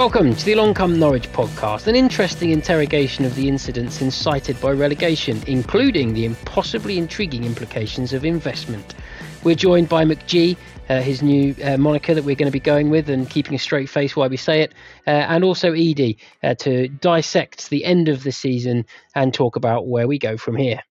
Welcome 0.00 0.34
to 0.34 0.44
the 0.46 0.54
Along 0.54 0.72
Come 0.72 0.98
Norwich 0.98 1.30
podcast, 1.30 1.86
an 1.86 1.94
interesting 1.94 2.52
interrogation 2.52 3.26
of 3.26 3.34
the 3.34 3.46
incidents 3.48 4.00
incited 4.00 4.58
by 4.58 4.70
relegation, 4.70 5.42
including 5.46 6.14
the 6.14 6.24
impossibly 6.24 6.96
intriguing 6.96 7.44
implications 7.44 8.14
of 8.14 8.24
investment. 8.24 8.94
We're 9.44 9.56
joined 9.56 9.90
by 9.90 10.06
McG, 10.06 10.56
uh, 10.88 11.02
his 11.02 11.22
new 11.22 11.54
uh, 11.62 11.76
moniker 11.76 12.14
that 12.14 12.24
we're 12.24 12.34
going 12.34 12.50
to 12.50 12.50
be 12.50 12.60
going 12.60 12.88
with 12.88 13.10
and 13.10 13.28
keeping 13.28 13.54
a 13.54 13.58
straight 13.58 13.90
face 13.90 14.16
while 14.16 14.30
we 14.30 14.38
say 14.38 14.62
it, 14.62 14.72
uh, 15.06 15.10
and 15.10 15.44
also 15.44 15.72
Edie 15.72 16.16
uh, 16.42 16.54
to 16.54 16.88
dissect 16.88 17.68
the 17.68 17.84
end 17.84 18.08
of 18.08 18.22
the 18.22 18.32
season 18.32 18.86
and 19.14 19.34
talk 19.34 19.54
about 19.54 19.86
where 19.86 20.08
we 20.08 20.18
go 20.18 20.38
from 20.38 20.56
here. 20.56 20.82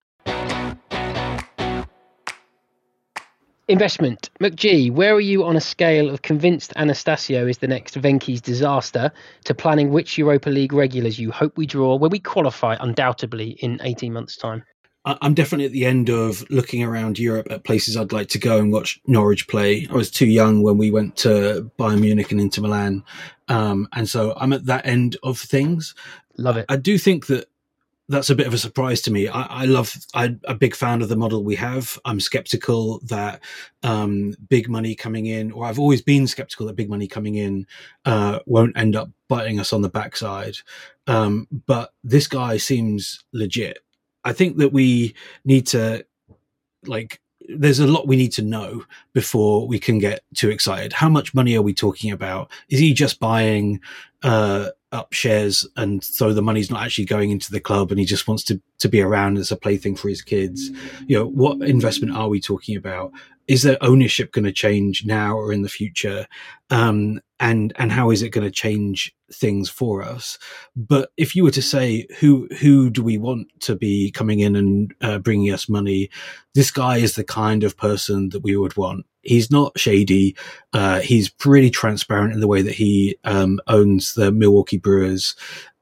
Investment. 3.70 4.32
McG, 4.40 4.92
where 4.92 5.14
are 5.14 5.20
you 5.20 5.44
on 5.44 5.56
a 5.56 5.62
scale 5.62 6.10
of 6.10 6.24
convinced 6.24 6.74
Attanasio 6.76 7.48
is 7.48 7.60
the 7.60 7.68
next 7.68 7.94
Venky's 7.94 8.42
disaster 8.42 9.12
to 9.44 9.54
planning 9.54 9.92
which 9.92 10.18
Europa 10.18 10.50
League 10.50 10.74
regulars 10.74 11.20
you 11.20 11.30
hope 11.30 11.56
we 11.56 11.68
draw 11.68 11.96
where 11.96 12.10
we 12.10 12.18
qualify 12.18 12.76
undoubtedly 12.80 13.52
in 13.60 13.80
18 13.84 14.12
months' 14.12 14.36
time? 14.36 14.64
I'm 15.06 15.36
definitely 15.36 15.68
at 15.68 15.72
the 15.72 15.86
end 15.86 16.10
of 16.10 16.50
looking 16.50 16.84
around 16.84 17.20
Europe 17.20 17.46
at 17.52 17.64
places 17.64 17.96
I'd 17.96 18.12
like 18.12 18.30
to 18.30 18.40
go 18.40 18.58
and 18.58 18.74
watch 18.74 19.00
Norwich 19.06 19.48
play. 19.48 19.88
I 19.92 19.94
was 19.94 20.10
too 20.10 20.26
young 20.26 20.64
when 20.64 20.80
we 20.80 20.90
went 20.90 21.16
to 21.18 21.70
Bayern 21.78 22.02
Munich 22.02 22.32
and 22.32 22.42
Inter 22.42 22.64
Milan. 22.64 23.04
Um, 23.50 23.88
and 23.94 24.10
so 24.10 24.34
I'm 24.36 24.52
at 24.52 24.66
that 24.66 24.88
end 24.88 25.16
of 25.22 25.38
things. 25.38 25.94
Love 26.38 26.58
it. 26.58 26.66
I 26.70 26.76
do 26.76 26.98
think 26.98 27.28
that 27.28 27.48
that's 28.10 28.32
a 28.32 28.36
bit 28.36 28.48
of 28.48 28.54
a 28.54 28.58
surprise 28.58 29.02
to 29.02 29.12
me. 29.12 29.28
I, 29.28 29.44
I 29.44 29.66
love. 29.66 29.96
I'm 30.16 30.42
a 30.46 30.56
big 30.56 30.76
fan 30.76 31.02
of 31.02 31.10
the 31.10 31.16
model 31.16 31.44
we 31.44 31.56
have. 31.56 31.98
I'm 32.06 32.20
skeptical 32.20 33.00
that 33.06 33.42
um, 33.84 34.36
big 34.50 34.68
money 34.68 34.96
coming 34.96 35.28
in, 35.28 35.52
or 35.52 35.66
I've 35.66 35.80
always 35.80 36.02
been 36.02 36.26
skeptical 36.26 36.66
that 36.66 36.76
big 36.76 36.90
money 36.90 37.08
coming 37.08 37.36
in 37.36 37.68
uh, 38.06 38.40
won't 38.48 38.76
end 38.76 38.96
up 38.96 39.10
biting 39.28 39.60
us 39.60 39.72
on 39.72 39.84
the 39.84 39.90
backside. 39.90 40.58
Um, 41.06 41.48
but 41.68 41.94
this 42.04 42.28
guy 42.28 42.58
seems 42.58 43.24
legit. 43.32 43.80
I 44.24 44.34
think 44.34 44.58
that 44.58 44.74
we 44.74 45.14
need 45.46 45.68
to 45.68 46.04
like 46.86 47.22
there's 47.48 47.80
a 47.80 47.88
lot 47.88 48.08
we 48.08 48.16
need 48.16 48.32
to 48.34 48.42
know 48.42 48.86
before 49.14 49.68
we 49.68 49.80
can 49.80 50.00
get 50.00 50.22
too 50.36 50.50
excited. 50.50 50.94
How 50.94 51.10
much 51.10 51.34
money 51.34 51.56
are 51.56 51.62
we 51.62 51.74
talking 51.74 52.12
about? 52.12 52.52
Is 52.70 52.80
he 52.80 52.94
just 52.94 53.20
buying 53.20 53.82
uh, 54.24 54.70
up 54.92 55.14
shares 55.14 55.68
and 55.78 56.04
so 56.04 56.34
the 56.34 56.42
money's 56.42 56.72
not 56.72 56.84
actually 56.84 57.06
going 57.06 57.30
into 57.30 57.52
the 57.52 57.60
club 57.60 57.92
and 57.92 58.00
he 58.00 58.06
just 58.06 58.28
wants 58.28 58.44
to, 58.44 58.62
to 58.80 58.90
be 58.90 59.02
around 59.02 59.38
as 59.38 59.52
a 59.52 59.58
plaything 59.58 59.96
for 59.96 60.10
his 60.10 60.22
kids? 60.22 60.70
You 61.08 61.20
know, 61.20 61.26
what 61.26 61.62
investment 61.62 62.16
are 62.16 62.30
we 62.30 62.42
talking 62.42 62.76
about? 62.76 63.12
Is 63.48 63.64
their 63.64 63.78
ownership 63.82 64.32
going 64.32 64.46
to 64.46 64.52
change 64.52 65.06
now 65.06 65.36
or 65.36 65.52
in 65.52 65.64
the 65.64 65.70
future? 65.70 66.28
Um, 66.70 67.20
and 67.40 67.74
and 67.78 67.92
how 67.92 68.12
is 68.12 68.22
it 68.22 68.30
going 68.30 68.46
to 68.46 68.52
change 68.52 69.16
things 69.32 69.70
for 69.70 70.04
us? 70.04 70.38
But 70.76 71.12
if 71.18 71.36
you 71.36 71.44
were 71.44 71.52
to 71.52 71.62
say 71.62 72.06
who 72.20 72.48
who 72.60 72.90
do 72.90 73.02
we 73.02 73.18
want 73.18 73.48
to 73.62 73.76
be 73.76 74.12
coming 74.12 74.40
in 74.40 74.56
and 74.56 74.94
uh, 75.02 75.20
bringing 75.20 75.52
us 75.54 75.70
money, 75.70 76.10
this 76.54 76.70
guy 76.70 76.98
is 76.98 77.16
the 77.16 77.24
kind 77.24 77.64
of 77.64 77.78
person 77.78 78.30
that 78.30 78.42
we 78.42 78.56
would 78.58 78.76
want. 78.78 79.06
He's 79.22 79.52
not 79.52 79.78
shady. 79.78 80.36
Uh, 80.74 81.00
he's 81.00 81.30
pretty 81.30 81.70
transparent 81.70 82.34
in 82.34 82.40
the 82.40 82.48
way 82.48 82.62
that 82.62 82.76
he 82.76 83.18
um, 83.26 83.60
owns 83.68 84.14
the 84.14 84.32
Milwaukee 84.32 84.78
Brewers 84.78 85.36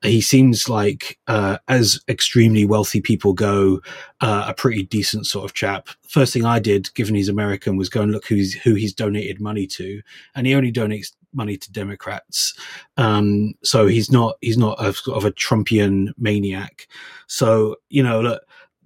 he 0.03 0.21
seems 0.21 0.69
like, 0.69 1.17
uh, 1.27 1.57
as 1.67 1.99
extremely 2.07 2.65
wealthy 2.65 3.01
people 3.01 3.33
go, 3.33 3.81
uh, 4.21 4.45
a 4.47 4.53
pretty 4.53 4.83
decent 4.83 5.25
sort 5.25 5.45
of 5.45 5.55
chap. 5.55 5.89
First 6.07 6.33
thing 6.33 6.45
I 6.45 6.59
did, 6.59 6.93
given 6.93 7.15
he's 7.15 7.29
American, 7.29 7.77
was 7.77 7.89
go 7.89 8.01
and 8.01 8.11
look 8.11 8.27
who's, 8.27 8.53
who 8.53 8.75
he's 8.75 8.93
donated 8.93 9.41
money 9.41 9.65
to, 9.67 10.01
and 10.35 10.45
he 10.45 10.53
only 10.53 10.71
donates 10.77 11.13
money 11.33 11.57
to 11.57 11.71
Democrats. 11.71 12.53
Um, 12.97 13.53
so 13.63 13.87
he's 13.87 14.11
not 14.11 14.35
he's 14.41 14.57
not 14.57 14.83
a 14.83 14.93
sort 14.93 15.17
of 15.17 15.25
a 15.25 15.31
Trumpian 15.31 16.09
maniac. 16.17 16.87
So 17.27 17.77
you 17.89 18.03
know, 18.03 18.21
look, 18.21 18.41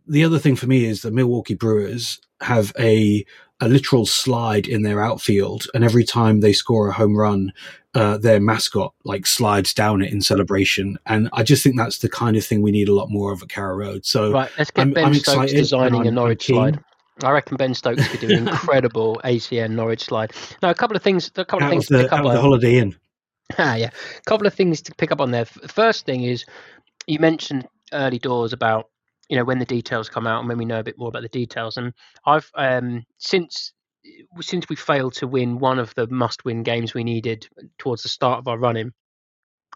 the 0.08 0.24
other 0.24 0.40
thing 0.40 0.56
for 0.56 0.68
me 0.68 0.86
is 0.86 1.02
the 1.02 1.12
Milwaukee 1.12 1.56
Brewers 1.56 2.20
have 2.42 2.74
a 2.80 3.26
a 3.64 3.68
literal 3.68 4.08
slide 4.08 4.68
in 4.68 4.82
their 4.82 5.04
outfield, 5.04 5.68
and 5.74 5.84
every 5.84 6.04
time 6.04 6.40
they 6.40 6.52
score 6.52 6.88
a 6.88 6.94
home 6.94 7.16
run, 7.16 7.54
uh, 7.94 8.18
their 8.18 8.40
mascot 8.40 8.94
like 9.04 9.28
slides 9.28 9.74
down 9.74 10.02
it 10.02 10.12
in 10.12 10.22
celebration. 10.22 10.98
And 11.06 11.30
I 11.34 11.44
just 11.44 11.62
think 11.62 11.78
that's 11.78 12.00
the 12.00 12.10
kind 12.10 12.36
of 12.36 12.44
thing 12.44 12.62
we 12.62 12.72
need 12.72 12.90
a 12.90 12.94
lot 12.96 13.12
more 13.12 13.32
of 13.32 13.44
at 13.44 13.50
Carrow 13.50 13.76
Road. 13.76 14.06
So 14.06 14.32
right, 14.32 14.50
let's 14.58 14.72
get 14.72 14.82
I'm, 14.82 14.94
Ben 14.94 15.06
I'm 15.06 15.14
Stokes 15.14 15.54
designing 15.54 16.08
a 16.08 16.12
Norwich 16.12 16.48
slide. 16.48 16.84
I 17.24 17.32
reckon 17.32 17.58
Ben 17.58 17.74
Stokes 17.74 18.08
could 18.08 18.20
do 18.20 18.30
an 18.30 18.48
incredible 18.48 19.22
ACN 19.24 19.72
Norwich 19.72 20.06
slide. 20.06 20.34
Now, 20.62 20.70
a 20.70 20.76
couple 20.76 20.96
of 20.96 21.04
things. 21.04 21.32
A 21.36 21.46
couple 21.46 21.64
out 21.64 21.68
of 21.68 21.72
things 21.72 21.88
the, 21.88 21.98
to 21.98 22.04
pick 22.04 22.14
up 22.14 22.26
on. 22.26 22.34
the 22.34 22.42
Holiday 22.42 22.78
Inn. 22.78 22.96
Ah, 23.58 23.76
yeah. 23.76 23.90
A 24.18 24.22
couple 24.30 24.48
of 24.48 24.54
things 24.54 24.82
to 24.84 24.96
pick 24.96 25.12
up 25.12 25.22
on 25.22 25.32
there. 25.32 25.46
First 25.46 26.06
thing 26.06 26.24
is, 26.24 26.46
you 27.08 27.20
mentioned 27.20 27.68
early 27.94 28.20
doors 28.20 28.54
about 28.54 28.88
you 29.30 29.38
know 29.38 29.44
when 29.44 29.60
the 29.60 29.66
details 29.66 30.10
come 30.10 30.28
out 30.28 30.40
and 30.40 30.50
when 30.50 30.58
we 30.58 30.66
know 30.66 30.80
a 30.80 30.84
bit 30.84 30.98
more 30.98 31.08
about 31.08 31.22
the 31.22 31.30
details. 31.30 31.78
And 31.78 31.94
I've 32.26 32.50
um, 32.56 33.04
since 33.18 33.74
since 34.40 34.68
we 34.70 34.76
failed 34.76 35.14
to 35.14 35.28
win 35.28 35.60
one 35.60 35.80
of 35.80 35.94
the 35.96 36.08
must-win 36.08 36.64
games 36.64 36.94
we 36.94 37.04
needed 37.04 37.48
towards 37.78 38.04
the 38.04 38.10
start 38.10 38.40
of 38.40 38.48
our 38.48 38.58
running, 38.58 38.92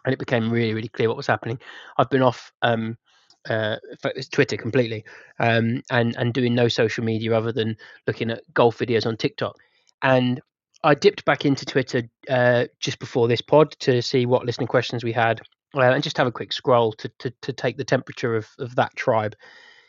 and 0.04 0.12
it 0.12 0.18
became 0.18 0.50
really 0.50 0.74
really 0.74 0.88
clear 0.88 1.08
what 1.08 1.16
was 1.16 1.26
happening. 1.26 1.58
I've 1.96 2.10
been 2.10 2.22
off 2.22 2.52
um, 2.62 2.96
uh, 3.48 3.76
Twitter 4.30 4.56
completely 4.56 5.04
um, 5.38 5.82
and 5.90 6.16
and 6.16 6.32
doing 6.32 6.54
no 6.54 6.68
social 6.68 7.04
media 7.04 7.36
other 7.36 7.52
than 7.52 7.76
looking 8.06 8.30
at 8.30 8.42
golf 8.54 8.78
videos 8.78 9.06
on 9.06 9.16
TikTok. 9.16 9.56
And 10.02 10.40
I 10.84 10.94
dipped 10.94 11.24
back 11.24 11.44
into 11.44 11.66
Twitter 11.66 12.02
uh, 12.28 12.66
just 12.80 12.98
before 12.98 13.28
this 13.28 13.40
pod 13.40 13.72
to 13.80 14.02
see 14.02 14.26
what 14.26 14.44
listening 14.44 14.68
questions 14.68 15.02
we 15.02 15.12
had 15.12 15.40
uh, 15.74 15.80
and 15.80 16.02
just 16.02 16.16
have 16.16 16.26
a 16.26 16.32
quick 16.32 16.52
scroll 16.52 16.92
to, 16.92 17.10
to, 17.18 17.32
to 17.42 17.52
take 17.52 17.76
the 17.76 17.84
temperature 17.84 18.36
of, 18.36 18.48
of 18.58 18.74
that 18.76 18.94
tribe. 18.96 19.34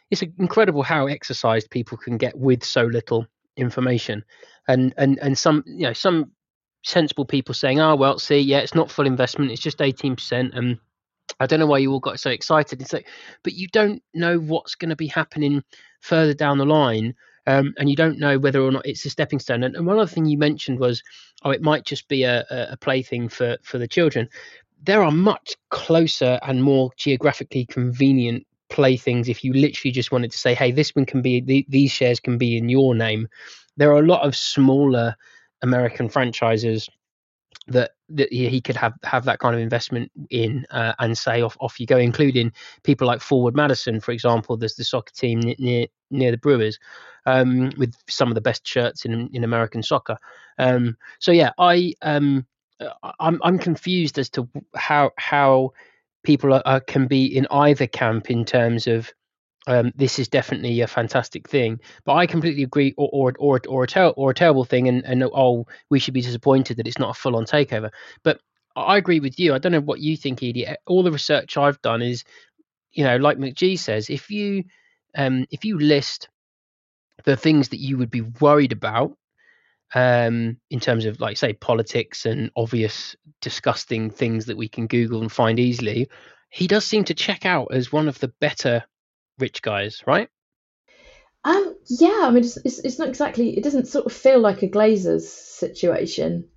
It's 0.10 0.22
incredible 0.22 0.84
how 0.84 1.08
exercised 1.08 1.70
people 1.70 1.98
can 1.98 2.18
get 2.18 2.38
with 2.38 2.64
so 2.64 2.84
little 2.84 3.26
information, 3.58 4.24
and 4.68 4.94
and 4.98 5.20
and 5.22 5.38
some 5.38 5.64
you 5.66 5.84
know 5.84 5.94
some 5.94 6.32
sensible 6.84 7.26
people 7.26 7.54
saying, 7.54 7.82
"Oh 7.82 7.96
well, 7.96 8.18
see, 8.18 8.40
yeah, 8.40 8.60
it's 8.60 8.74
not 8.74 8.90
full 8.90 9.06
investment; 9.06 9.52
it's 9.52 9.62
just 9.62 9.82
eighteen 9.82 10.16
percent." 10.16 10.54
And 10.54 10.80
I 11.40 11.46
don't 11.46 11.60
know 11.60 11.68
why 11.68 11.80
you 11.80 11.92
all 11.92 12.00
got 12.00 12.20
so 12.20 12.30
excited. 12.30 12.82
It's 12.82 12.94
like, 12.94 13.08
but 13.44 13.54
you 13.54 13.68
don't 13.68 14.02
know 14.14 14.40
what's 14.40 14.76
going 14.76 14.90
to 14.90 14.96
be 14.96 15.08
happening 15.08 15.64
further 16.02 16.34
down 16.34 16.58
the 16.58 16.66
line, 16.66 17.14
um, 17.46 17.74
and 17.78 17.90
you 17.90 17.96
don't 17.96 18.20
know 18.20 18.38
whether 18.40 18.62
or 18.62 18.72
not 18.72 18.86
it's 18.86 19.06
a 19.06 19.10
stepping 19.10 19.40
stone. 19.40 19.64
And, 19.64 19.76
and 19.76 19.86
one 19.86 20.00
other 20.00 20.10
thing 20.10 20.26
you 20.26 20.38
mentioned 20.38 20.80
was, 20.80 21.04
oh, 21.44 21.52
it 21.52 21.62
might 21.62 21.86
just 21.86 22.08
be 22.08 22.24
a, 22.24 22.46
a 22.50 22.78
plaything 22.78 23.30
for 23.30 23.58
for 23.64 23.78
the 23.78 23.88
children 23.88 24.30
there 24.84 25.04
are 25.04 25.12
much 25.12 25.56
closer 25.70 26.40
and 26.44 26.64
more 26.64 26.92
geographically 26.98 27.66
convenient 27.66 28.46
playthings 28.70 29.30
if 29.30 29.44
you 29.44 29.54
literally 29.54 29.92
just 29.92 30.12
wanted 30.12 30.32
to 30.32 30.38
say 30.38 30.54
hey 30.54 30.72
this 30.72 30.94
one 30.94 31.06
can 31.06 31.22
be 31.22 31.40
the, 31.40 31.66
these 31.70 31.92
shares 31.92 32.20
can 32.20 32.38
be 32.38 32.58
in 32.58 32.68
your 32.68 32.94
name 32.94 33.28
there 33.78 33.92
are 33.92 34.00
a 34.00 34.06
lot 34.06 34.26
of 34.26 34.36
smaller 34.36 35.16
american 35.62 36.10
franchises 36.10 36.90
that 37.68 37.92
that 38.10 38.32
he 38.32 38.62
could 38.62 38.76
have 38.76 38.94
have 39.04 39.26
that 39.26 39.40
kind 39.40 39.56
of 39.56 39.62
investment 39.62 40.12
in 40.30 40.66
uh, 40.72 40.94
and 41.00 41.18
say 41.18 41.42
off 41.42 41.58
off 41.60 41.80
you 41.80 41.86
go 41.86 41.98
including 41.98 42.52
people 42.84 43.08
like 43.08 43.22
forward 43.22 43.56
madison 43.56 44.00
for 44.00 44.12
example. 44.12 44.58
There's 44.58 44.76
the 44.76 44.84
soccer 44.84 45.14
team 45.14 45.40
near 45.60 45.88
near 46.10 46.32
the 46.32 46.38
brewers 46.38 46.80
um, 47.26 47.72
with 47.78 47.94
some 48.08 48.30
of 48.30 48.36
the 48.36 48.42
best 48.42 48.66
shirts 48.66 49.06
in 49.06 49.30
in 49.34 49.44
american 49.44 49.84
soccer. 49.84 50.18
Um, 50.58 50.98
so 51.20 51.32
yeah 51.32 51.52
i 51.58 51.94
um, 52.02 52.46
I'm 53.20 53.42
I'm 53.44 53.58
confused 53.58 54.20
as 54.20 54.30
to 54.32 54.48
how 54.76 55.12
how 55.18 55.72
people 56.24 56.54
are, 56.54 56.64
are, 56.66 56.80
can 56.80 57.08
be 57.08 57.26
in 57.26 57.48
either 57.52 57.88
camp 57.88 58.30
in 58.30 58.46
terms 58.46 58.88
of 58.88 59.12
um, 59.68 59.92
this 59.96 60.18
is 60.18 60.30
definitely 60.30 60.82
a 60.82 60.88
fantastic 60.88 61.48
thing, 61.48 61.80
but 62.06 62.14
I 62.14 62.26
completely 62.26 62.64
agree, 62.64 62.94
or 62.98 63.10
or 63.14 63.34
or, 63.38 63.62
or 63.68 63.84
a 63.84 63.88
ter- 63.88 64.08
or 64.08 64.32
a 64.32 64.34
terrible 64.34 64.64
thing, 64.64 64.88
and 64.88 65.04
and 65.06 65.24
oh, 65.24 65.68
we 65.90 66.00
should 66.00 66.14
be 66.14 66.22
disappointed 66.22 66.78
that 66.78 66.88
it's 66.88 66.98
not 66.98 67.12
a 67.12 67.20
full 67.20 67.36
on 67.36 67.46
takeover. 67.46 67.92
But 68.24 68.40
I 68.76 68.98
agree 68.98 69.20
with 69.20 69.40
you. 69.40 69.54
I 69.54 69.58
don't 69.58 69.74
know 69.74 69.82
what 69.82 70.00
you 70.00 70.16
think, 70.16 70.42
Edie. 70.42 70.68
All 70.86 71.04
the 71.04 71.12
research 71.12 71.58
I've 71.58 71.82
done 71.82 72.02
is, 72.02 72.24
you 72.94 73.04
know, 73.04 73.18
like 73.18 73.38
McG 73.38 73.78
says, 73.78 74.10
if 74.10 74.32
you 74.32 74.64
um, 75.16 75.46
if 75.52 75.66
you 75.66 75.78
list 75.78 76.30
the 77.26 77.36
things 77.36 77.70
that 77.70 77.82
you 77.82 77.98
would 77.98 78.12
be 78.12 78.22
worried 78.22 78.72
about 78.72 79.18
um, 79.94 80.58
in 80.70 80.80
terms 80.80 81.06
of 81.06 81.20
like 81.20 81.36
say 81.36 81.52
politics 81.52 82.26
and 82.26 82.52
obvious 82.56 83.18
disgusting 83.42 84.12
things 84.12 84.46
that 84.46 84.58
we 84.58 84.70
can 84.70 84.88
Google 84.88 85.22
and 85.22 85.32
find 85.32 85.60
easily, 85.60 86.10
he 86.50 86.68
does 86.68 86.86
seem 86.86 87.04
to 87.06 87.14
check 87.14 87.46
out 87.46 87.68
as 87.72 87.92
one 87.92 88.08
of 88.08 88.20
the 88.20 88.30
better 88.40 88.86
rich 89.40 89.62
guys, 89.62 90.04
right? 90.06 90.30
Um, 91.44 91.76
yeah, 91.88 92.22
I 92.24 92.30
mean, 92.30 92.44
it's, 92.44 92.58
it's, 92.58 92.80
it's 92.80 93.00
not 93.00 93.08
exactly. 93.08 93.58
It 93.58 93.64
doesn't 93.64 93.88
sort 93.88 94.06
of 94.06 94.14
feel 94.14 94.40
like 94.40 94.64
a 94.64 94.68
Glazers 94.68 95.22
situation, 95.22 96.50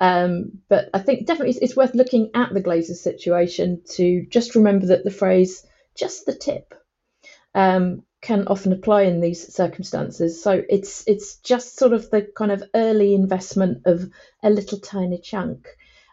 um, 0.00 0.60
but 0.68 0.90
I 0.94 1.00
think 1.00 1.26
definitely 1.26 1.50
it's, 1.50 1.58
it's 1.58 1.76
worth 1.76 1.94
looking 1.94 2.30
at 2.34 2.54
the 2.54 2.62
Glazers 2.62 2.98
situation 2.98 3.82
to 3.96 4.26
just 4.30 4.54
remember 4.54 4.86
that 4.86 5.02
the 5.02 5.10
phrase 5.10 5.66
"just 5.96 6.24
the 6.24 6.34
tip" 6.34 6.74
um, 7.54 8.04
can 8.20 8.46
often 8.46 8.72
apply 8.72 9.02
in 9.02 9.20
these 9.20 9.52
circumstances. 9.52 10.42
So 10.42 10.62
it's 10.68 11.02
it's 11.08 11.36
just 11.38 11.76
sort 11.76 11.92
of 11.92 12.10
the 12.10 12.22
kind 12.36 12.52
of 12.52 12.62
early 12.74 13.14
investment 13.14 13.82
of 13.86 14.08
a 14.42 14.50
little 14.50 14.78
tiny 14.78 15.18
chunk. 15.18 15.66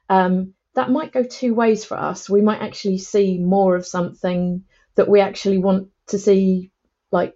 Um, 0.10 0.54
that 0.74 0.90
might 0.90 1.14
go 1.14 1.24
two 1.24 1.54
ways 1.54 1.86
for 1.86 1.98
us. 1.98 2.30
We 2.30 2.42
might 2.42 2.62
actually 2.62 2.98
see 2.98 3.38
more 3.38 3.76
of 3.76 3.86
something 3.86 4.64
that 4.96 5.10
we 5.10 5.20
actually 5.20 5.58
want 5.58 5.90
to 6.08 6.20
see 6.20 6.72
like 7.12 7.36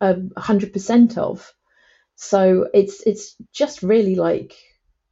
a 0.00 0.16
hundred 0.36 0.72
percent 0.72 1.18
of. 1.18 1.52
So 2.16 2.68
it's 2.74 3.02
it's 3.06 3.36
just 3.52 3.82
really 3.82 4.14
like 4.14 4.54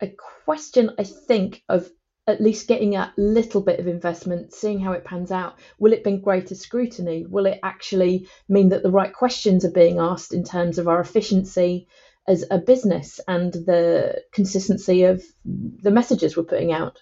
a 0.00 0.12
question, 0.44 0.91
I 0.99 1.05
think, 1.05 1.62
of 1.69 1.91
at 2.26 2.41
least 2.41 2.69
getting 2.69 2.97
a 2.97 3.12
little 3.17 3.61
bit 3.61 3.81
of 3.81 3.87
investment, 3.87 4.52
seeing 4.52 4.81
how 4.81 4.93
it 4.93 5.05
pans 5.05 5.31
out. 5.31 5.58
Will 5.79 5.93
it 5.93 6.02
bring 6.02 6.20
greater 6.20 6.55
scrutiny? 6.55 7.26
Will 7.26 7.47
it 7.47 7.58
actually 7.62 8.29
mean 8.49 8.69
that 8.70 8.82
the 8.82 8.91
right 8.91 9.12
questions 9.12 9.64
are 9.64 9.70
being 9.70 9.99
asked 9.99 10.32
in 10.32 10.44
terms 10.44 10.79
of 10.79 10.87
our 10.87 11.00
efficiency 11.00 11.88
as 12.29 12.44
a 12.50 12.58
business 12.58 13.20
and 13.26 13.53
the 13.53 14.23
consistency 14.32 15.05
of 15.05 15.23
the 15.44 15.91
messages 15.91 16.37
we're 16.37 16.44
putting 16.44 16.73
out? 16.73 16.99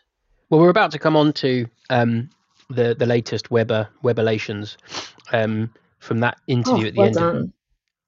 Well, 0.48 0.60
we're 0.60 0.70
about 0.70 0.92
to 0.92 0.98
come 0.98 1.16
on 1.16 1.32
to 1.34 1.66
um, 1.90 2.30
the 2.70 2.94
the 2.98 3.06
latest 3.06 3.50
Webber 3.50 3.88
Webbelations 4.02 4.76
um, 5.32 5.70
from 5.98 6.20
that 6.20 6.38
interview 6.46 6.84
oh, 6.84 6.88
at 6.88 6.94
the 6.94 6.98
well 6.98 7.06
end. 7.06 7.16
Done. 7.16 7.52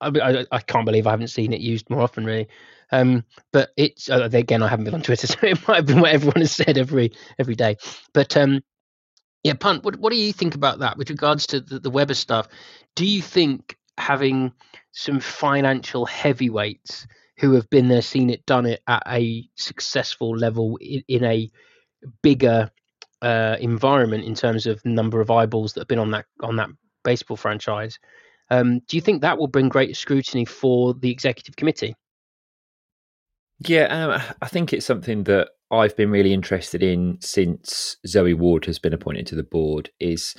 Of, 0.00 0.16
I, 0.16 0.46
I, 0.50 0.60
can't 0.60 0.86
believe 0.86 1.06
I 1.06 1.10
haven't 1.10 1.28
seen 1.28 1.52
it 1.52 1.60
used 1.60 1.90
more 1.90 2.00
often, 2.00 2.24
really. 2.24 2.48
Um, 2.90 3.24
but 3.52 3.70
it's 3.76 4.08
uh, 4.08 4.28
again, 4.32 4.62
I 4.62 4.68
haven't 4.68 4.86
been 4.86 4.94
on 4.94 5.02
Twitter, 5.02 5.26
so 5.26 5.36
it 5.42 5.66
might 5.68 5.76
have 5.76 5.86
been 5.86 6.00
what 6.00 6.12
everyone 6.12 6.40
has 6.40 6.52
said 6.52 6.78
every 6.78 7.12
every 7.38 7.54
day. 7.54 7.76
But 8.14 8.36
um, 8.36 8.62
yeah, 9.42 9.54
punt. 9.54 9.84
What 9.84 9.96
what 9.96 10.12
do 10.12 10.18
you 10.18 10.32
think 10.32 10.54
about 10.54 10.78
that 10.80 10.96
with 10.96 11.10
regards 11.10 11.46
to 11.48 11.60
the, 11.60 11.78
the 11.78 11.90
Webber 11.90 12.14
stuff? 12.14 12.48
Do 12.96 13.06
you 13.06 13.22
think 13.22 13.76
having 13.98 14.52
some 14.92 15.20
financial 15.20 16.06
heavyweights 16.06 17.06
who 17.38 17.52
have 17.54 17.68
been 17.70 17.88
there, 17.88 18.02
seen 18.02 18.30
it, 18.30 18.44
done 18.46 18.66
it 18.66 18.82
at 18.86 19.02
a 19.06 19.48
successful 19.54 20.36
level 20.36 20.76
in, 20.76 21.02
in 21.08 21.24
a 21.24 21.50
bigger 22.22 22.70
uh, 23.22 23.56
environment 23.60 24.24
in 24.24 24.34
terms 24.34 24.66
of 24.66 24.84
number 24.84 25.20
of 25.20 25.30
eyeballs 25.30 25.72
that 25.72 25.80
have 25.80 25.88
been 25.88 25.98
on 25.98 26.10
that 26.10 26.26
on 26.42 26.56
that 26.56 26.68
baseball 27.04 27.36
franchise. 27.36 27.98
Um, 28.50 28.80
do 28.88 28.96
you 28.96 29.00
think 29.00 29.22
that 29.22 29.38
will 29.38 29.46
bring 29.46 29.68
greater 29.68 29.94
scrutiny 29.94 30.44
for 30.44 30.94
the 30.94 31.10
executive 31.10 31.56
committee? 31.56 31.94
Yeah, 33.60 33.84
um, 33.84 34.22
I 34.40 34.48
think 34.48 34.72
it's 34.72 34.86
something 34.86 35.24
that 35.24 35.50
I've 35.70 35.96
been 35.96 36.10
really 36.10 36.32
interested 36.32 36.82
in 36.82 37.18
since 37.20 37.96
Zoe 38.06 38.34
Ward 38.34 38.64
has 38.64 38.78
been 38.78 38.94
appointed 38.94 39.26
to 39.28 39.36
the 39.36 39.42
board. 39.42 39.90
Is 40.00 40.34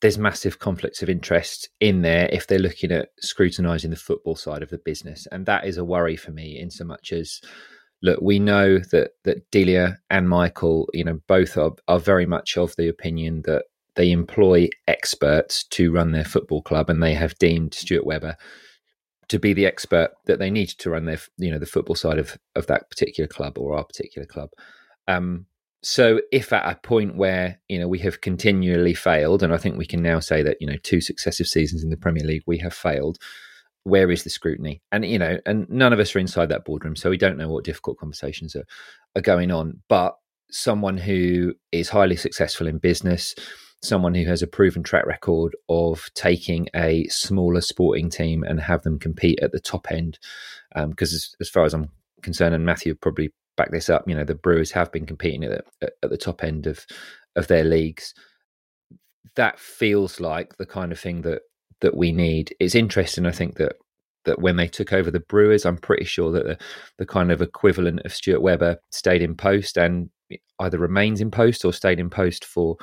there's 0.00 0.18
massive 0.18 0.58
conflicts 0.58 1.02
of 1.02 1.10
interest 1.10 1.68
in 1.80 2.02
there 2.02 2.28
if 2.32 2.46
they're 2.46 2.58
looking 2.58 2.92
at 2.92 3.08
scrutinising 3.20 3.90
the 3.90 3.96
football 3.96 4.36
side 4.36 4.62
of 4.62 4.70
the 4.70 4.78
business, 4.78 5.26
and 5.32 5.46
that 5.46 5.66
is 5.66 5.76
a 5.76 5.84
worry 5.84 6.16
for 6.16 6.30
me. 6.30 6.58
In 6.58 6.70
so 6.70 6.84
much 6.84 7.12
as 7.12 7.40
look, 8.02 8.20
we 8.22 8.38
know 8.38 8.78
that 8.92 9.12
that 9.24 9.50
Delia 9.50 9.98
and 10.08 10.28
Michael, 10.28 10.88
you 10.94 11.04
know, 11.04 11.18
both 11.26 11.58
are 11.58 11.72
are 11.88 11.98
very 11.98 12.26
much 12.26 12.56
of 12.56 12.74
the 12.76 12.88
opinion 12.88 13.42
that 13.46 13.64
they 13.96 14.10
employ 14.10 14.68
experts 14.88 15.64
to 15.64 15.92
run 15.92 16.12
their 16.12 16.24
football 16.24 16.62
club, 16.62 16.90
and 16.90 17.02
they 17.02 17.14
have 17.14 17.38
deemed 17.38 17.74
Stuart 17.74 18.06
Webber 18.06 18.36
to 19.28 19.38
be 19.38 19.52
the 19.52 19.66
expert 19.66 20.10
that 20.26 20.38
they 20.38 20.50
need 20.50 20.68
to 20.68 20.90
run 20.90 21.06
their, 21.06 21.18
you 21.38 21.50
know, 21.50 21.58
the 21.58 21.66
football 21.66 21.96
side 21.96 22.18
of 22.18 22.36
of 22.54 22.66
that 22.66 22.90
particular 22.90 23.28
club 23.28 23.58
or 23.58 23.76
our 23.76 23.84
particular 23.84 24.26
club. 24.26 24.50
Um, 25.08 25.46
so, 25.82 26.20
if 26.32 26.52
at 26.52 26.70
a 26.70 26.80
point 26.80 27.16
where 27.16 27.60
you 27.68 27.78
know 27.78 27.88
we 27.88 27.98
have 28.00 28.20
continually 28.20 28.94
failed, 28.94 29.42
and 29.42 29.52
I 29.52 29.58
think 29.58 29.76
we 29.76 29.86
can 29.86 30.02
now 30.02 30.18
say 30.20 30.42
that 30.42 30.56
you 30.60 30.66
know 30.66 30.76
two 30.82 31.00
successive 31.00 31.46
seasons 31.46 31.84
in 31.84 31.90
the 31.90 31.96
Premier 31.96 32.24
League 32.24 32.44
we 32.46 32.58
have 32.58 32.74
failed, 32.74 33.18
where 33.84 34.10
is 34.10 34.24
the 34.24 34.30
scrutiny? 34.30 34.82
And 34.92 35.04
you 35.04 35.18
know, 35.18 35.38
and 35.46 35.68
none 35.68 35.92
of 35.92 36.00
us 36.00 36.16
are 36.16 36.18
inside 36.18 36.48
that 36.48 36.64
boardroom, 36.64 36.96
so 36.96 37.10
we 37.10 37.18
don't 37.18 37.36
know 37.36 37.48
what 37.48 37.64
difficult 37.64 37.98
conversations 37.98 38.56
are 38.56 38.64
are 39.14 39.22
going 39.22 39.50
on. 39.50 39.82
But 39.88 40.16
someone 40.50 40.96
who 40.96 41.54
is 41.70 41.88
highly 41.88 42.16
successful 42.16 42.66
in 42.66 42.78
business, 42.78 43.34
someone 43.82 44.14
who 44.14 44.24
has 44.24 44.42
a 44.42 44.46
proven 44.46 44.82
track 44.82 45.06
record 45.06 45.54
of 45.68 46.10
taking 46.14 46.68
a 46.74 47.06
smaller 47.08 47.60
sporting 47.60 48.08
team 48.08 48.42
and 48.42 48.60
have 48.60 48.82
them 48.82 48.98
compete 48.98 49.38
at 49.42 49.52
the 49.52 49.60
top 49.60 49.90
end. 49.90 50.18
Because 50.74 51.12
um, 51.12 51.16
as, 51.16 51.36
as, 51.40 51.48
far 51.48 51.64
as 51.64 51.74
I'm 51.74 51.90
concerned, 52.22 52.54
and 52.54 52.64
Matthew 52.64 52.94
probably 52.94 53.32
back 53.56 53.70
this 53.70 53.88
up, 53.90 54.08
you 54.08 54.14
know, 54.14 54.24
the 54.24 54.34
Brewers 54.34 54.72
have 54.72 54.90
been 54.90 55.06
competing 55.06 55.44
at, 55.44 55.64
at, 55.82 55.92
at 56.02 56.10
the 56.10 56.16
top 56.16 56.42
end 56.42 56.66
of 56.66 56.86
of 57.36 57.48
their 57.48 57.64
leagues. 57.64 58.14
That 59.36 59.58
feels 59.58 60.20
like 60.20 60.56
the 60.56 60.66
kind 60.66 60.92
of 60.92 60.98
thing 60.98 61.22
that 61.22 61.42
that 61.80 61.96
we 61.96 62.12
need. 62.12 62.54
It's 62.60 62.74
interesting, 62.74 63.26
I 63.26 63.32
think 63.32 63.56
that 63.56 63.76
that 64.24 64.40
when 64.40 64.56
they 64.56 64.68
took 64.68 64.92
over 64.92 65.10
the 65.10 65.20
Brewers, 65.20 65.66
I'm 65.66 65.76
pretty 65.76 66.04
sure 66.04 66.32
that 66.32 66.44
the, 66.44 66.58
the 66.98 67.06
kind 67.06 67.30
of 67.30 67.42
equivalent 67.42 68.00
of 68.04 68.14
Stuart 68.14 68.40
Webber 68.40 68.78
stayed 68.90 69.22
in 69.22 69.34
post 69.34 69.76
and 69.76 70.08
either 70.58 70.78
remains 70.78 71.20
in 71.20 71.30
post 71.30 71.64
or 71.64 71.72
stayed 71.72 72.00
in 72.00 72.10
post 72.10 72.44
for 72.44 72.76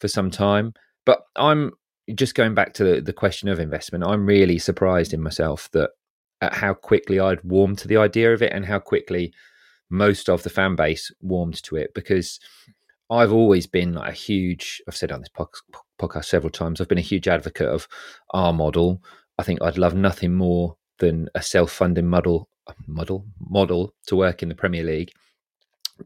for 0.00 0.08
some 0.08 0.30
time. 0.30 0.72
But 1.04 1.22
I'm 1.36 1.72
just 2.14 2.34
going 2.34 2.54
back 2.54 2.72
to 2.74 2.84
the, 2.84 3.00
the 3.00 3.12
question 3.12 3.48
of 3.48 3.60
investment. 3.60 4.04
I'm 4.04 4.26
really 4.26 4.58
surprised 4.58 5.12
in 5.12 5.22
myself 5.22 5.68
that 5.72 5.90
at 6.40 6.54
how 6.54 6.74
quickly 6.74 7.18
I'd 7.18 7.42
warmed 7.42 7.78
to 7.78 7.88
the 7.88 7.96
idea 7.96 8.32
of 8.32 8.42
it 8.42 8.52
and 8.52 8.64
how 8.64 8.78
quickly 8.78 9.32
most 9.88 10.28
of 10.28 10.42
the 10.42 10.50
fan 10.50 10.76
base 10.76 11.12
warmed 11.20 11.62
to 11.64 11.76
it 11.76 11.94
because 11.94 12.40
I've 13.10 13.32
always 13.32 13.66
been 13.66 13.94
like 13.94 14.10
a 14.10 14.16
huge. 14.16 14.82
I've 14.88 14.96
said 14.96 15.12
on 15.12 15.20
this 15.20 15.30
podcast 16.00 16.24
several 16.24 16.50
times. 16.50 16.80
I've 16.80 16.88
been 16.88 16.98
a 16.98 17.02
huge 17.02 17.28
advocate 17.28 17.68
of 17.68 17.86
our 18.30 18.52
model. 18.52 19.02
I 19.38 19.42
think 19.42 19.62
I'd 19.62 19.78
love 19.78 19.94
nothing 19.94 20.34
more 20.34 20.76
than 20.98 21.28
a 21.34 21.42
self-funding 21.42 22.06
model 22.06 22.48
model 22.86 23.24
model 23.38 23.94
to 24.06 24.16
work 24.16 24.42
in 24.42 24.48
the 24.48 24.54
Premier 24.54 24.82
League, 24.82 25.12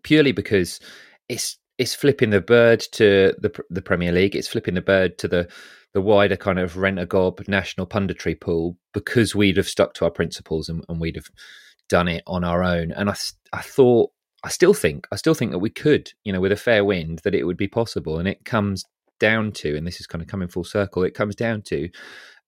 purely 0.03 0.33
because 0.33 0.81
it's 1.29 1.59
it's 1.79 1.95
flipping 1.95 2.31
the 2.31 2.41
bird 2.41 2.81
to 2.93 3.35
the 3.39 3.53
the 3.71 3.83
Premier 3.83 4.13
League. 4.13 4.37
It's 4.37 4.49
flipping 4.49 4.75
the 4.75 4.83
bird 4.83 5.19
to 5.19 5.29
the 5.29 5.49
the 5.93 6.01
wider 6.01 6.37
kind 6.37 6.59
of 6.59 6.77
rent 6.77 6.99
a 6.99 7.07
gob 7.07 7.41
national 7.49 7.87
punditry 7.87 8.39
pool 8.39 8.77
because 8.95 9.35
we'd 9.35 9.57
have 9.57 9.69
stuck 9.69 9.93
to 9.95 10.05
our 10.05 10.11
principles 10.11 10.69
and, 10.69 10.85
and 10.89 11.01
we'd 11.01 11.17
have 11.17 11.31
done 11.89 12.07
it 12.07 12.23
on 12.27 12.45
our 12.45 12.63
own. 12.63 12.93
And 12.93 13.11
I 13.11 13.17
I 13.53 13.63
thought 13.63 14.11
I 14.45 14.49
still 14.49 14.75
think 14.75 15.07
I 15.13 15.17
still 15.17 15.35
think 15.35 15.51
that 15.53 15.59
we 15.59 15.71
could, 15.71 16.13
you 16.25 16.33
know, 16.33 16.41
with 16.41 16.53
a 16.53 16.57
fair 16.57 16.85
wind, 16.85 17.21
that 17.25 17.35
it 17.35 17.45
would 17.45 17.57
be 17.57 17.69
possible. 17.69 18.19
And 18.19 18.29
it 18.29 18.45
comes 18.45 18.85
down 19.19 19.53
to, 19.53 19.77
and 19.77 19.87
this 19.87 20.01
is 20.01 20.07
kind 20.07 20.23
of 20.23 20.29
coming 20.29 20.49
full 20.49 20.65
circle, 20.65 21.05
it 21.05 21.15
comes 21.15 21.37
down 21.37 21.63
to 21.63 21.89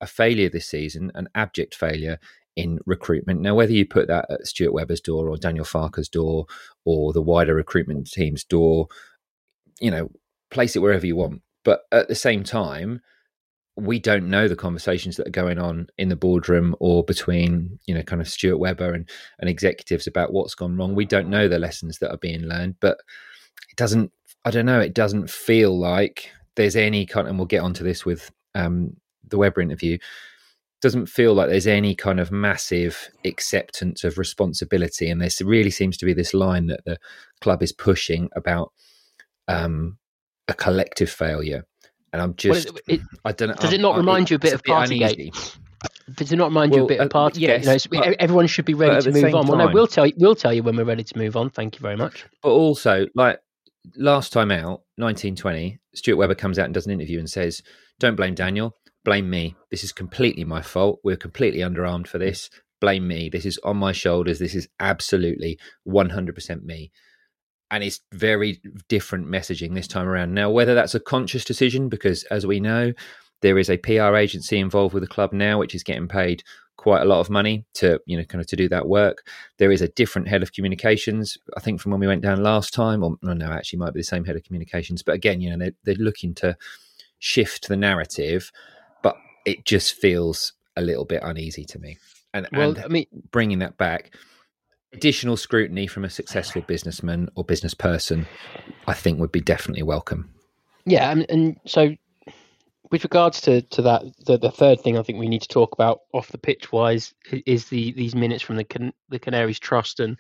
a 0.01 0.07
failure 0.07 0.49
this 0.49 0.67
season, 0.67 1.13
an 1.15 1.29
abject 1.35 1.75
failure 1.75 2.19
in 2.57 2.79
recruitment. 2.87 3.41
Now, 3.41 3.55
whether 3.55 3.73
you 3.73 3.87
put 3.87 4.09
that 4.09 4.27
at 4.31 4.47
Stuart 4.47 4.73
Webber's 4.73 5.01
door 5.01 5.29
or 5.29 5.37
Daniel 5.37 5.65
Farke's 5.65 6.09
door 6.09 6.47
or 6.85 7.13
the 7.13 7.23
wider 7.23 7.55
recruitment 7.55 8.11
team's 8.11 8.45
door, 8.45 8.89
you 9.81 9.91
know, 9.91 10.11
place 10.51 10.77
it 10.77 10.81
wherever 10.81 11.07
you 11.07 11.17
want. 11.17 11.43
But 11.65 11.83
at 11.93 12.09
the 12.09 12.15
same 12.15 12.45
time, 12.45 13.01
we 13.77 13.99
don't 13.99 14.29
know 14.29 14.49
the 14.49 14.57
conversations 14.57 15.17
that 15.17 15.27
are 15.27 15.31
going 15.31 15.59
on 15.59 15.87
in 15.97 16.11
the 16.11 16.17
boardroom 16.17 16.77
or 16.79 17.03
between, 17.05 17.79
you 17.87 17.95
know, 17.95 18.03
kind 18.03 18.21
of 18.21 18.29
Stuart 18.29 18.59
Webber 18.59 18.93
and, 18.93 19.09
and 19.39 19.49
executives 19.49 20.07
about 20.07 20.33
what's 20.33 20.55
gone 20.55 20.77
wrong. 20.77 20.95
We 20.95 21.07
don't 21.07 21.31
know 21.31 21.49
the 21.49 21.59
lessons 21.59 21.99
that 21.99 22.11
are 22.11 22.19
being 22.19 22.43
learned, 22.43 22.77
but 22.81 22.99
it 23.71 23.77
doesn't, 23.77 24.13
I 24.45 24.51
don't 24.51 24.67
know, 24.67 24.81
it 24.81 24.93
doesn't 24.93 25.31
feel 25.31 25.79
like 25.79 26.31
there's 26.57 26.77
any 26.77 27.07
kind, 27.07 27.27
and 27.27 27.39
we'll 27.39 27.47
get 27.47 27.63
onto 27.63 27.83
this 27.83 28.05
with 28.05 28.31
um, 28.55 28.95
the 29.27 29.39
Webber 29.39 29.63
interview, 29.63 29.97
doesn't 30.83 31.07
feel 31.07 31.33
like 31.33 31.49
there's 31.49 31.69
any 31.69 31.95
kind 31.95 32.19
of 32.19 32.33
massive 32.33 33.09
acceptance 33.25 34.03
of 34.03 34.19
responsibility. 34.19 35.09
And 35.09 35.21
there 35.21 35.31
really 35.43 35.71
seems 35.71 35.97
to 35.99 36.05
be 36.05 36.13
this 36.13 36.35
line 36.35 36.67
that 36.67 36.85
the 36.85 36.99
club 37.41 37.63
is 37.63 37.73
pushing 37.73 38.29
about 38.35 38.73
um, 39.47 39.99
a 40.49 40.55
collective 40.55 41.09
failure. 41.09 41.65
And 42.13 42.21
I'm 42.21 42.35
just, 42.35 42.69
well, 42.69 42.79
it, 42.89 42.95
it, 42.95 43.01
I 43.25 43.33
don't 43.33 43.49
know. 43.51 43.55
Does 43.55 43.73
it 43.73 43.81
not 43.81 43.93
I'm, 43.93 44.01
remind 44.01 44.29
you 44.29 44.37
a 44.37 44.41
bit 44.41 44.53
of 44.53 44.63
Partygate? 44.65 45.57
Does 46.15 46.33
it 46.33 46.37
not 46.37 46.47
remind 46.49 46.73
well, 46.73 46.81
you 46.81 46.85
a 46.85 46.89
bit 46.89 47.01
of 47.01 47.09
Partygate? 47.09 47.65
Yes, 47.65 47.89
you 47.91 47.99
know, 47.99 48.05
but, 48.07 48.17
everyone 48.21 48.49
should 48.49 48.65
be 48.65 48.75
ready 48.75 49.01
to 49.01 49.13
move 49.13 49.35
on. 49.35 49.47
Time, 49.47 49.57
well, 49.57 49.69
no, 49.69 49.73
we'll 49.73 49.87
tell 49.87 50.07
you. 50.07 50.13
We'll 50.17 50.35
tell 50.35 50.53
you 50.53 50.65
when 50.65 50.77
we're 50.77 50.85
ready 50.85 51.05
to 51.05 51.19
move 51.19 51.37
on. 51.37 51.49
Thank 51.49 51.77
you 51.77 51.81
very 51.81 51.97
much. 51.97 52.27
But 52.43 52.51
also, 52.51 53.07
like 53.15 53.39
last 53.97 54.33
time 54.33 54.51
out, 54.51 54.83
1920, 54.97 55.79
Stuart 55.95 56.17
Webber 56.17 56.35
comes 56.35 56.59
out 56.59 56.67
and 56.67 56.75
does 56.75 56.87
an 56.87 56.93
interview 56.93 57.19
and 57.19 57.31
says, 57.31 57.63
"Don't 57.99 58.17
blame 58.17 58.35
Daniel 58.35 58.77
blame 59.05 59.31
me. 59.31 59.57
This 59.71 59.85
is 59.85 59.93
completely 59.93 60.45
my 60.45 60.63
fault. 60.63 61.01
We're 61.03 61.17
completely 61.17 61.61
underarmed 61.61 62.07
for 62.07 62.19
this. 62.19 62.51
Blame 62.81 63.07
me. 63.07 63.29
This 63.29 63.47
is 63.47 63.59
on 63.65 63.77
my 63.77 63.93
shoulders. 63.93 64.39
This 64.39 64.55
is 64.55 64.69
absolutely 64.81 65.59
100% 65.87 66.63
me. 66.63 66.91
And 67.71 67.83
it's 67.83 68.01
very 68.13 68.61
different 68.89 69.27
messaging 69.27 69.75
this 69.75 69.89
time 69.89 70.07
around. 70.07 70.35
Now, 70.35 70.51
whether 70.51 70.75
that's 70.75 70.95
a 70.95 71.01
conscious 71.01 71.45
decision, 71.45 71.89
because 71.89 72.25
as 72.25 72.47
we 72.47 72.61
know, 72.61 72.93
there 73.41 73.59
is 73.59 73.71
a 73.71 73.79
PR 73.79 74.15
agency 74.17 74.59
involved 74.59 74.95
with 74.95 75.03
the 75.03 75.09
club 75.09 75.33
now, 75.33 75.59
which 75.59 75.75
is 75.75 75.83
getting 75.83 76.09
paid 76.09 76.43
quite 76.77 77.03
a 77.03 77.07
lot 77.07 77.21
of 77.21 77.31
money 77.31 77.65
to 77.75 78.01
you 78.07 78.17
know 78.17 78.25
kind 78.25 78.41
of 78.41 78.47
to 78.49 78.57
do 78.57 78.69
that 78.69 78.89
work. 78.89 79.27
There 79.59 79.71
is 79.71 79.83
a 79.83 79.89
different 79.89 80.29
head 80.29 80.43
of 80.43 80.53
communications, 80.53 81.37
I 81.57 81.61
think, 81.61 81.81
from 81.81 81.93
when 81.93 82.01
we 82.01 82.07
went 82.07 82.23
down 82.23 82.43
last 82.43 82.73
time, 82.73 83.03
or 83.03 83.17
no, 83.23 83.53
actually 83.53 83.79
might 83.79 83.95
be 83.95 84.01
the 84.01 84.05
same 84.05 84.25
head 84.25 84.37
of 84.37 84.45
communications. 84.45 85.03
But 85.03 85.15
again, 85.15 85.41
you 85.41 85.51
know, 85.51 85.59
they're, 85.59 85.73
they're 85.85 86.05
looking 86.05 86.35
to 86.37 86.57
shift 87.19 87.69
the 87.69 87.77
narrative 87.77 88.51
it 89.45 89.65
just 89.65 89.95
feels 89.95 90.53
a 90.77 90.83
little 90.83 91.05
bit 91.05 91.23
uneasy 91.23 91.65
to 91.65 91.79
me. 91.79 91.99
And, 92.35 92.49
well, 92.53 92.71
and 92.71 92.79
I 92.85 92.89
mean, 92.89 93.07
bringing 93.31 93.59
that 93.61 93.77
back, 93.77 94.15
additional 94.93 95.37
scrutiny 95.37 95.87
from 95.87 96.05
a 96.05 96.11
successful 96.11 96.63
businessman 96.63 97.29
or 97.35 97.45
business 97.45 97.75
person, 97.75 98.27
I 98.87 98.95
think 98.95 99.19
would 99.21 99.33
be 99.33 99.41
definitely 99.41 99.83
welcome. 99.83 100.33
Yeah, 100.85 101.11
and, 101.11 101.27
and 101.29 101.61
so 101.67 101.95
with 102.91 103.05
regards 103.05 103.41
to, 103.43 103.63
to 103.63 103.83
that, 103.83 104.03
the, 104.27 104.39
the 104.39 104.51
third 104.51 104.81
thing 104.81 104.99
I 104.99 105.03
think 105.03 105.19
we 105.19 105.29
need 105.29 105.43
to 105.43 105.49
talk 105.49 105.73
about 105.73 106.01
off 106.13 106.29
the 106.29 106.39
pitch 106.39 106.73
wise 106.73 107.15
is 107.47 107.67
the 107.67 107.93
these 107.93 108.15
minutes 108.15 108.43
from 108.43 108.57
the 108.57 108.65
Can- 108.65 108.93
the 109.09 109.19
Canaries 109.19 109.59
Trust, 109.59 109.99
and 109.99 110.19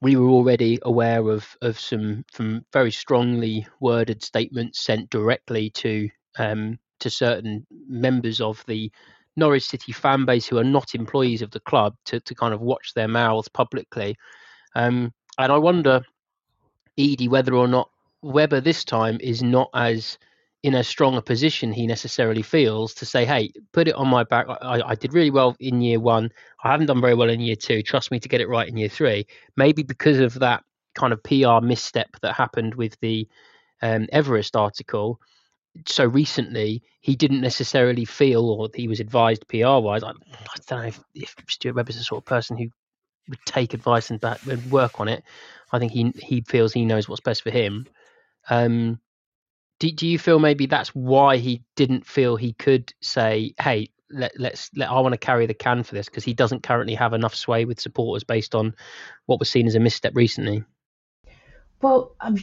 we 0.00 0.16
were 0.16 0.28
already 0.28 0.78
aware 0.82 1.28
of 1.28 1.56
of 1.60 1.78
some 1.78 2.24
from 2.32 2.64
very 2.72 2.90
strongly 2.90 3.66
worded 3.80 4.22
statements 4.22 4.82
sent 4.82 5.10
directly 5.10 5.70
to 5.70 6.08
um, 6.38 6.78
to 7.00 7.10
certain 7.10 7.66
members 7.88 8.40
of 8.40 8.64
the 8.66 8.90
Norwich 9.36 9.66
City 9.66 9.92
fan 9.92 10.24
base 10.24 10.46
who 10.46 10.58
are 10.58 10.64
not 10.64 10.94
employees 10.94 11.42
of 11.42 11.50
the 11.50 11.60
club 11.60 11.96
to 12.06 12.20
to 12.20 12.34
kind 12.34 12.54
of 12.54 12.60
watch 12.60 12.94
their 12.94 13.08
mouths 13.08 13.48
publicly, 13.48 14.16
um, 14.74 15.12
and 15.38 15.52
I 15.52 15.58
wonder, 15.58 16.02
Edie, 16.98 17.28
whether 17.28 17.54
or 17.54 17.68
not 17.68 17.90
Webber 18.22 18.60
this 18.60 18.84
time 18.84 19.18
is 19.20 19.42
not 19.42 19.70
as 19.74 20.18
in 20.62 20.74
as 20.74 20.86
strong 20.86 21.16
a 21.16 21.22
position 21.22 21.72
he 21.72 21.86
necessarily 21.86 22.42
feels 22.42 22.92
to 22.92 23.06
say, 23.06 23.24
hey, 23.24 23.50
put 23.72 23.88
it 23.88 23.94
on 23.94 24.08
my 24.08 24.24
back. 24.24 24.46
I, 24.48 24.82
I, 24.88 24.94
did 24.94 25.14
really 25.14 25.30
well 25.30 25.56
in 25.58 25.80
year 25.80 25.98
one. 25.98 26.30
I 26.62 26.70
haven't 26.70 26.86
done 26.86 27.00
very 27.00 27.14
well 27.14 27.30
in 27.30 27.40
year 27.40 27.56
two. 27.56 27.82
Trust 27.82 28.10
me 28.10 28.20
to 28.20 28.28
get 28.28 28.42
it 28.42 28.48
right 28.48 28.68
in 28.68 28.76
year 28.76 28.90
three. 28.90 29.26
Maybe 29.56 29.82
because 29.82 30.18
of 30.18 30.34
that 30.40 30.62
kind 30.94 31.14
of 31.14 31.22
PR 31.22 31.64
misstep 31.64 32.20
that 32.20 32.34
happened 32.34 32.74
with 32.74 32.98
the 33.00 33.26
um, 33.80 34.06
Everest 34.12 34.54
article. 34.54 35.18
So 35.86 36.04
recently, 36.04 36.82
he 37.00 37.16
didn't 37.16 37.40
necessarily 37.40 38.04
feel, 38.04 38.50
or 38.50 38.68
he 38.74 38.88
was 38.88 39.00
advised 39.00 39.46
PR 39.48 39.78
wise. 39.78 40.02
I, 40.02 40.10
I, 40.10 40.12
don't 40.66 40.82
know 40.82 40.86
if, 40.86 41.00
if 41.14 41.36
Stuart 41.48 41.76
Webber's 41.76 41.96
the 41.96 42.02
sort 42.02 42.22
of 42.22 42.24
person 42.24 42.56
who 42.56 42.68
would 43.28 43.38
take 43.46 43.72
advice 43.72 44.10
and, 44.10 44.20
that, 44.20 44.44
and 44.46 44.70
work 44.70 45.00
on 45.00 45.08
it. 45.08 45.22
I 45.72 45.78
think 45.78 45.92
he 45.92 46.12
he 46.16 46.42
feels 46.42 46.72
he 46.72 46.84
knows 46.84 47.08
what's 47.08 47.20
best 47.20 47.42
for 47.42 47.50
him. 47.50 47.86
Um, 48.48 49.00
do, 49.78 49.90
do 49.90 50.06
you 50.06 50.18
feel 50.18 50.38
maybe 50.38 50.66
that's 50.66 50.90
why 50.90 51.36
he 51.38 51.62
didn't 51.76 52.06
feel 52.06 52.36
he 52.36 52.52
could 52.52 52.92
say, 53.00 53.54
"Hey, 53.60 53.90
let, 54.10 54.32
let's 54.38 54.70
let, 54.76 54.90
I 54.90 55.00
want 55.00 55.12
to 55.12 55.18
carry 55.18 55.46
the 55.46 55.54
can 55.54 55.84
for 55.84 55.94
this" 55.94 56.06
because 56.06 56.24
he 56.24 56.34
doesn't 56.34 56.64
currently 56.64 56.94
have 56.94 57.12
enough 57.12 57.34
sway 57.34 57.64
with 57.64 57.80
supporters 57.80 58.24
based 58.24 58.54
on 58.54 58.74
what 59.26 59.38
was 59.38 59.50
seen 59.50 59.66
as 59.66 59.76
a 59.76 59.80
misstep 59.80 60.14
recently. 60.16 60.64
Well, 61.80 62.14
um, 62.20 62.36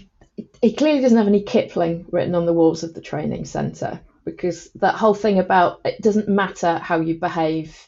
he 0.61 0.73
clearly 0.73 1.01
doesn't 1.01 1.17
have 1.17 1.27
any 1.27 1.43
Kipling 1.43 2.05
written 2.11 2.35
on 2.35 2.45
the 2.45 2.53
walls 2.53 2.83
of 2.83 2.93
the 2.93 3.01
training 3.01 3.45
centre 3.45 3.99
because 4.25 4.69
that 4.75 4.95
whole 4.95 5.13
thing 5.13 5.39
about 5.39 5.81
it 5.85 6.01
doesn't 6.01 6.27
matter 6.27 6.77
how 6.77 6.99
you 6.99 7.19
behave 7.19 7.87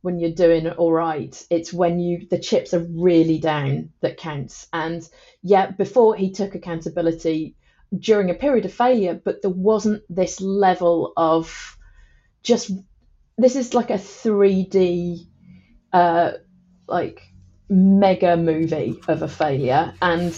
when 0.00 0.18
you're 0.18 0.30
doing 0.30 0.68
all 0.68 0.92
right. 0.92 1.46
It's 1.50 1.72
when 1.72 1.98
you 1.98 2.26
the 2.28 2.38
chips 2.38 2.74
are 2.74 2.86
really 2.90 3.38
down 3.38 3.90
that 4.00 4.16
counts. 4.16 4.68
And 4.72 5.06
yeah, 5.42 5.70
before 5.70 6.14
he 6.16 6.32
took 6.32 6.54
accountability 6.54 7.56
during 7.96 8.30
a 8.30 8.34
period 8.34 8.64
of 8.64 8.72
failure, 8.72 9.20
but 9.22 9.42
there 9.42 9.50
wasn't 9.50 10.02
this 10.08 10.40
level 10.40 11.12
of 11.16 11.76
just 12.42 12.70
this 13.36 13.56
is 13.56 13.74
like 13.74 13.90
a 13.90 13.94
3D 13.94 15.26
uh, 15.92 16.32
like 16.88 17.20
mega 17.68 18.36
movie 18.36 19.00
of 19.08 19.22
a 19.22 19.28
failure 19.28 19.92
and 20.00 20.32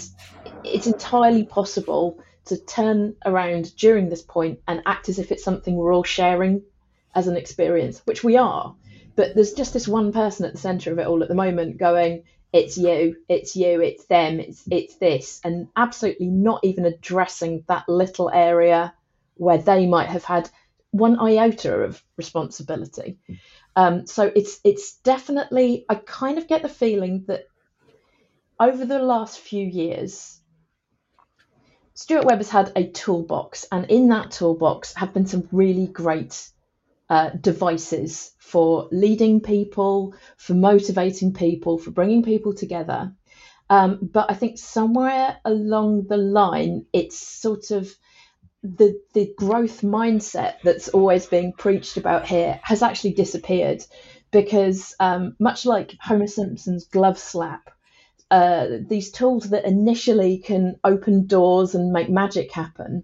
it's 0.63 0.87
entirely 0.87 1.43
possible 1.43 2.19
to 2.45 2.57
turn 2.57 3.15
around 3.25 3.75
during 3.75 4.09
this 4.09 4.21
point 4.21 4.59
and 4.67 4.81
act 4.85 5.09
as 5.09 5.19
if 5.19 5.31
it's 5.31 5.43
something 5.43 5.75
we're 5.75 5.93
all 5.93 6.03
sharing 6.03 6.63
as 7.15 7.27
an 7.27 7.37
experience, 7.37 8.01
which 8.05 8.23
we 8.23 8.37
are. 8.37 8.75
But 9.15 9.35
there's 9.35 9.53
just 9.53 9.73
this 9.73 9.87
one 9.87 10.11
person 10.13 10.45
at 10.45 10.53
the 10.53 10.59
center 10.59 10.91
of 10.91 10.99
it 10.99 11.07
all 11.07 11.21
at 11.21 11.29
the 11.29 11.35
moment 11.35 11.77
going, 11.77 12.23
it's 12.51 12.77
you, 12.77 13.17
it's 13.27 13.55
you, 13.55 13.81
it's 13.81 14.05
them, 14.05 14.39
it's 14.39 14.63
it's 14.71 14.95
this, 14.95 15.39
and 15.43 15.67
absolutely 15.75 16.27
not 16.27 16.61
even 16.63 16.85
addressing 16.85 17.63
that 17.67 17.87
little 17.87 18.29
area 18.31 18.93
where 19.35 19.59
they 19.59 19.85
might 19.85 20.09
have 20.09 20.23
had 20.23 20.49
one 20.91 21.19
iota 21.19 21.83
of 21.83 22.03
responsibility. 22.17 23.19
Um, 23.75 24.07
so 24.07 24.31
it's 24.35 24.59
it's 24.63 24.95
definitely 24.97 25.85
I 25.87 25.95
kind 25.95 26.39
of 26.39 26.47
get 26.47 26.63
the 26.63 26.69
feeling 26.69 27.25
that 27.27 27.47
over 28.59 28.83
the 28.83 28.99
last 28.99 29.39
few 29.39 29.65
years, 29.65 30.38
Stuart 32.01 32.23
Webber's 32.23 32.49
had 32.49 32.71
a 32.77 32.87
toolbox, 32.87 33.65
and 33.73 33.85
in 33.91 34.07
that 34.07 34.31
toolbox 34.31 34.93
have 34.93 35.13
been 35.13 35.25
some 35.25 35.49
really 35.51 35.85
great 35.85 36.49
uh, 37.09 37.31
devices 37.31 38.31
for 38.37 38.87
leading 38.89 39.41
people, 39.41 40.15
for 40.37 40.53
motivating 40.53 41.33
people, 41.33 41.77
for 41.77 41.91
bringing 41.91 42.23
people 42.23 42.53
together. 42.53 43.13
Um, 43.69 43.99
but 44.01 44.31
I 44.31 44.33
think 44.33 44.57
somewhere 44.57 45.39
along 45.43 46.07
the 46.07 46.15
line, 46.15 46.85
it's 46.93 47.17
sort 47.17 47.69
of 47.71 47.93
the 48.63 48.97
the 49.13 49.33
growth 49.37 49.81
mindset 49.81 50.61
that's 50.63 50.87
always 50.87 51.25
being 51.25 51.51
preached 51.51 51.97
about 51.97 52.25
here 52.25 52.61
has 52.63 52.81
actually 52.81 53.11
disappeared 53.11 53.83
because 54.31 54.95
um, 55.01 55.35
much 55.37 55.65
like 55.65 55.97
Homer 55.99 56.27
Simpson's 56.27 56.85
glove 56.85 57.19
slap, 57.19 57.71
uh, 58.31 58.67
these 58.87 59.11
tools 59.11 59.49
that 59.49 59.65
initially 59.65 60.37
can 60.37 60.79
open 60.83 61.25
doors 61.25 61.75
and 61.75 61.91
make 61.91 62.09
magic 62.09 62.51
happen 62.51 63.03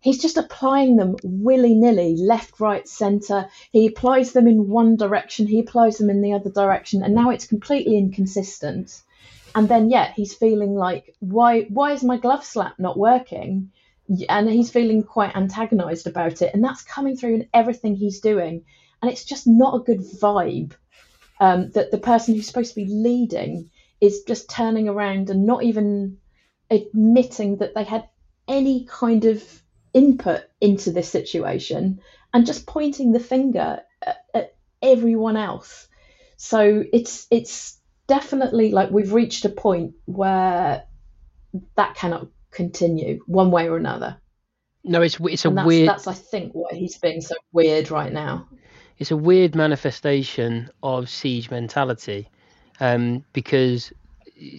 he's 0.00 0.20
just 0.20 0.38
applying 0.38 0.96
them 0.96 1.16
willy 1.22 1.74
nilly, 1.74 2.16
left, 2.16 2.58
right, 2.58 2.88
centre. 2.88 3.48
He 3.70 3.86
applies 3.86 4.32
them 4.32 4.48
in 4.48 4.68
one 4.68 4.96
direction, 4.96 5.46
he 5.46 5.60
applies 5.60 5.98
them 5.98 6.10
in 6.10 6.22
the 6.22 6.32
other 6.32 6.50
direction, 6.50 7.02
and 7.02 7.14
now 7.14 7.30
it's 7.30 7.46
completely 7.46 7.96
inconsistent. 7.96 9.02
And 9.54 9.68
then, 9.68 9.90
yeah, 9.90 10.12
he's 10.12 10.34
feeling 10.34 10.74
like, 10.74 11.14
why, 11.20 11.62
why 11.62 11.92
is 11.92 12.04
my 12.04 12.16
glove 12.16 12.44
slap 12.44 12.78
not 12.78 12.98
working? 12.98 13.72
And 14.28 14.48
he's 14.48 14.70
feeling 14.70 15.02
quite 15.02 15.36
antagonized 15.36 16.06
about 16.06 16.40
it. 16.42 16.54
And 16.54 16.62
that's 16.64 16.82
coming 16.82 17.16
through 17.16 17.34
in 17.34 17.48
everything 17.52 17.94
he's 17.94 18.20
doing. 18.20 18.64
And 19.02 19.10
it's 19.10 19.24
just 19.24 19.46
not 19.46 19.74
a 19.74 19.84
good 19.84 20.00
vibe 20.00 20.72
um, 21.40 21.70
that 21.72 21.90
the 21.90 21.98
person 21.98 22.34
who's 22.34 22.46
supposed 22.46 22.74
to 22.74 22.84
be 22.84 22.92
leading 22.92 23.70
is 24.00 24.22
just 24.22 24.50
turning 24.50 24.88
around 24.88 25.30
and 25.30 25.46
not 25.46 25.62
even 25.62 26.18
admitting 26.70 27.56
that 27.58 27.74
they 27.74 27.84
had 27.84 28.08
any 28.48 28.86
kind 28.86 29.24
of 29.24 29.42
input 29.92 30.42
into 30.60 30.92
this 30.92 31.08
situation 31.08 32.00
and 32.32 32.46
just 32.46 32.66
pointing 32.66 33.12
the 33.12 33.20
finger 33.20 33.80
at, 34.02 34.24
at 34.34 34.54
everyone 34.82 35.36
else. 35.36 35.88
So 36.36 36.84
it's 36.92 37.26
it's 37.30 37.78
definitely 38.06 38.72
like 38.72 38.90
we've 38.90 39.12
reached 39.12 39.44
a 39.44 39.50
point 39.50 39.94
where 40.06 40.84
that 41.76 41.94
cannot 41.94 42.28
continue 42.50 43.20
one 43.26 43.50
way 43.50 43.68
or 43.68 43.76
another. 43.76 44.16
No, 44.82 45.02
it's 45.02 45.18
it's 45.20 45.44
a 45.44 45.50
that's, 45.50 45.66
weird. 45.66 45.88
That's 45.88 46.06
I 46.06 46.14
think 46.14 46.52
why 46.52 46.70
he's 46.72 46.96
being 46.98 47.20
so 47.20 47.34
weird 47.52 47.90
right 47.90 48.12
now. 48.12 48.48
It's 48.98 49.10
a 49.10 49.16
weird 49.16 49.54
manifestation 49.54 50.70
of 50.82 51.08
siege 51.08 51.50
mentality, 51.50 52.28
um, 52.80 53.24
because 53.32 53.92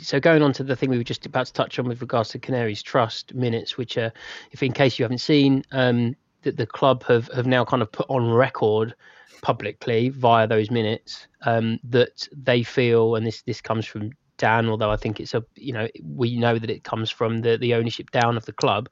so 0.01 0.19
going 0.19 0.41
on 0.41 0.53
to 0.53 0.63
the 0.63 0.75
thing 0.75 0.89
we 0.89 0.97
were 0.97 1.03
just 1.03 1.25
about 1.25 1.47
to 1.47 1.53
touch 1.53 1.79
on 1.79 1.87
with 1.87 2.01
regards 2.01 2.29
to 2.29 2.39
Canaries 2.39 2.83
Trust 2.83 3.33
minutes, 3.33 3.77
which 3.77 3.97
are, 3.97 4.13
if 4.51 4.61
in 4.61 4.71
case 4.71 4.99
you 4.99 5.03
haven't 5.03 5.19
seen, 5.19 5.63
um, 5.71 6.15
that 6.43 6.57
the 6.57 6.67
club 6.67 7.03
have 7.03 7.27
have 7.35 7.47
now 7.47 7.65
kind 7.65 7.81
of 7.81 7.91
put 7.91 8.05
on 8.09 8.31
record 8.31 8.95
publicly 9.41 10.09
via 10.09 10.47
those 10.47 10.69
minutes 10.69 11.27
um, 11.45 11.79
that 11.83 12.27
they 12.31 12.63
feel, 12.63 13.15
and 13.15 13.25
this 13.25 13.41
this 13.43 13.61
comes 13.61 13.85
from 13.85 14.11
Dan, 14.37 14.69
although 14.69 14.91
I 14.91 14.97
think 14.97 15.19
it's 15.19 15.33
a 15.33 15.43
you 15.55 15.73
know 15.73 15.87
we 16.03 16.37
know 16.37 16.57
that 16.59 16.69
it 16.69 16.83
comes 16.83 17.09
from 17.09 17.41
the 17.41 17.57
the 17.57 17.73
ownership 17.73 18.11
down 18.11 18.37
of 18.37 18.45
the 18.45 18.53
club. 18.53 18.89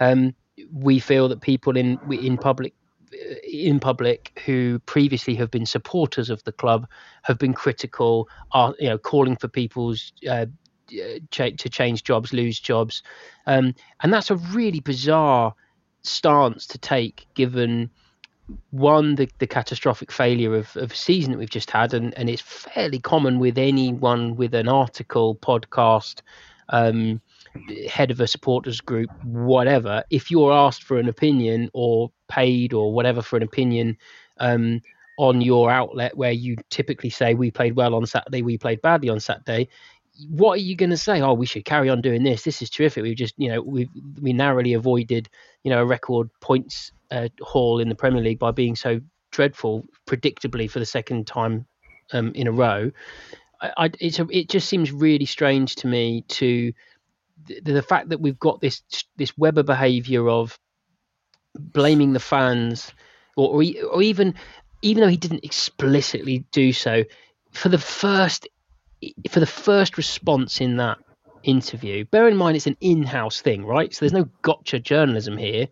Um, 0.00 0.34
we 0.72 0.98
feel 0.98 1.28
that 1.28 1.40
people 1.40 1.76
in 1.76 1.98
in 2.10 2.36
public 2.36 2.74
in 3.44 3.80
public 3.80 4.40
who 4.46 4.78
previously 4.80 5.34
have 5.34 5.50
been 5.50 5.66
supporters 5.66 6.30
of 6.30 6.42
the 6.44 6.52
club 6.52 6.86
have 7.22 7.38
been 7.38 7.52
critical, 7.52 8.28
are 8.52 8.74
you 8.78 8.88
know 8.88 8.98
calling 8.98 9.36
for 9.36 9.48
people's 9.48 10.12
uh, 10.28 10.46
ch- 11.30 11.56
to 11.56 11.68
change 11.68 12.04
jobs, 12.04 12.32
lose 12.32 12.60
jobs, 12.60 13.02
um, 13.46 13.74
and 14.02 14.12
that's 14.12 14.30
a 14.30 14.36
really 14.36 14.80
bizarre 14.80 15.54
stance 16.02 16.66
to 16.66 16.78
take 16.78 17.26
given 17.34 17.90
one 18.70 19.14
the, 19.14 19.28
the 19.38 19.46
catastrophic 19.46 20.10
failure 20.10 20.56
of, 20.56 20.76
of 20.76 20.92
a 20.92 20.96
season 20.96 21.30
that 21.30 21.38
we've 21.38 21.50
just 21.50 21.70
had 21.70 21.94
and, 21.94 22.12
and 22.18 22.28
it's 22.28 22.42
fairly 22.42 22.98
common 22.98 23.38
with 23.38 23.56
anyone 23.56 24.34
with 24.34 24.54
an 24.54 24.66
article 24.66 25.36
podcast 25.36 26.22
um, 26.70 27.20
head 27.88 28.10
of 28.10 28.20
a 28.20 28.26
supporters 28.26 28.80
group, 28.80 29.10
whatever, 29.24 30.04
if 30.10 30.30
you're 30.30 30.52
asked 30.52 30.84
for 30.84 30.98
an 30.98 31.08
opinion 31.08 31.70
or 31.72 32.10
paid 32.30 32.72
or 32.72 32.92
whatever 32.92 33.20
for 33.20 33.36
an 33.36 33.42
opinion 33.42 33.98
um, 34.38 34.80
on 35.18 35.42
your 35.42 35.70
outlet 35.70 36.16
where 36.16 36.32
you 36.32 36.56
typically 36.70 37.10
say 37.10 37.34
we 37.34 37.50
played 37.50 37.76
well 37.76 37.94
on 37.94 38.06
Saturday, 38.06 38.40
we 38.40 38.56
played 38.56 38.80
badly 38.80 39.10
on 39.10 39.20
Saturday, 39.20 39.68
what 40.28 40.52
are 40.52 40.62
you 40.62 40.76
going 40.76 40.90
to 40.90 40.96
say? 40.96 41.20
Oh, 41.20 41.34
we 41.34 41.46
should 41.46 41.64
carry 41.64 41.88
on 41.88 42.00
doing 42.00 42.22
this. 42.22 42.42
This 42.42 42.62
is 42.62 42.70
terrific. 42.70 43.02
We've 43.02 43.16
just, 43.16 43.34
you 43.38 43.48
know, 43.48 43.62
we 43.62 43.88
we 44.20 44.32
narrowly 44.32 44.74
avoided, 44.74 45.28
you 45.62 45.70
know, 45.70 45.82
a 45.82 45.86
record 45.86 46.28
points 46.40 46.92
uh, 47.10 47.28
haul 47.40 47.80
in 47.80 47.88
the 47.88 47.94
Premier 47.94 48.22
League 48.22 48.38
by 48.38 48.50
being 48.50 48.76
so 48.76 49.00
dreadful, 49.30 49.84
predictably 50.06 50.70
for 50.70 50.78
the 50.78 50.86
second 50.86 51.26
time 51.26 51.66
um, 52.12 52.32
in 52.34 52.46
a 52.46 52.52
row. 52.52 52.90
I, 53.60 53.72
I, 53.76 53.90
it's 54.00 54.18
a, 54.18 54.26
it 54.30 54.48
just 54.48 54.68
seems 54.68 54.92
really 54.92 55.26
strange 55.26 55.76
to 55.76 55.86
me 55.86 56.24
to 56.28 56.72
the, 57.46 57.60
the 57.60 57.82
fact 57.82 58.10
that 58.10 58.20
we've 58.20 58.38
got 58.38 58.60
this 58.60 58.82
this 59.16 59.36
Webber 59.38 59.62
behaviour 59.62 60.28
of 60.28 60.58
blaming 61.58 62.12
the 62.12 62.20
fans, 62.20 62.92
or, 63.36 63.48
or 63.48 63.64
or 63.92 64.02
even 64.02 64.34
even 64.82 65.02
though 65.02 65.08
he 65.08 65.16
didn't 65.16 65.44
explicitly 65.44 66.44
do 66.52 66.72
so, 66.72 67.04
for 67.52 67.68
the 67.68 67.78
first 67.78 68.48
for 69.30 69.40
the 69.40 69.46
first 69.46 69.96
response 69.96 70.60
in 70.60 70.76
that 70.76 70.98
interview. 71.42 72.04
Bear 72.04 72.28
in 72.28 72.36
mind 72.36 72.56
it's 72.56 72.66
an 72.66 72.76
in-house 72.80 73.40
thing, 73.40 73.64
right? 73.64 73.94
So 73.94 74.00
there's 74.00 74.12
no 74.12 74.28
gotcha 74.42 74.78
journalism 74.78 75.36
here. 75.36 75.68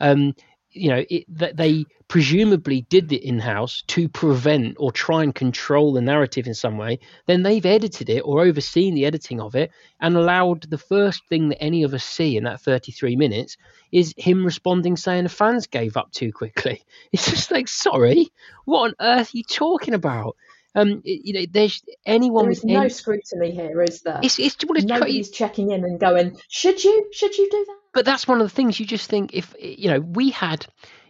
Um, 0.00 0.34
you 0.78 0.90
know, 0.90 1.04
it, 1.08 1.24
that 1.36 1.56
they 1.56 1.84
presumably 2.08 2.82
did 2.88 3.08
the 3.08 3.16
in-house 3.16 3.82
to 3.86 4.08
prevent 4.08 4.76
or 4.78 4.90
try 4.90 5.22
and 5.22 5.34
control 5.34 5.92
the 5.92 6.00
narrative 6.00 6.46
in 6.46 6.54
some 6.54 6.78
way. 6.78 6.98
Then 7.26 7.42
they've 7.42 7.64
edited 7.64 8.08
it 8.08 8.20
or 8.20 8.40
overseen 8.40 8.94
the 8.94 9.04
editing 9.04 9.40
of 9.40 9.54
it 9.54 9.70
and 10.00 10.16
allowed 10.16 10.62
the 10.62 10.78
first 10.78 11.22
thing 11.28 11.50
that 11.50 11.62
any 11.62 11.82
of 11.82 11.92
us 11.92 12.04
see 12.04 12.36
in 12.36 12.44
that 12.44 12.60
33 12.62 13.16
minutes 13.16 13.56
is 13.92 14.14
him 14.16 14.44
responding 14.44 14.96
saying 14.96 15.24
the 15.24 15.28
fans 15.28 15.66
gave 15.66 15.96
up 15.96 16.10
too 16.12 16.32
quickly. 16.32 16.82
It's 17.12 17.30
just 17.30 17.50
like, 17.50 17.68
sorry, 17.68 18.28
what 18.64 18.88
on 18.88 18.94
earth 19.00 19.34
are 19.34 19.36
you 19.36 19.44
talking 19.44 19.94
about? 19.94 20.36
Um, 20.74 21.00
you 21.04 21.32
know, 21.32 21.46
there's 21.50 21.82
anyone 22.06 22.44
there 22.44 22.52
is 22.52 22.62
with 22.62 22.70
no 22.70 22.80
any, 22.80 22.88
scrutiny 22.90 23.50
here, 23.50 23.82
is 23.82 24.02
there? 24.02 24.20
it's, 24.22 24.38
it's, 24.38 24.56
well, 24.66 24.76
it's 24.76 24.86
Nobody's 24.86 25.30
checking 25.30 25.70
in 25.70 25.84
and 25.84 25.98
going, 25.98 26.38
should 26.48 26.84
you? 26.84 27.08
Should 27.12 27.36
you 27.36 27.48
do 27.50 27.64
that? 27.66 27.78
But 27.98 28.04
that's 28.04 28.28
one 28.28 28.40
of 28.40 28.46
the 28.46 28.54
things 28.54 28.78
you 28.78 28.86
just 28.86 29.10
think 29.10 29.34
if 29.34 29.52
you 29.58 29.90
know 29.90 29.98
we 29.98 30.30
had 30.30 30.64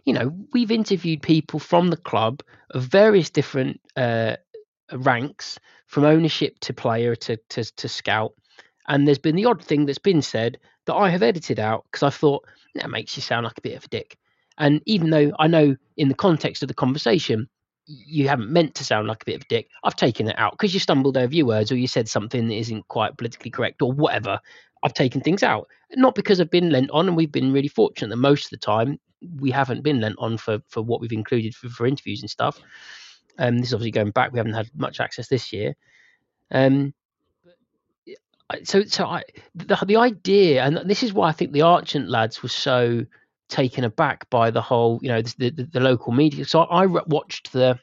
you 0.07 0.15
know 0.15 0.35
we've 0.55 0.71
interviewed 0.71 1.21
people 1.21 1.61
from 1.61 1.89
the 1.89 1.99
club 1.99 2.43
of 2.71 2.83
various 2.83 3.29
different 3.29 3.79
uh, 3.95 4.37
ranks 4.93 5.59
from 5.87 6.05
ownership 6.05 6.59
to 6.61 6.73
player 6.73 7.15
to, 7.15 7.37
to 7.51 7.63
to 7.77 7.89
scout. 7.91 8.33
And 8.87 9.07
there's 9.07 9.19
been 9.19 9.37
the 9.37 9.45
odd 9.45 9.63
thing 9.63 9.85
that's 9.85 9.99
been 9.99 10.23
said 10.23 10.59
that 10.87 10.95
I 10.95 11.11
have 11.11 11.23
edited 11.23 11.61
out 11.61 11.85
because 11.93 12.05
I 12.05 12.09
thought 12.09 12.47
that 12.75 12.89
makes 12.89 13.19
you 13.19 13.23
sound 13.23 13.45
like 13.45 13.59
a 13.59 13.61
bit 13.69 13.77
of 13.77 13.85
a 13.85 13.89
dick. 13.89 14.17
And 14.57 14.81
even 14.87 15.11
though 15.11 15.33
I 15.39 15.47
know 15.47 15.77
in 15.99 16.09
the 16.09 16.15
context 16.15 16.63
of 16.63 16.69
the 16.69 16.75
conversation 16.75 17.51
you 17.89 18.29
haven't 18.29 18.51
meant 18.51 18.75
to 18.77 18.85
sound 18.85 19.09
like 19.09 19.23
a 19.23 19.25
bit 19.25 19.37
of 19.37 19.43
a 19.43 19.49
dick 19.49 19.69
I've 19.83 19.97
taken 19.97 20.29
it 20.29 20.39
out 20.39 20.53
because 20.53 20.75
you 20.75 20.81
stumbled 20.81 21.17
over 21.17 21.35
your 21.35 21.47
words 21.47 21.73
or 21.73 21.77
you 21.77 21.87
said 21.87 22.07
something 22.07 22.47
that 22.47 22.55
isn't 22.55 22.87
quite 22.89 23.17
politically 23.17 23.51
correct 23.51 23.81
or 23.81 23.93
whatever 23.93 24.41
I've 24.83 24.95
taken 24.95 25.21
things 25.21 25.43
out. 25.43 25.69
Not 25.95 26.15
because 26.15 26.41
I've 26.41 26.51
been 26.51 26.71
lent 26.71 26.91
on, 26.91 27.09
and 27.09 27.17
we've 27.17 27.33
been 27.33 27.53
really 27.53 27.69
fortunate 27.69 28.11
that 28.11 28.17
most 28.17 28.47
of 28.47 28.51
the 28.51 28.59
time 28.59 28.99
we 29.37 29.51
haven't 29.51 29.83
been 29.83 30.01
lent 30.01 30.17
on 30.19 30.39
for 30.39 30.59
for 30.69 30.83
what 30.83 31.01
we've 31.01 31.13
included 31.13 31.55
for, 31.55 31.69
for 31.69 31.87
interviews 31.87 32.21
and 32.21 32.31
stuff. 32.31 32.61
Um, 33.39 33.59
this 33.59 33.69
is 33.69 33.75
obviously 33.75 33.93
going 33.93 34.11
back. 34.11 34.33
We 34.33 34.39
haven't 34.39 34.55
had 34.55 34.71
much 34.75 35.01
access 35.01 35.29
this 35.29 35.53
year. 35.53 35.75
Um, 36.51 36.95
so 38.65 38.85
so 38.85 39.07
I 39.07 39.23
the 39.55 39.79
the 39.87 39.97
idea, 39.97 40.63
and 40.63 40.89
this 40.89 41.03
is 41.03 41.13
why 41.13 41.29
I 41.29 41.33
think 41.33 41.53
the 41.53 41.63
Archant 41.63 42.09
lads 42.09 42.43
were 42.43 42.49
so 42.49 43.05
taken 43.49 43.85
aback 43.85 44.29
by 44.31 44.51
the 44.51 44.63
whole, 44.63 44.99
you 45.03 45.09
know, 45.09 45.23
the 45.23 45.51
the, 45.51 45.65
the 45.65 45.81
local 45.81 46.13
media. 46.13 46.45
So 46.45 46.61
I 46.61 46.85
re- 46.85 47.03
watched 47.07 47.53
the 47.53 47.79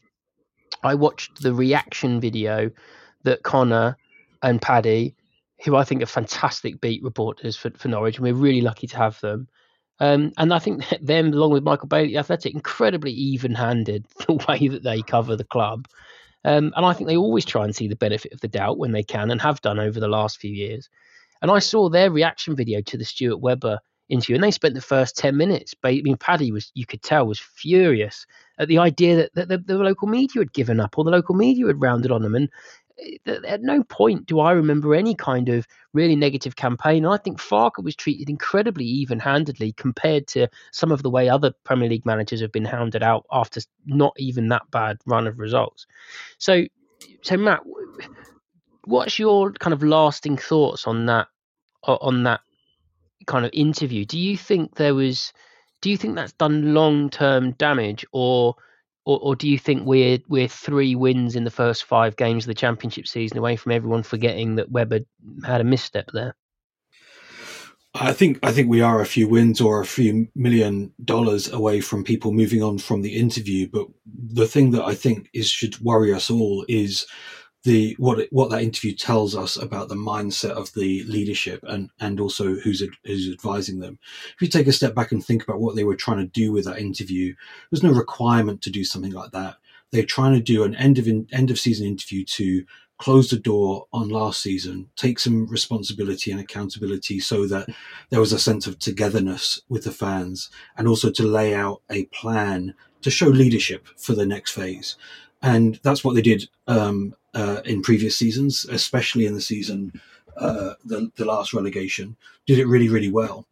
I 0.84 0.96
watched 0.96 1.42
the 1.42 1.54
reaction 1.54 2.20
video 2.20 2.72
that 3.24 3.44
Connor 3.44 3.98
and 4.42 4.62
Paddy, 4.62 5.15
who 5.64 5.76
I 5.76 5.84
think 5.84 6.02
are 6.02 6.08
fantastic 6.08 6.82
beat 6.82 7.04
reporters 7.04 7.56
for, 7.56 7.72
for 7.72 7.88
Norwich, 7.88 8.18
and 8.18 8.24
we're 8.24 8.34
really 8.34 8.62
lucky 8.62 8.88
to 8.88 8.98
have 8.98 9.20
them. 9.22 9.48
Um, 10.00 10.34
and 10.38 10.54
I 10.54 10.60
think 10.60 10.84
them, 11.02 11.28
along 11.28 11.52
with 11.52 11.64
Michael 11.64 11.88
Bailey, 11.88 12.10
the 12.10 12.18
Athletic, 12.18 12.54
incredibly 12.54 13.12
even-handed 13.12 14.06
the 14.28 14.34
way 14.48 14.68
that 14.68 14.84
they 14.84 15.02
cover 15.02 15.36
the 15.36 15.44
club. 15.44 15.88
Um, 16.44 16.74
and 16.76 16.86
I 16.86 16.94
think 16.94 17.08
they 17.08 17.18
always 17.18 17.46
try 17.46 17.64
and 17.64 17.76
see 17.76 17.88
the 17.88 17.96
benefit 17.96 18.34
of 18.34 18.42
the 18.42 18.48
doubt 18.48 18.78
when 18.78 18.92
they 18.92 19.04
can, 19.04 19.32
and 19.32 19.42
have 19.42 19.62
done 19.62 19.80
over 19.80 20.00
the 20.00 20.08
last 20.08 20.38
few 20.38 20.52
years. 20.52 20.90
And 21.42 21.52
I 21.52 21.60
saw 21.60 21.90
their 21.90 22.12
reaction 22.12 22.56
video 22.56 22.82
to 22.82 22.98
the 22.98 23.06
Stuart 23.06 23.38
Webber 23.38 23.80
interview, 24.10 24.36
and 24.36 24.44
they 24.44 24.52
spent 24.52 24.76
the 24.76 24.82
first 24.82 25.18
ten 25.18 25.38
minutes. 25.38 25.74
I 25.84 26.02
mean, 26.04 26.18
Paddy 26.18 26.52
was, 26.52 26.72
you 26.76 26.86
could 26.86 27.02
tell, 27.02 27.26
was 27.26 27.40
furious 27.40 28.26
at 28.60 28.68
the 28.68 28.78
idea 28.78 29.16
that, 29.16 29.36
that 29.36 29.48
the, 29.50 29.58
the 29.58 29.78
local 29.78 30.08
media 30.08 30.42
had 30.42 30.54
given 30.54 30.80
up, 30.80 30.98
or 30.98 31.04
the 31.04 31.12
local 31.12 31.36
media 31.36 31.66
had 31.66 31.82
rounded 31.82 32.12
on 32.12 32.22
them. 32.22 32.36
And 32.36 32.50
at 33.26 33.62
no 33.62 33.84
point 33.84 34.26
do 34.26 34.40
I 34.40 34.52
remember 34.52 34.96
any 34.96 35.16
kind 35.16 35.50
of 35.50 35.68
really 35.94 36.16
negative 36.16 36.56
campaign. 36.56 37.06
And 37.06 37.14
I 37.14 37.18
think 37.18 37.40
Farke 37.40 37.84
was 37.84 37.96
treated 37.96 38.30
incredibly 38.30 38.86
even-handedly 38.86 39.74
compared 39.74 40.28
to 40.28 40.48
some 40.72 40.92
of 40.92 41.04
the 41.04 41.10
way 41.10 41.30
other 41.30 41.52
Premier 41.64 41.90
League 41.90 42.06
managers 42.06 42.42
have 42.42 42.52
been 42.52 42.66
hounded 42.66 43.04
out 43.04 43.26
after 43.32 43.62
not 43.86 44.14
even 44.18 44.50
that 44.50 44.70
bad 44.72 44.98
run 45.06 45.28
of 45.28 45.40
results. 45.40 45.88
So, 46.38 46.66
so 47.22 47.38
Matt, 47.38 47.62
what's 48.84 49.20
your 49.20 49.52
kind 49.54 49.74
of 49.74 49.84
lasting 49.84 50.38
thoughts 50.38 50.88
on 50.88 51.06
that? 51.08 51.28
On 51.88 52.24
that 52.24 52.42
kind 53.28 53.46
of 53.46 53.52
interview, 53.54 54.06
do 54.06 54.18
you 54.18 54.36
think 54.36 54.74
there 54.74 54.96
was? 54.96 55.34
Do 55.82 55.92
you 55.92 55.98
think 55.98 56.16
that's 56.16 56.32
done 56.32 56.74
long-term 56.74 57.52
damage, 57.52 58.04
or, 58.12 58.56
or, 59.06 59.20
or 59.22 59.36
do 59.36 59.48
you 59.48 59.58
think 59.58 59.86
we're 59.86 60.20
we're 60.28 60.48
three 60.48 60.96
wins 60.96 61.36
in 61.36 61.44
the 61.44 61.52
first 61.52 61.84
five 61.86 62.16
games 62.16 62.44
of 62.44 62.48
the 62.48 62.54
championship 62.54 63.08
season 63.08 63.38
away 63.38 63.56
from 63.56 63.72
everyone 63.72 64.04
forgetting 64.04 64.56
that 64.56 64.72
Webber 64.72 65.02
had 65.46 65.62
a 65.62 65.66
misstep 65.66 66.10
there? 66.14 66.36
I 67.94 68.12
think 68.12 68.40
I 68.44 68.52
think 68.52 68.70
we 68.70 68.82
are 68.82 69.00
a 69.00 69.06
few 69.06 69.28
wins 69.28 69.62
or 69.62 69.80
a 69.80 69.86
few 69.86 70.28
million 70.36 70.92
dollars 71.04 71.52
away 71.52 71.80
from 71.80 72.04
people 72.04 72.34
moving 72.34 72.62
on 72.62 72.78
from 72.78 73.02
the 73.02 73.16
interview. 73.16 73.70
But 73.72 73.88
the 74.06 74.48
thing 74.48 74.72
that 74.72 74.84
I 74.84 74.96
think 74.96 75.30
is 75.34 75.50
should 75.50 75.80
worry 75.80 76.14
us 76.14 76.30
all 76.30 76.66
is 76.68 77.06
the 77.66 77.96
what 77.98 78.20
it, 78.20 78.32
what 78.32 78.50
that 78.52 78.62
interview 78.62 78.94
tells 78.94 79.36
us 79.36 79.58
about 79.58 79.90
the 79.90 79.96
mindset 79.96 80.52
of 80.52 80.72
the 80.74 81.04
leadership 81.06 81.60
and 81.68 81.90
and 82.00 82.20
also 82.20 82.56
who's 82.56 82.82
who's 83.04 83.30
advising 83.30 83.80
them. 83.80 84.00
If 84.36 84.42
you 84.42 84.48
take 84.48 84.68
a 84.68 84.72
step 84.72 84.96
back 84.96 85.12
and 85.12 85.24
think 85.24 85.44
about 85.44 85.60
what 85.60 85.76
they 85.76 85.84
were 85.84 85.96
trying 85.96 86.20
to 86.20 86.26
do 86.26 86.52
with 86.52 86.66
that 86.66 86.80
interview, 86.80 87.36
there's 87.70 87.84
no 87.84 87.92
requirement 87.92 88.62
to 88.62 88.70
do 88.70 88.84
something 88.84 89.12
like 89.12 89.32
that. 89.32 89.58
They're 89.92 90.04
trying 90.04 90.34
to 90.34 90.40
do 90.40 90.64
an 90.64 90.76
end 90.76 91.00
of 91.00 91.08
in, 91.08 91.28
end 91.34 91.52
of 91.52 91.60
season 91.60 91.88
interview 91.88 92.24
to 92.26 92.66
close 92.98 93.30
the 93.30 93.38
door 93.38 93.88
on 93.92 94.10
last 94.10 94.42
season, 94.42 94.90
take 94.96 95.20
some 95.20 95.48
responsibility 95.48 96.32
and 96.32 96.40
accountability 96.40 97.20
so 97.20 97.46
that 97.48 97.68
there 98.10 98.22
was 98.22 98.32
a 98.32 98.40
sense 98.40 98.68
of 98.68 98.80
togetherness 98.80 99.62
with 99.68 99.84
the 99.84 99.92
fans 99.92 100.50
and 100.78 100.88
also 100.88 101.12
to 101.12 101.24
lay 101.24 101.54
out 101.54 101.82
a 101.90 102.06
plan 102.06 102.74
to 103.02 103.12
show 103.12 103.28
leadership 103.28 103.88
for 103.98 104.14
the 104.14 104.26
next 104.26 104.52
phase. 104.52 104.96
And 105.42 105.80
that's 105.84 106.04
what 106.04 106.16
they 106.16 106.22
did 106.22 106.50
um, 106.68 107.16
uh, 107.34 107.62
in 107.66 107.82
previous 107.82 108.16
seasons, 108.16 108.66
especially 108.66 109.26
in 109.26 109.34
the 109.34 109.42
season, 109.42 109.94
uh, 110.38 110.74
the, 110.84 111.12
the 111.16 111.26
last 111.26 111.54
relegation, 111.54 112.16
did 112.46 112.60
it 112.60 112.68
really, 112.68 112.90
really 112.90 113.12
well. 113.12 113.48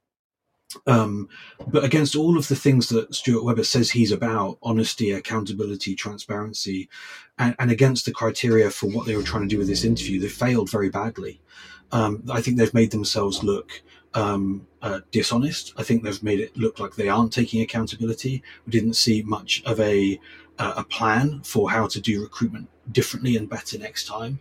Um, 0.88 1.30
but 1.68 1.84
against 1.84 2.16
all 2.16 2.38
of 2.38 2.48
the 2.48 2.56
things 2.56 2.90
that 2.90 3.14
Stuart 3.14 3.44
Webber 3.44 3.64
says 3.64 3.92
he's 3.92 4.12
about 4.12 4.58
honesty, 4.64 5.12
accountability, 5.12 5.96
transparency, 5.96 6.90
and, 7.38 7.56
and 7.60 7.70
against 7.70 8.06
the 8.06 8.12
criteria 8.12 8.72
for 8.72 8.88
what 8.88 9.06
they 9.06 9.16
were 9.16 9.24
trying 9.24 9.44
to 9.44 9.48
do 9.48 9.60
with 9.60 9.68
this 9.68 9.84
interview, 9.84 10.20
they 10.20 10.30
failed 10.30 10.72
very 10.72 10.90
badly. 10.90 11.42
Um, 11.92 12.24
I 12.32 12.42
think 12.42 12.58
they've 12.58 12.74
made 12.74 12.92
themselves 12.92 13.44
look 13.44 13.84
um, 14.16 14.68
uh, 14.82 15.02
dishonest. 15.12 15.74
I 15.78 15.84
think 15.84 16.04
they've 16.04 16.24
made 16.24 16.40
it 16.40 16.58
look 16.58 16.80
like 16.80 16.96
they 16.96 17.10
aren't 17.10 17.34
taking 17.34 17.62
accountability. 17.62 18.44
We 18.66 18.72
didn't 18.72 18.96
see 18.96 19.22
much 19.22 19.64
of 19.66 19.80
a 19.80 20.20
uh, 20.60 20.74
a 20.78 20.84
plan 20.84 21.42
for 21.44 21.72
how 21.72 21.88
to 21.88 22.00
do 22.00 22.22
recruitment 22.22 22.70
differently 22.92 23.36
and 23.36 23.50
better 23.50 23.78
next 23.78 24.06
time. 24.06 24.40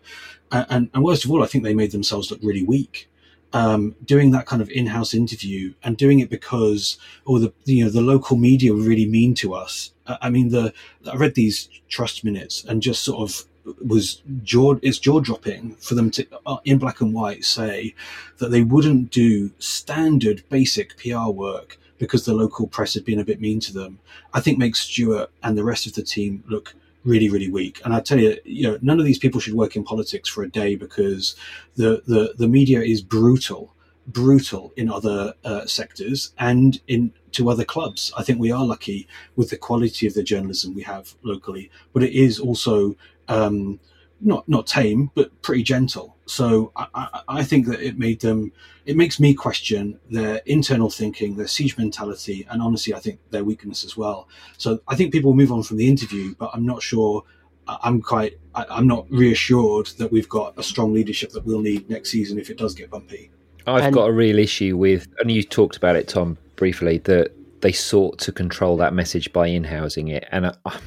Uh, 0.51 0.65
and, 0.69 0.91
and 0.93 1.05
worst 1.05 1.25
of 1.25 1.31
all, 1.31 1.43
I 1.43 1.47
think 1.47 1.65
they 1.65 1.75
made 1.75 1.93
themselves 1.93 2.31
look 2.31 2.41
really 2.43 2.63
weak. 2.63 3.09
Um, 3.55 3.97
doing 4.03 4.31
that 4.31 4.47
kind 4.47 4.63
of 4.63 4.71
in-house 4.71 5.13
interview 5.13 5.75
and 5.83 5.95
doing 5.99 6.21
it 6.21 6.31
because, 6.31 6.97
or 7.27 7.39
the 7.39 7.53
you 7.67 7.85
know 7.85 7.91
the 7.91 8.01
local 8.01 8.39
media 8.39 8.73
were 8.73 8.81
really 8.81 9.05
mean 9.05 9.35
to 9.37 9.53
us. 9.53 9.93
I 10.07 10.31
mean, 10.31 10.49
the 10.49 10.73
I 11.11 11.17
read 11.17 11.35
these 11.35 11.69
trust 11.89 12.25
minutes 12.25 12.65
and 12.65 12.81
just 12.81 13.03
sort 13.03 13.21
of 13.21 13.45
was 13.85 14.23
jaw 14.43 14.77
it's 14.83 14.99
jaw 14.99 15.21
dropping 15.21 15.75
for 15.77 15.95
them 15.95 16.11
to 16.11 16.27
uh, 16.47 16.57
in 16.65 16.79
black 16.79 17.01
and 17.01 17.15
white 17.15 17.45
say 17.45 17.95
that 18.39 18.51
they 18.51 18.63
wouldn't 18.63 19.11
do 19.11 19.51
standard 19.59 20.43
basic 20.49 20.97
PR 20.97 21.29
work 21.29 21.79
because 22.03 22.25
the 22.25 22.35
local 22.35 22.67
press 22.67 22.95
had 22.95 23.05
been 23.05 23.21
a 23.21 23.25
bit 23.25 23.41
mean 23.41 23.61
to 23.61 23.73
them. 23.73 24.01
I 24.35 24.41
think 24.41 24.59
makes 24.59 24.81
Stuart 24.81 25.31
and 25.45 25.57
the 25.57 25.63
rest 25.63 25.87
of 25.87 25.95
the 25.95 26.03
team 26.03 26.43
look 26.49 26.75
really 27.05 27.31
really 27.31 27.49
weak. 27.49 27.81
And 27.85 27.95
I 27.95 28.01
tell 28.01 28.19
you, 28.19 28.37
you 28.45 28.65
know, 28.65 28.77
none 28.83 28.99
of 28.99 29.05
these 29.05 29.21
people 29.21 29.41
should 29.41 29.55
work 29.55 29.77
in 29.77 29.85
politics 29.85 30.29
for 30.29 30.43
a 30.43 30.51
day 30.51 30.75
because 30.75 31.37
the 31.77 32.03
the 32.09 32.35
the 32.37 32.49
media 32.49 32.81
is 32.81 33.01
brutal 33.01 33.73
brutal 34.09 34.73
in 34.77 34.91
other 34.91 35.33
uh, 35.45 35.65
sectors 35.65 36.33
and 36.41 36.81
in 36.89 37.13
to 37.31 37.49
other 37.49 37.65
clubs. 37.65 38.13
I 38.19 38.25
think 38.25 38.41
we 38.41 38.51
are 38.51 38.65
lucky 38.65 39.07
with 39.37 39.51
the 39.51 39.57
quality 39.57 40.09
of 40.09 40.15
the 40.15 40.25
journalism 40.25 40.75
we 40.75 40.83
have 40.83 41.15
locally, 41.23 41.71
but 41.93 42.03
it 42.03 42.13
is 42.13 42.41
also 42.41 42.97
um, 43.29 43.79
not 44.23 44.49
not 44.49 44.67
tame, 44.67 45.11
but 45.15 45.43
pretty 45.43 45.63
gentle. 45.63 46.17
So 46.27 46.73
I, 46.77 46.87
I, 46.95 47.21
I 47.29 47.45
think 47.45 47.67
that 47.67 47.81
it 47.81 47.99
made 47.99 48.21
them. 48.21 48.53
It 48.85 48.97
makes 48.97 49.21
me 49.21 49.35
question 49.35 49.99
their 50.11 50.41
internal 50.47 50.91
thinking, 50.91 51.37
their 51.37 51.47
siege 51.47 51.77
mentality, 51.77 52.47
and 52.51 52.61
honestly, 52.63 52.95
I 52.95 52.99
think 52.99 53.21
their 53.31 53.45
weakness 53.45 53.85
as 53.85 53.97
well. 53.97 54.29
So 54.59 54.81
I 54.89 54.97
think 54.97 55.13
people 55.13 55.31
will 55.31 55.37
move 55.37 55.53
on 55.53 55.63
from 55.63 55.77
the 55.77 55.89
interview, 55.89 56.35
but 56.39 56.51
I'm 56.55 56.67
not 56.67 56.83
sure. 56.83 57.23
I'm 57.69 58.03
quite, 58.03 58.41
I'm 58.57 58.89
not 58.89 59.09
reassured 59.09 59.87
that 59.99 60.11
we've 60.11 60.29
got 60.29 60.59
a 60.59 60.65
strong 60.65 60.93
leadership 60.93 61.31
that 61.31 61.45
we'll 61.45 61.61
need 61.61 61.89
next 61.89 62.11
season 62.11 62.37
if 62.37 62.51
it 62.51 62.59
does 62.59 62.75
get 62.75 62.91
bumpy. 62.91 63.31
I've 63.69 63.85
and, 63.85 63.95
got 63.95 64.09
a 64.09 64.13
real 64.13 64.41
issue 64.41 64.77
with, 64.77 65.07
and 65.21 65.31
you 65.31 65.45
talked 65.45 65.77
about 65.77 65.95
it, 65.95 66.09
Tom, 66.09 66.37
briefly, 66.57 66.99
that 66.99 67.31
they 67.61 67.71
sought 67.71 68.19
to 68.19 68.33
control 68.33 68.77
that 68.79 68.93
message 68.93 69.33
by 69.33 69.47
in-housing 69.47 70.09
it, 70.09 70.27
and 70.33 70.47
uh, 70.47 70.53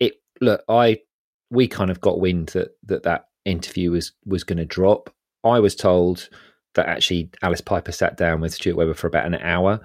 it 0.00 0.20
look, 0.40 0.62
I 0.68 0.98
we 1.50 1.68
kind 1.68 1.90
of 1.90 2.00
got 2.00 2.20
wind 2.20 2.48
that 2.48 2.76
that 2.84 3.02
that 3.04 3.26
interview 3.44 3.90
was 3.90 4.12
was 4.24 4.44
going 4.44 4.58
to 4.58 4.64
drop. 4.64 5.10
I 5.44 5.60
was 5.60 5.76
told 5.76 6.28
that 6.74 6.86
actually 6.86 7.30
Alice 7.42 7.60
Piper 7.60 7.92
sat 7.92 8.16
down 8.16 8.40
with 8.40 8.54
Stuart 8.54 8.76
Webber 8.76 8.94
for 8.94 9.06
about 9.06 9.26
an 9.26 9.36
hour. 9.36 9.80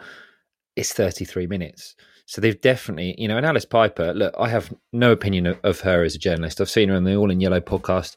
It's 0.76 0.94
33 0.94 1.48
minutes. 1.48 1.96
So 2.26 2.40
they've 2.40 2.60
definitely, 2.60 3.16
you 3.18 3.28
know, 3.28 3.38
and 3.38 3.46
Alice 3.46 3.66
Piper, 3.66 4.14
look, 4.14 4.34
I 4.40 4.48
have 4.50 4.74
no 4.94 5.12
opinion 5.12 5.48
of, 5.48 5.60
of, 5.64 5.82
her 5.82 6.04
as 6.04 6.16
a 6.16 6.20
journalist. 6.20 6.62
I've 6.62 6.70
seen 6.70 6.90
her 6.90 6.96
on 6.96 7.04
the 7.04 7.16
All 7.16 7.30
in 7.30 7.42
Yellow 7.42 7.60
podcast 7.60 8.16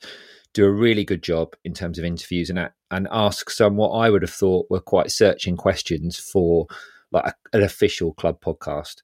do 0.52 0.64
a 0.64 0.70
really 0.70 1.04
good 1.04 1.22
job 1.22 1.56
in 1.64 1.74
terms 1.74 1.98
of 1.98 2.04
interviews 2.04 2.48
and 2.48 2.70
and 2.90 3.08
ask 3.10 3.50
some 3.50 3.76
what 3.76 3.90
I 3.90 4.08
would 4.08 4.22
have 4.22 4.30
thought 4.30 4.70
were 4.70 4.80
quite 4.80 5.10
searching 5.10 5.56
questions 5.56 6.16
for 6.18 6.66
like 7.10 7.24
a, 7.26 7.34
an 7.56 7.62
official 7.62 8.14
club 8.14 8.40
podcast. 8.40 8.96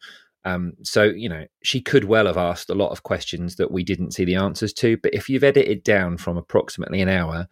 Um, 0.45 0.73
so 0.83 1.05
you 1.05 1.29
know, 1.29 1.47
she 1.63 1.81
could 1.81 2.05
well 2.05 2.27
have 2.27 2.37
asked 2.37 2.71
a 2.71 2.75
lot 2.75 2.91
of 2.91 3.03
questions 3.03 3.57
that 3.57 3.71
we 3.71 3.85
didn't 3.85 4.13
see 4.13 4.25
the 4.25 4.37
answers 4.37 4.73
to. 4.75 4.97
But 4.97 5.15
if 5.15 5.29
you've 5.29 5.45
edited 5.45 5.83
down 5.83 6.17
from 6.17 6.37
approximately 6.37 7.03
an 7.03 7.09
hour 7.09 7.49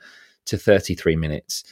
to 0.46 0.57
33 0.57 1.16
minutes, 1.16 1.64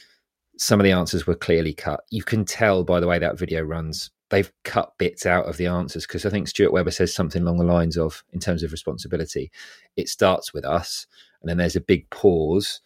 some 0.57 0.79
of 0.79 0.83
the 0.83 0.91
answers 0.91 1.25
were 1.25 1.35
clearly 1.35 1.73
cut. 1.73 2.01
You 2.09 2.23
can 2.23 2.45
tell 2.45 2.83
by 2.83 2.99
the 2.99 3.07
way 3.07 3.19
that 3.19 3.37
video 3.37 3.61
runs 3.61 4.11
they've 4.29 4.51
cut 4.63 4.93
bits 4.97 5.25
out 5.25 5.45
of 5.45 5.57
the 5.57 5.67
answers 5.67 6.05
because 6.05 6.25
I 6.25 6.29
think 6.29 6.47
Stuart 6.47 6.73
Webber 6.73 6.91
says 6.91 7.13
something 7.13 7.41
along 7.41 7.57
the 7.57 7.63
lines 7.63 7.97
of, 7.97 8.23
in 8.33 8.39
terms 8.39 8.63
of 8.63 8.71
responsibility, 8.71 9.51
it 9.95 10.09
starts 10.09 10.53
with 10.53 10.65
us, 10.65 11.07
and 11.41 11.49
then 11.49 11.57
there's 11.57 11.75
a 11.75 11.81
big 11.81 12.09
pause, 12.09 12.81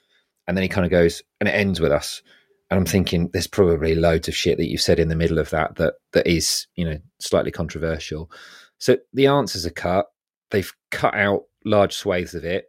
and 0.48 0.56
then 0.56 0.62
he 0.62 0.70
kind 0.70 0.86
of 0.86 0.91
goes, 0.91 1.24
and 1.39 1.50
it 1.50 1.54
ends 1.54 1.80
with 1.80 1.91
us. 1.91 2.22
And 2.71 2.79
I'm 2.79 2.86
thinking 2.86 3.29
there's 3.34 3.47
probably 3.47 3.95
loads 3.95 4.29
of 4.29 4.36
shit 4.36 4.57
that 4.57 4.69
you've 4.69 4.79
said 4.79 4.97
in 4.97 5.10
the 5.10 5.15
middle 5.15 5.39
of 5.39 5.49
that 5.49 5.75
that 5.75 5.95
that 6.13 6.25
is, 6.25 6.67
you 6.75 6.86
know, 6.86 6.97
slightly 7.19 7.51
controversial. 7.51 8.31
So 8.79 8.97
the 9.13 9.27
answers 9.27 9.65
are 9.65 9.71
cut. 9.71 10.05
They've 10.51 10.71
cut 10.89 11.13
out 11.13 11.41
large 11.65 11.93
swathes 11.93 12.34
of 12.34 12.45
it, 12.45 12.65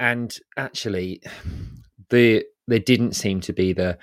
and 0.00 0.36
actually, 0.56 1.22
the 2.10 2.44
there 2.66 2.80
didn't 2.80 3.12
seem 3.12 3.40
to 3.42 3.52
be 3.52 3.72
the 3.72 3.96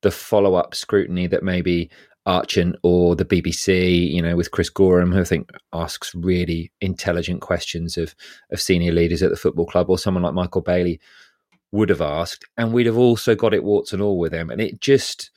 the 0.00 0.10
follow 0.10 0.54
up 0.54 0.74
scrutiny 0.74 1.26
that 1.26 1.42
maybe 1.42 1.90
Archant 2.26 2.76
or 2.82 3.14
the 3.14 3.26
BBC, 3.26 4.10
you 4.10 4.22
know, 4.22 4.36
with 4.36 4.50
Chris 4.52 4.70
Goreham, 4.70 5.12
who 5.12 5.20
I 5.20 5.24
think 5.24 5.50
asks 5.74 6.14
really 6.14 6.72
intelligent 6.80 7.42
questions 7.42 7.98
of 7.98 8.14
of 8.50 8.60
senior 8.60 8.92
leaders 8.92 9.22
at 9.22 9.28
the 9.28 9.36
football 9.36 9.66
club, 9.66 9.90
or 9.90 9.98
someone 9.98 10.22
like 10.22 10.32
Michael 10.32 10.62
Bailey 10.62 10.98
would 11.74 11.88
have 11.88 12.00
asked, 12.00 12.44
and 12.56 12.72
we'd 12.72 12.86
have 12.86 12.96
also 12.96 13.34
got 13.34 13.52
it 13.52 13.64
warts 13.64 13.92
and 13.92 14.00
all 14.00 14.18
with 14.18 14.30
them. 14.30 14.48
And 14.48 14.60
it 14.60 14.80
just 14.80 15.30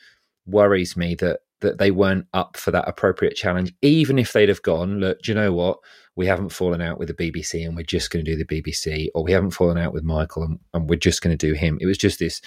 worries 0.46 0.96
me 0.96 1.16
that 1.16 1.40
that 1.62 1.80
they 1.80 1.90
weren't 1.90 2.28
up 2.36 2.56
for 2.56 2.70
that 2.70 2.88
appropriate 2.88 3.36
challenge, 3.36 3.74
even 3.82 4.20
if 4.20 4.32
they'd 4.32 4.48
have 4.48 4.62
gone, 4.62 5.00
look, 5.00 5.20
do 5.24 5.32
you 5.32 5.36
know 5.36 5.52
what? 5.52 5.80
We 6.16 6.28
haven't 6.28 6.50
fallen 6.50 6.82
out 6.82 7.00
with 7.00 7.08
the 7.08 7.16
BBC 7.16 7.66
and 7.66 7.76
we're 7.76 7.82
just 7.82 8.12
going 8.12 8.24
to 8.24 8.32
do 8.32 8.38
the 8.38 8.46
BBC, 8.62 9.08
or 9.16 9.24
we 9.24 9.32
haven't 9.32 9.52
fallen 9.52 9.80
out 9.80 9.92
with 9.92 10.04
Michael 10.04 10.44
and, 10.44 10.60
and 10.76 10.88
we're 10.88 11.00
just 11.00 11.24
going 11.24 11.36
to 11.36 11.48
do 11.48 11.54
him. 11.54 11.80
It 11.82 11.88
was 11.88 11.98
just 11.98 12.20
this, 12.20 12.42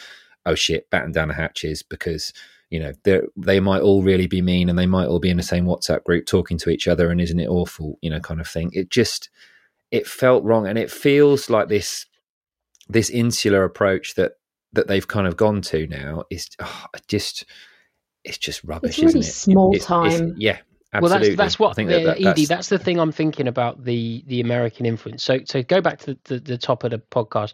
oh 0.46 0.54
shit, 0.54 0.88
batten 0.90 1.10
down 1.10 1.26
the 1.26 1.34
hatches 1.34 1.82
because 1.82 2.32
you 2.70 2.78
know 2.78 2.92
they 3.36 3.58
might 3.58 3.82
all 3.82 4.04
really 4.04 4.28
be 4.28 4.40
mean 4.40 4.68
and 4.68 4.78
they 4.78 4.86
might 4.86 5.08
all 5.08 5.18
be 5.18 5.30
in 5.30 5.36
the 5.36 5.42
same 5.42 5.64
whatsapp 5.66 6.04
group 6.04 6.24
talking 6.24 6.56
to 6.58 6.70
each 6.70 6.86
other 6.86 7.10
and 7.10 7.20
isn't 7.20 7.40
it 7.40 7.48
awful 7.48 7.98
you 8.00 8.08
know 8.08 8.20
kind 8.20 8.40
of 8.40 8.46
thing 8.46 8.70
it 8.72 8.90
just 8.90 9.28
it 9.90 10.06
felt 10.06 10.44
wrong 10.44 10.68
and 10.68 10.78
it 10.78 10.88
feels 10.88 11.50
like 11.50 11.68
this 11.68 12.06
this 12.92 13.10
insular 13.10 13.64
approach 13.64 14.14
that 14.14 14.32
that 14.72 14.86
they've 14.86 15.08
kind 15.08 15.26
of 15.26 15.36
gone 15.36 15.60
to 15.60 15.86
now 15.86 16.24
is 16.30 16.48
oh, 16.60 16.84
just 17.08 17.44
it's 18.24 18.38
just 18.38 18.62
rubbish 18.64 18.98
it's 18.98 19.14
really 19.14 19.26
it? 19.26 19.30
small 19.30 19.74
it, 19.74 19.82
time 19.82 20.34
yeah 20.36 20.58
Absolutely. 20.92 21.28
Well, 21.28 21.36
that's 21.36 21.36
that's 21.36 21.58
what 21.60 21.70
I 21.70 21.72
think 21.74 21.90
that, 21.90 22.02
that, 22.02 22.16
Edie, 22.16 22.24
that's... 22.24 22.48
that's... 22.48 22.68
the 22.68 22.78
thing 22.78 22.98
I'm 22.98 23.12
thinking 23.12 23.46
about 23.46 23.84
the 23.84 24.24
the 24.26 24.40
American 24.40 24.86
influence. 24.86 25.22
So 25.22 25.38
so 25.44 25.62
go 25.62 25.80
back 25.80 26.00
to 26.00 26.18
the, 26.24 26.40
the 26.40 26.58
top 26.58 26.82
of 26.82 26.90
the 26.90 26.98
podcast, 26.98 27.52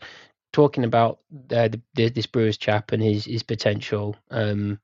talking 0.54 0.84
about 0.84 1.18
uh, 1.50 1.68
the, 1.94 2.08
this 2.08 2.24
Brewers 2.24 2.56
chap 2.56 2.92
and 2.92 3.02
his 3.02 3.26
his 3.26 3.42
potential. 3.42 4.16
Um, 4.30 4.80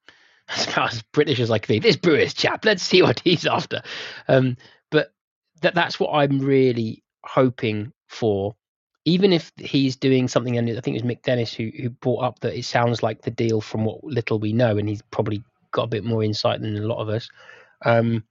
as 0.77 1.03
British 1.13 1.41
as 1.41 1.51
I 1.51 1.59
can 1.59 1.77
be. 1.77 1.79
This 1.79 1.97
Brewers 1.97 2.35
chap, 2.35 2.65
let's 2.65 2.83
see 2.83 3.01
what 3.01 3.21
he's 3.21 3.47
after. 3.47 3.83
Um, 4.29 4.57
but 4.91 5.13
that 5.63 5.75
that's 5.75 5.99
what 5.99 6.11
I'm 6.13 6.41
really 6.41 7.03
hoping 7.25 7.93
for. 8.09 8.55
Even 9.05 9.33
if 9.33 9.53
he's 9.59 9.97
doing 9.97 10.29
something, 10.29 10.57
and 10.57 10.69
I 10.71 10.81
think 10.81 10.97
it 10.97 11.03
was 11.03 11.11
Mick 11.11 11.23
Dennis 11.23 11.53
who 11.53 11.71
who 11.77 11.91
brought 11.91 12.23
up 12.23 12.41
that 12.41 12.57
it 12.57 12.65
sounds 12.65 13.03
like 13.03 13.23
the 13.23 13.31
deal 13.31 13.61
from 13.61 13.85
what 13.85 14.03
little 14.05 14.39
we 14.39 14.53
know, 14.53 14.79
and 14.79 14.89
he's 14.89 15.03
probably 15.11 15.43
got 15.73 15.85
a 15.85 15.89
bit 15.89 16.05
more 16.05 16.23
insight 16.23 16.61
than 16.61 16.77
a 16.77 16.87
lot 16.87 17.01
of 17.01 17.09
us. 17.09 17.29
Um, 17.85 18.25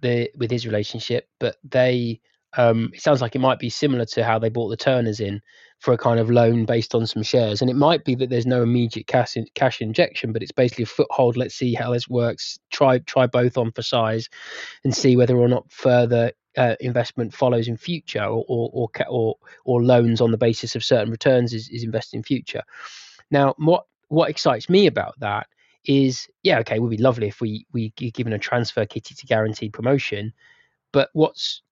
the 0.00 0.30
with 0.36 0.50
his 0.50 0.66
relationship, 0.66 1.28
but 1.38 1.56
they 1.64 2.20
um, 2.56 2.90
it 2.92 3.00
sounds 3.00 3.20
like 3.20 3.34
it 3.34 3.40
might 3.40 3.58
be 3.58 3.70
similar 3.70 4.04
to 4.06 4.24
how 4.24 4.38
they 4.38 4.48
bought 4.48 4.68
the 4.68 4.76
Turners 4.76 5.20
in 5.20 5.40
for 5.78 5.94
a 5.94 5.98
kind 5.98 6.18
of 6.18 6.30
loan 6.30 6.64
based 6.64 6.94
on 6.94 7.06
some 7.06 7.22
shares. 7.22 7.60
And 7.62 7.70
it 7.70 7.76
might 7.76 8.04
be 8.04 8.14
that 8.16 8.28
there's 8.28 8.46
no 8.46 8.62
immediate 8.62 9.06
cash 9.06 9.36
in, 9.36 9.46
cash 9.54 9.80
injection, 9.80 10.32
but 10.32 10.42
it's 10.42 10.52
basically 10.52 10.82
a 10.84 10.86
foothold. 10.86 11.36
Let's 11.36 11.54
see 11.54 11.74
how 11.74 11.92
this 11.92 12.08
works. 12.08 12.58
Try 12.70 12.98
try 12.98 13.26
both 13.26 13.56
on 13.56 13.72
for 13.72 13.82
size, 13.82 14.28
and 14.84 14.94
see 14.94 15.16
whether 15.16 15.36
or 15.36 15.48
not 15.48 15.70
further 15.70 16.32
uh, 16.56 16.74
investment 16.80 17.34
follows 17.34 17.68
in 17.68 17.76
future, 17.76 18.24
or 18.24 18.44
or, 18.48 18.88
or 19.08 19.36
or 19.64 19.82
loans 19.82 20.20
on 20.20 20.30
the 20.30 20.38
basis 20.38 20.76
of 20.76 20.84
certain 20.84 21.10
returns 21.10 21.52
is 21.52 21.68
is 21.68 21.84
invested 21.84 22.16
in 22.16 22.22
future. 22.22 22.62
Now, 23.30 23.54
what 23.58 23.84
what 24.08 24.30
excites 24.30 24.68
me 24.68 24.86
about 24.86 25.18
that 25.20 25.46
is, 25.84 26.28
yeah, 26.42 26.58
okay, 26.58 26.76
it 26.76 26.82
would 26.82 26.90
be 26.90 26.96
lovely 26.98 27.28
if 27.28 27.40
we 27.40 27.66
we 27.72 27.90
given 27.90 28.32
a 28.32 28.38
transfer 28.38 28.84
kitty 28.84 29.14
to 29.14 29.26
guarantee 29.26 29.70
promotion, 29.70 30.32
but 30.92 31.10
what's 31.12 31.62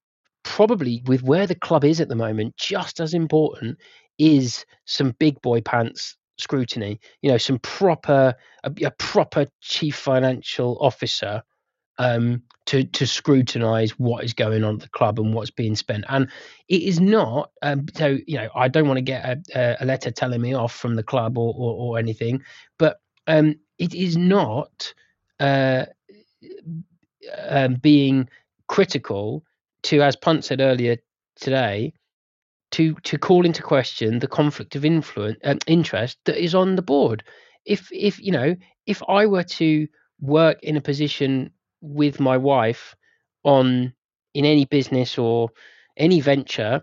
probably 0.44 1.02
with 1.06 1.22
where 1.22 1.46
the 1.46 1.54
club 1.54 1.84
is 1.84 2.00
at 2.00 2.08
the 2.08 2.14
moment, 2.14 2.56
just 2.56 3.00
as 3.00 3.14
important 3.14 3.78
is 4.18 4.64
some 4.86 5.14
big 5.18 5.40
boy 5.42 5.60
pants 5.60 6.16
scrutiny. 6.38 7.00
You 7.22 7.30
know, 7.30 7.38
some 7.38 7.58
proper 7.58 8.34
a, 8.64 8.72
a 8.84 8.90
proper 8.92 9.46
chief 9.60 9.96
financial 9.96 10.78
officer 10.80 11.42
um, 11.98 12.42
to 12.66 12.84
to 12.84 13.06
scrutinise 13.06 13.92
what 13.98 14.24
is 14.24 14.32
going 14.32 14.64
on 14.64 14.74
at 14.74 14.80
the 14.80 14.88
club 14.88 15.18
and 15.18 15.34
what's 15.34 15.50
being 15.50 15.76
spent. 15.76 16.04
And 16.08 16.28
it 16.68 16.82
is 16.82 17.00
not. 17.00 17.50
Um, 17.62 17.86
so 17.94 18.18
you 18.26 18.36
know, 18.36 18.48
I 18.54 18.68
don't 18.68 18.86
want 18.86 18.98
to 18.98 19.02
get 19.02 19.24
a, 19.54 19.82
a, 19.82 19.84
letter 19.84 20.10
telling 20.10 20.40
me 20.40 20.54
off 20.54 20.74
from 20.74 20.94
the 20.94 21.02
club 21.02 21.38
or 21.38 21.54
or, 21.56 21.74
or 21.74 21.98
anything, 21.98 22.42
but 22.78 23.00
um, 23.26 23.56
it 23.78 23.94
is 23.94 24.16
not 24.16 24.92
uh, 25.40 25.86
um, 27.48 27.74
being 27.74 28.28
critical 28.66 29.44
to, 29.82 30.02
as 30.02 30.16
Punt 30.16 30.44
said 30.44 30.60
earlier 30.60 30.96
today, 31.36 31.92
to 32.72 32.94
to 32.94 33.18
call 33.18 33.46
into 33.46 33.62
question 33.62 34.18
the 34.18 34.28
conflict 34.28 34.76
of 34.76 34.84
influence 34.84 35.38
uh, 35.44 35.54
interest 35.66 36.18
that 36.26 36.42
is 36.42 36.54
on 36.54 36.76
the 36.76 36.82
board. 36.82 37.24
If 37.64 37.88
if 37.92 38.20
you 38.20 38.32
know 38.32 38.56
if 38.86 39.02
I 39.08 39.26
were 39.26 39.44
to 39.44 39.88
work 40.20 40.62
in 40.62 40.76
a 40.76 40.80
position 40.80 41.50
with 41.80 42.20
my 42.20 42.36
wife 42.36 42.94
on 43.44 43.92
in 44.34 44.44
any 44.44 44.64
business 44.64 45.18
or 45.18 45.50
any 45.96 46.20
venture, 46.20 46.82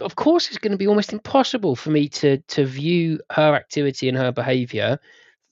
of 0.00 0.16
course 0.16 0.48
it's 0.48 0.58
going 0.58 0.72
to 0.72 0.78
be 0.78 0.86
almost 0.86 1.12
impossible 1.12 1.76
for 1.76 1.90
me 1.90 2.08
to 2.08 2.38
to 2.48 2.64
view 2.64 3.20
her 3.30 3.54
activity 3.54 4.08
and 4.08 4.18
her 4.18 4.32
behavior 4.32 4.98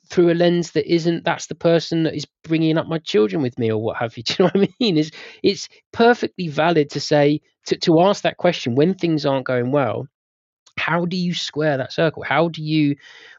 through 0.09 0.31
a 0.31 0.35
lens 0.35 0.73
that 0.73 0.93
isn't 0.93 1.25
that's 1.25 1.47
the 1.47 1.55
person 1.55 2.03
that 2.03 2.15
is 2.15 2.27
bringing 2.43 2.77
up 2.77 2.87
my 2.87 2.99
children 2.99 3.41
with 3.43 3.59
me 3.59 3.73
or 3.73 3.81
what 3.81 3.97
have 3.97 4.17
you. 4.17 4.23
Do 4.25 4.35
you 4.39 4.45
know 4.45 4.51
what 4.55 4.69
i 4.69 4.75
mean? 4.81 4.99
It's 4.99 5.11
it's 5.43 5.69
perfectly 5.93 6.49
valid 6.49 6.91
to 6.91 7.01
say 7.01 7.41
to, 7.67 7.77
to 7.79 8.01
ask 8.03 8.23
that 8.23 8.37
question 8.37 8.75
when 8.75 8.95
things 8.95 9.25
aren't 9.25 9.47
going 9.47 9.71
well 9.71 10.09
how 10.77 11.05
do 11.05 11.17
you 11.17 11.35
square 11.35 11.77
that 11.79 11.93
circle? 11.93 12.23
How 12.23 12.49
do 12.49 12.63
you 12.63 12.97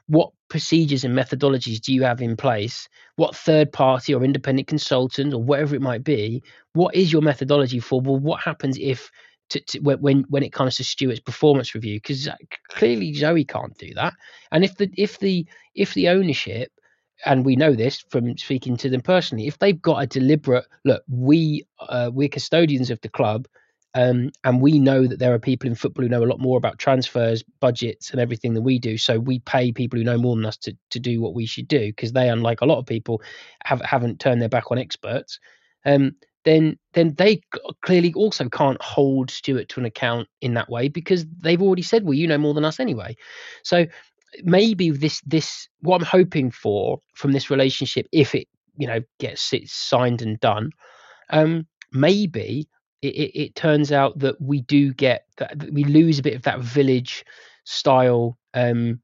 what 0.08 0.32
procedures 0.50 1.04
and 1.04 1.18
methodologies 1.18 1.82
do 1.82 1.94
you 1.94 2.04
have 2.04 2.22
in 2.22 2.38
place 2.38 2.88
what 3.16 3.36
third 3.36 3.72
party 3.72 4.14
or 4.14 4.24
independent 4.24 4.68
consultant 4.68 5.34
or 5.34 5.42
whatever 5.42 5.76
it 5.76 5.82
might 5.82 6.04
be 6.04 6.44
what 6.74 6.94
is 6.94 7.12
your 7.12 7.22
methodology 7.22 7.80
for 7.80 8.00
well 8.02 8.20
what 8.20 8.42
happens 8.42 8.78
if 8.80 9.10
to, 9.50 9.60
to, 9.62 9.80
when 9.80 10.26
when 10.30 10.44
it 10.44 10.54
comes 10.54 10.76
to 10.78 10.84
Stuart's 10.84 11.20
performance 11.20 11.76
review 11.76 11.98
because 11.98 12.28
clearly 12.70 13.14
Zoe 13.14 13.46
can't 13.46 13.78
do 13.78 13.94
that. 13.96 14.14
And 14.52 14.64
if 14.64 14.78
the 14.78 14.90
if 14.98 15.20
the 15.20 15.46
if 15.76 15.94
the 15.94 16.10
ownership 16.10 16.72
and 17.26 17.46
we 17.46 17.56
know 17.56 17.74
this 17.74 18.04
from 18.10 18.38
speaking 18.38 18.76
to 18.78 18.90
them 18.90 19.02
personally, 19.02 19.48
if 19.48 19.58
they've 19.60 19.82
got 19.82 20.04
a 20.04 20.08
deliberate 20.08 20.66
look, 20.84 21.04
we 21.08 21.66
uh, 21.80 22.10
we're 22.14 22.30
custodians 22.30 22.90
of 22.90 23.00
the 23.02 23.10
club. 23.10 23.48
Um, 23.96 24.32
and 24.44 24.62
we 24.62 24.78
know 24.78 25.08
that 25.08 25.20
there 25.20 25.34
are 25.34 25.40
people 25.40 25.70
in 25.70 25.76
football 25.76 26.04
who 26.04 26.10
know 26.10 26.24
a 26.24 26.28
lot 26.28 26.42
more 26.42 26.58
about 26.58 26.78
transfers, 26.80 27.44
budgets, 27.62 28.12
and 28.12 28.20
everything 28.20 28.54
than 28.54 28.64
we 28.64 28.78
do. 28.78 28.98
So 28.98 29.20
we 29.20 29.40
pay 29.40 29.72
people 29.72 29.98
who 29.98 30.04
know 30.04 30.18
more 30.18 30.36
than 30.36 30.46
us 30.46 30.58
to, 30.58 30.78
to 30.92 31.00
do 31.00 31.22
what 31.22 31.34
we 31.34 31.46
should 31.46 31.68
do 31.70 31.88
because 31.88 32.12
they, 32.12 32.28
unlike 32.28 32.60
a 32.60 32.66
lot 32.66 32.78
of 32.78 32.86
people, 32.86 33.22
have 33.64 33.82
haven't 33.82 34.20
turned 34.20 34.42
their 34.42 34.50
back 34.50 34.70
on 34.70 34.78
experts. 34.78 35.40
Um, 35.86 36.12
then 36.44 36.78
then 36.94 37.16
they 37.18 37.42
clearly 37.82 38.14
also 38.14 38.50
can't 38.50 38.82
hold 38.82 39.32
Stuart 39.32 39.70
to 39.70 39.80
an 39.80 39.86
account 39.86 40.28
in 40.42 40.54
that 40.56 40.70
way 40.70 40.90
because 40.90 41.26
they've 41.40 41.62
already 41.62 41.82
said, 41.82 42.04
well, 42.04 42.14
you 42.14 42.28
know 42.28 42.38
more 42.38 42.54
than 42.54 42.66
us 42.66 42.82
anyway. 42.82 43.16
So 43.64 43.86
maybe 44.44 44.92
this 44.92 45.22
this 45.26 45.70
what 45.80 46.02
I'm 46.02 46.06
hoping 46.06 46.52
for 46.52 47.00
from 47.14 47.32
this 47.32 47.50
relationship, 47.50 48.08
if 48.12 48.36
it 48.36 48.48
you 48.78 48.88
know 48.88 49.00
gets 49.20 49.54
it 49.54 49.70
signed 49.70 50.22
and 50.22 50.38
done, 50.42 50.72
um, 51.30 51.66
maybe 51.94 52.68
it, 53.06 53.16
it, 53.16 53.40
it 53.40 53.56
turns 53.56 53.92
out 53.92 54.20
that 54.20 54.40
we 54.42 54.62
do 54.62 54.94
get 54.94 55.26
that, 55.38 55.58
that 55.60 55.74
we 55.74 55.84
lose 55.84 56.20
a 56.20 56.24
bit 56.24 56.36
of 56.36 56.44
that 56.44 56.60
village 56.60 57.26
style 57.64 58.38
um, 58.54 59.00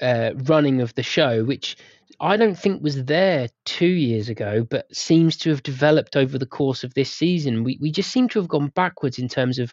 uh, 0.00 0.32
running 0.44 0.80
of 0.80 0.94
the 0.94 1.02
show, 1.02 1.44
which 1.44 1.76
I 2.20 2.36
don't 2.36 2.58
think 2.58 2.82
was 2.82 3.04
there 3.04 3.48
two 3.64 3.86
years 3.86 4.28
ago, 4.28 4.66
but 4.68 4.94
seems 4.94 5.36
to 5.38 5.50
have 5.50 5.62
developed 5.62 6.16
over 6.16 6.38
the 6.38 6.46
course 6.46 6.84
of 6.84 6.94
this 6.94 7.12
season. 7.12 7.64
We 7.64 7.78
we 7.80 7.90
just 7.90 8.10
seem 8.10 8.28
to 8.30 8.38
have 8.40 8.48
gone 8.48 8.68
backwards 8.68 9.18
in 9.18 9.28
terms 9.28 9.58
of 9.58 9.72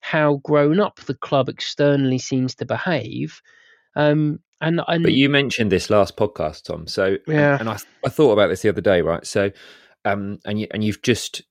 how 0.00 0.36
grown 0.44 0.78
up 0.78 1.00
the 1.00 1.14
club 1.14 1.48
externally 1.48 2.18
seems 2.18 2.54
to 2.56 2.66
behave. 2.66 3.40
Um, 3.94 4.40
and, 4.60 4.80
and 4.88 5.02
but 5.02 5.12
you 5.12 5.28
mentioned 5.28 5.72
this 5.72 5.90
last 5.90 6.16
podcast, 6.16 6.64
Tom. 6.64 6.86
So 6.86 7.16
yeah, 7.26 7.52
and, 7.52 7.62
and 7.62 7.70
I 7.70 7.78
I 8.04 8.08
thought 8.08 8.32
about 8.32 8.48
this 8.48 8.62
the 8.62 8.68
other 8.68 8.80
day, 8.80 9.00
right? 9.00 9.26
So 9.26 9.50
um, 10.04 10.38
and 10.44 10.60
you 10.60 10.66
and 10.70 10.84
you've 10.84 11.02
just 11.02 11.42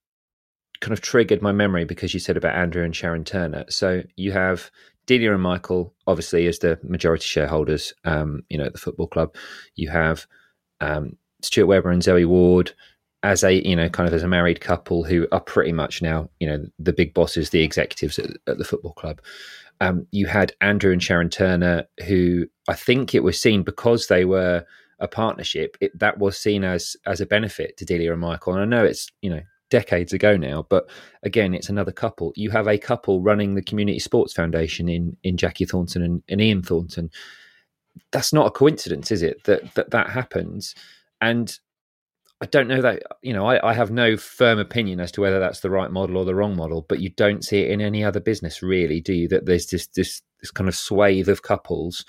kind 0.82 0.94
of 0.94 1.02
triggered 1.02 1.42
my 1.42 1.52
memory 1.52 1.86
because 1.86 2.14
you 2.14 2.20
said 2.20 2.38
about 2.38 2.56
Andrew 2.56 2.84
and 2.84 2.96
Sharon 2.96 3.24
Turner. 3.24 3.66
So 3.70 4.04
you 4.16 4.32
have 4.32 4.70
Delia 5.06 5.34
and 5.34 5.42
Michael, 5.42 5.94
obviously, 6.08 6.48
as 6.48 6.60
the 6.60 6.80
majority 6.84 7.26
shareholders, 7.26 7.94
um, 8.04 8.44
you 8.50 8.58
know, 8.58 8.66
at 8.66 8.74
the 8.74 8.80
football 8.80 9.08
club. 9.08 9.36
You 9.76 9.90
have 9.90 10.26
um, 10.82 11.18
Stuart 11.42 11.68
Webber 11.68 11.92
and 11.92 12.04
Zoe 12.04 12.26
Ward 12.26 12.74
as 13.24 13.44
a, 13.44 13.68
you 13.68 13.76
know, 13.76 13.90
kind 13.90 14.08
of 14.08 14.14
as 14.14 14.24
a 14.24 14.28
married 14.28 14.62
couple 14.62 15.04
who 15.04 15.28
are 15.32 15.40
pretty 15.40 15.72
much 15.72 16.02
now, 16.02 16.30
you 16.40 16.48
know, 16.48 16.66
the 16.80 16.94
big 16.94 17.14
bosses, 17.14 17.50
the 17.50 17.64
executives 17.64 18.20
at, 18.20 18.32
at 18.48 18.58
the 18.58 18.64
football 18.66 18.94
club. 18.94 19.22
Um, 19.82 20.08
you 20.12 20.26
had 20.26 20.54
Andrew 20.62 20.94
and 20.94 21.04
Sharon 21.04 21.30
Turner, 21.30 21.86
who 22.06 22.48
I 22.68 22.74
think 22.74 23.14
it 23.14 23.24
was 23.24 23.40
seen 23.40 23.64
because 23.64 24.08
they 24.08 24.26
were 24.26 24.66
a 25.00 25.08
partnership. 25.08 25.78
It, 25.82 25.98
that 26.00 26.18
was 26.18 26.38
seen 26.38 26.64
as 26.64 26.96
as 27.06 27.20
a 27.20 27.26
benefit 27.26 27.78
to 27.78 27.86
Delia 27.86 28.14
and 28.14 28.22
Michael. 28.22 28.54
And 28.54 28.62
I 28.62 28.66
know 28.66 28.86
it's 28.86 29.12
you 29.22 29.30
know 29.30 29.42
decades 29.70 30.14
ago 30.14 30.38
now. 30.38 30.66
But 30.70 30.90
again, 31.24 31.54
it's 31.54 31.70
another 31.70 31.92
couple. 31.92 32.34
You 32.36 32.52
have 32.52 32.68
a 32.68 32.78
couple 32.78 33.22
running 33.22 33.56
the 33.56 33.62
Community 33.62 34.00
Sports 34.00 34.34
Foundation 34.34 34.90
in 34.90 35.18
in 35.24 35.38
Jackie 35.38 35.66
Thornton 35.66 36.02
and, 36.02 36.24
and 36.30 36.42
Ian 36.42 36.62
Thornton. 36.62 37.10
That's 38.12 38.34
not 38.34 38.48
a 38.48 38.52
coincidence, 38.52 39.12
is 39.12 39.22
it? 39.22 39.44
That 39.46 39.74
that 39.76 39.92
that 39.92 40.10
happens, 40.10 40.76
and 41.22 41.58
I 42.42 42.46
don't 42.48 42.68
know 42.68 42.82
that 42.82 43.04
you 43.22 43.34
know 43.34 43.46
I, 43.46 43.70
I 43.70 43.74
have 43.74 43.92
no 43.92 44.18
firm 44.18 44.60
opinion 44.60 45.00
as 45.00 45.12
to 45.14 45.22
whether 45.22 45.40
that's 45.40 45.62
the 45.62 45.70
right 45.70 45.92
model 45.92 46.18
or 46.18 46.26
the 46.26 46.36
wrong 46.36 46.56
model, 46.56 46.86
but 46.88 47.00
you 47.00 47.10
don't 47.10 47.44
see 47.44 47.60
it 47.60 47.72
in 47.72 47.82
any 47.82 48.04
other 48.04 48.20
business, 48.20 48.62
really, 48.62 49.02
do 49.02 49.14
you? 49.14 49.28
That 49.28 49.46
there's 49.46 49.68
this 49.68 49.88
this 49.88 50.22
this 50.42 50.52
kind 50.52 50.68
of 50.68 50.76
swathe 50.76 51.30
of 51.30 51.42
couples, 51.42 52.06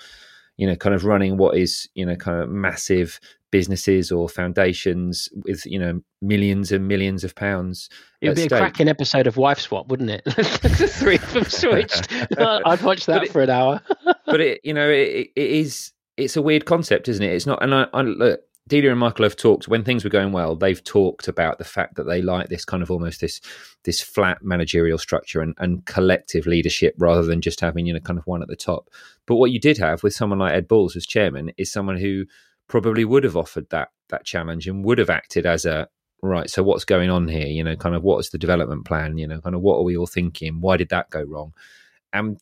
you 0.57 0.67
know, 0.67 0.75
kind 0.75 0.93
of 0.93 1.05
running 1.05 1.37
what 1.37 1.57
is 1.57 1.87
you 1.95 2.05
know 2.05 2.15
kind 2.15 2.41
of 2.41 2.49
massive 2.49 3.19
businesses 3.57 4.11
or 4.11 4.29
foundations 4.29 5.29
with 5.33 5.65
you 5.65 5.79
know 5.79 5.99
millions 6.21 6.71
and 6.71 6.87
millions 6.87 7.23
of 7.23 7.33
pounds. 7.33 7.89
It 8.21 8.29
would 8.29 8.35
be 8.35 8.43
stake. 8.43 8.51
a 8.51 8.57
cracking 8.57 8.87
episode 8.87 9.25
of 9.25 9.35
Wife 9.35 9.59
Swap, 9.59 9.87
wouldn't 9.87 10.11
it? 10.11 10.23
the 10.25 10.91
three 10.99 11.15
of 11.15 11.33
them 11.33 11.45
switched. 11.45 12.07
I'd 12.37 12.83
watch 12.83 13.07
that 13.07 13.23
it, 13.23 13.31
for 13.31 13.41
an 13.41 13.49
hour. 13.49 13.81
but 14.27 14.39
it, 14.39 14.61
you 14.63 14.75
know, 14.75 14.87
it, 14.87 15.31
it 15.35 15.49
is. 15.63 15.91
It's 16.17 16.37
a 16.37 16.41
weird 16.41 16.65
concept, 16.65 17.07
isn't 17.07 17.23
it? 17.23 17.33
It's 17.33 17.47
not. 17.47 17.63
And 17.63 17.73
I, 17.73 17.87
I 17.93 18.01
look, 18.03 18.41
Delia 18.67 18.91
and 18.91 18.99
Michael 18.99 19.23
have 19.23 19.35
talked 19.35 19.67
when 19.67 19.83
things 19.83 20.03
were 20.03 20.11
going 20.11 20.33
well. 20.33 20.55
They've 20.55 20.83
talked 20.83 21.27
about 21.27 21.57
the 21.57 21.63
fact 21.63 21.95
that 21.95 22.03
they 22.03 22.21
like 22.21 22.49
this 22.49 22.63
kind 22.63 22.83
of 22.83 22.91
almost 22.91 23.21
this 23.21 23.41
this 23.85 24.01
flat 24.01 24.43
managerial 24.43 24.99
structure 24.99 25.41
and, 25.41 25.55
and 25.57 25.83
collective 25.87 26.45
leadership 26.45 26.93
rather 26.99 27.23
than 27.23 27.41
just 27.41 27.59
having 27.59 27.87
you 27.87 27.93
know 27.93 27.99
kind 28.01 28.19
of 28.19 28.27
one 28.27 28.43
at 28.43 28.49
the 28.49 28.55
top. 28.55 28.91
But 29.25 29.37
what 29.37 29.49
you 29.49 29.59
did 29.59 29.79
have 29.79 30.03
with 30.03 30.13
someone 30.13 30.37
like 30.37 30.53
Ed 30.53 30.67
Balls 30.67 30.95
as 30.95 31.07
chairman 31.07 31.51
is 31.57 31.71
someone 31.71 31.97
who 31.97 32.25
probably 32.67 33.05
would 33.05 33.23
have 33.23 33.37
offered 33.37 33.69
that 33.69 33.89
that 34.09 34.25
challenge 34.25 34.67
and 34.67 34.85
would 34.85 34.97
have 34.97 35.09
acted 35.09 35.45
as 35.45 35.65
a 35.65 35.87
right 36.21 36.49
so 36.49 36.63
what's 36.63 36.85
going 36.85 37.09
on 37.09 37.27
here? 37.27 37.47
You 37.47 37.63
know 37.63 37.75
kind 37.75 37.95
of 37.95 38.03
what's 38.03 38.29
the 38.29 38.37
development 38.37 38.85
plan? 38.85 39.17
You 39.17 39.27
know 39.27 39.41
kind 39.41 39.55
of 39.55 39.61
what 39.61 39.77
are 39.77 39.83
we 39.83 39.97
all 39.97 40.07
thinking? 40.07 40.61
Why 40.61 40.77
did 40.77 40.89
that 40.89 41.09
go 41.09 41.21
wrong? 41.21 41.53
And 42.13 42.39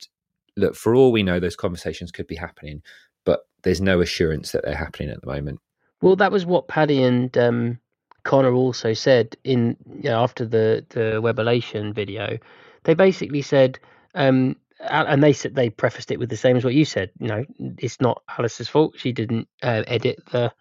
look 0.58 0.76
for 0.76 0.96
all 0.96 1.12
we 1.12 1.24
know 1.24 1.40
those 1.40 1.56
conversations 1.56 2.12
could 2.12 2.28
be 2.28 2.36
happening 2.36 2.82
but 3.26 3.42
there's 3.64 3.82
no 3.82 4.00
assurance 4.00 4.52
that 4.52 4.64
they're 4.64 4.76
happening 4.76 5.10
at 5.10 5.20
the 5.20 5.28
moment. 5.28 5.60
Well 6.02 6.16
that 6.16 6.32
was 6.32 6.46
what 6.46 6.68
paddy 6.68 7.04
and 7.04 7.36
um, 7.38 7.80
connor 8.24 8.54
also 8.54 8.94
said 8.94 9.38
in 9.44 9.78
you 10.02 10.10
know, 10.10 10.22
after 10.22 10.46
the 10.46 10.86
the 10.90 11.22
webulation 11.22 11.94
video. 11.94 12.38
They 12.84 12.94
basically 12.94 13.42
said 13.42 13.80
um, 14.14 14.58
and 14.80 15.24
they 15.24 15.34
said 15.34 15.56
they 15.56 15.70
prefaced 15.70 16.12
it 16.12 16.20
with 16.20 16.30
the 16.30 16.38
same 16.38 16.58
as 16.58 16.66
what 16.66 16.74
you 16.74 16.86
said. 16.86 17.12
You 17.20 17.28
know, 17.28 17.46
it's 17.78 18.02
not 18.02 18.24
Alice's 18.38 18.68
fault. 18.68 18.96
She 18.98 19.12
didn't 19.12 19.48
uh, 19.64 19.84
edit 19.88 20.20
the, 20.32 20.52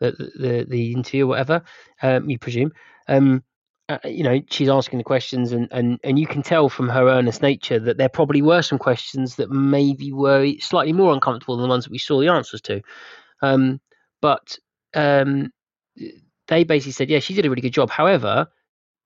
the 0.00 0.12
the 0.36 0.66
the 0.68 0.92
interview 0.92 1.24
or 1.24 1.28
whatever. 1.28 1.62
Um, 2.02 2.28
you 2.28 2.38
presume. 2.38 2.72
Um, 3.08 3.42
uh, 3.88 3.98
you 4.04 4.24
know, 4.24 4.40
she's 4.50 4.70
asking 4.70 4.98
the 4.98 5.04
questions, 5.04 5.52
and, 5.52 5.68
and 5.70 5.98
and 6.04 6.18
you 6.18 6.26
can 6.26 6.42
tell 6.42 6.68
from 6.68 6.88
her 6.88 7.08
earnest 7.08 7.42
nature 7.42 7.78
that 7.78 7.98
there 7.98 8.08
probably 8.08 8.42
were 8.42 8.62
some 8.62 8.78
questions 8.78 9.36
that 9.36 9.50
maybe 9.50 10.12
were 10.12 10.50
slightly 10.60 10.92
more 10.92 11.12
uncomfortable 11.12 11.56
than 11.56 11.64
the 11.64 11.68
ones 11.68 11.84
that 11.84 11.90
we 11.90 11.98
saw 11.98 12.20
the 12.20 12.28
answers 12.28 12.62
to. 12.62 12.80
Um, 13.42 13.80
but 14.22 14.58
um, 14.94 15.52
they 16.48 16.64
basically 16.64 16.92
said, 16.92 17.10
yeah, 17.10 17.18
she 17.18 17.34
did 17.34 17.44
a 17.44 17.50
really 17.50 17.60
good 17.60 17.74
job. 17.74 17.90
However, 17.90 18.46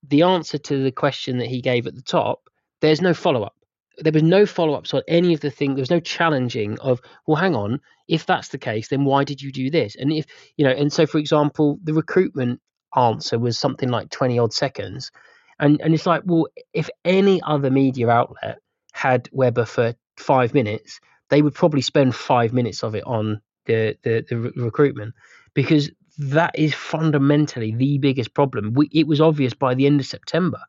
the 0.07 0.23
answer 0.23 0.59
to 0.59 0.83
the 0.85 0.92
question 0.92 1.38
that 1.38 1.49
he 1.49 1.61
gave 1.61 1.88
at 1.88 1.97
the 1.97 2.03
top, 2.03 2.49
there's 2.81 3.01
no 3.01 3.14
follow 3.14 3.42
up 3.42 3.55
there 4.01 4.13
was 4.13 4.23
no 4.23 4.47
follow 4.47 4.75
ups 4.75 4.95
on 4.95 5.03
any 5.09 5.35
of 5.35 5.41
the 5.41 5.51
things. 5.51 5.75
There 5.75 5.83
was 5.83 5.91
no 5.91 6.01
challenging 6.01 6.79
of, 6.81 7.01
well, 7.27 7.37
hang 7.37 7.55
on, 7.55 7.81
if 8.09 8.27
that's 8.27 8.49
the 8.49 8.59
case, 8.59 8.89
then 8.89 9.05
why 9.05 9.25
did 9.25 9.43
you 9.43 9.53
do 9.53 9.71
this? 9.71 9.97
And 9.97 10.13
if 10.13 10.27
you 10.57 10.65
know, 10.65 10.71
and 10.71 10.93
so 10.93 11.07
for 11.07 11.19
example, 11.19 11.79
the 11.83 11.95
recruitment 11.95 12.61
answer 12.97 13.39
was 13.39 13.59
something 13.59 13.89
like 13.91 14.11
twenty 14.11 14.39
odd 14.39 14.53
seconds, 14.53 15.11
and 15.59 15.81
and 15.81 15.95
it's 15.95 16.07
like, 16.07 16.23
well, 16.25 16.47
if 16.73 16.89
any 17.05 17.41
other 17.43 17.71
media 17.71 18.09
outlet 18.09 18.59
had 18.93 19.29
Webber 19.33 19.65
for 19.65 19.95
five 20.17 20.55
minutes, 20.55 21.01
they 21.29 21.43
would 21.43 21.55
probably 21.55 21.83
spend 21.83 22.15
five 22.15 22.53
minutes 22.53 22.83
of 22.83 22.95
it 22.95 23.05
on 23.05 23.41
the 23.67 23.97
the, 24.03 24.25
the 24.29 24.37
re- 24.37 24.53
recruitment 24.57 25.15
because 25.55 25.91
that 26.19 26.59
is 26.59 26.75
fundamentally 26.75 27.73
the 27.73 27.99
biggest 27.99 28.35
problem. 28.35 28.73
We, 28.75 28.89
it 28.93 29.07
was 29.07 29.21
obvious 29.21 29.55
by 29.55 29.75
the 29.75 29.87
end 29.87 30.01
of 30.01 30.07
September 30.07 30.61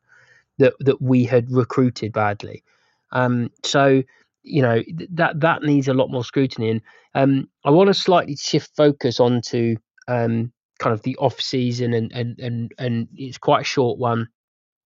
that 0.58 0.74
that 0.80 1.00
we 1.00 1.24
had 1.24 1.50
recruited 1.50 2.12
badly 2.12 2.62
um, 3.12 3.50
so 3.64 4.02
you 4.42 4.62
know 4.62 4.82
that 5.10 5.40
that 5.40 5.62
needs 5.62 5.88
a 5.88 5.94
lot 5.94 6.10
more 6.10 6.24
scrutiny. 6.24 6.70
And 6.70 6.80
um, 7.14 7.48
I 7.64 7.70
want 7.70 7.88
to 7.88 7.94
slightly 7.94 8.36
shift 8.36 8.70
focus 8.76 9.20
onto 9.20 9.76
um, 10.08 10.52
kind 10.78 10.94
of 10.94 11.02
the 11.02 11.16
off 11.16 11.40
season, 11.40 11.92
and 11.92 12.12
and 12.12 12.38
and 12.38 12.72
and 12.78 13.08
it's 13.16 13.38
quite 13.38 13.62
a 13.62 13.64
short 13.64 13.98
one. 13.98 14.28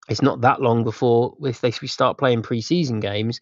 It's 0.08 0.22
not 0.22 0.42
that 0.42 0.60
long 0.60 0.84
before 0.84 1.34
if 1.42 1.60
they 1.60 1.72
we 1.80 1.88
start 1.88 2.18
playing 2.18 2.42
preseason 2.42 3.00
games. 3.00 3.40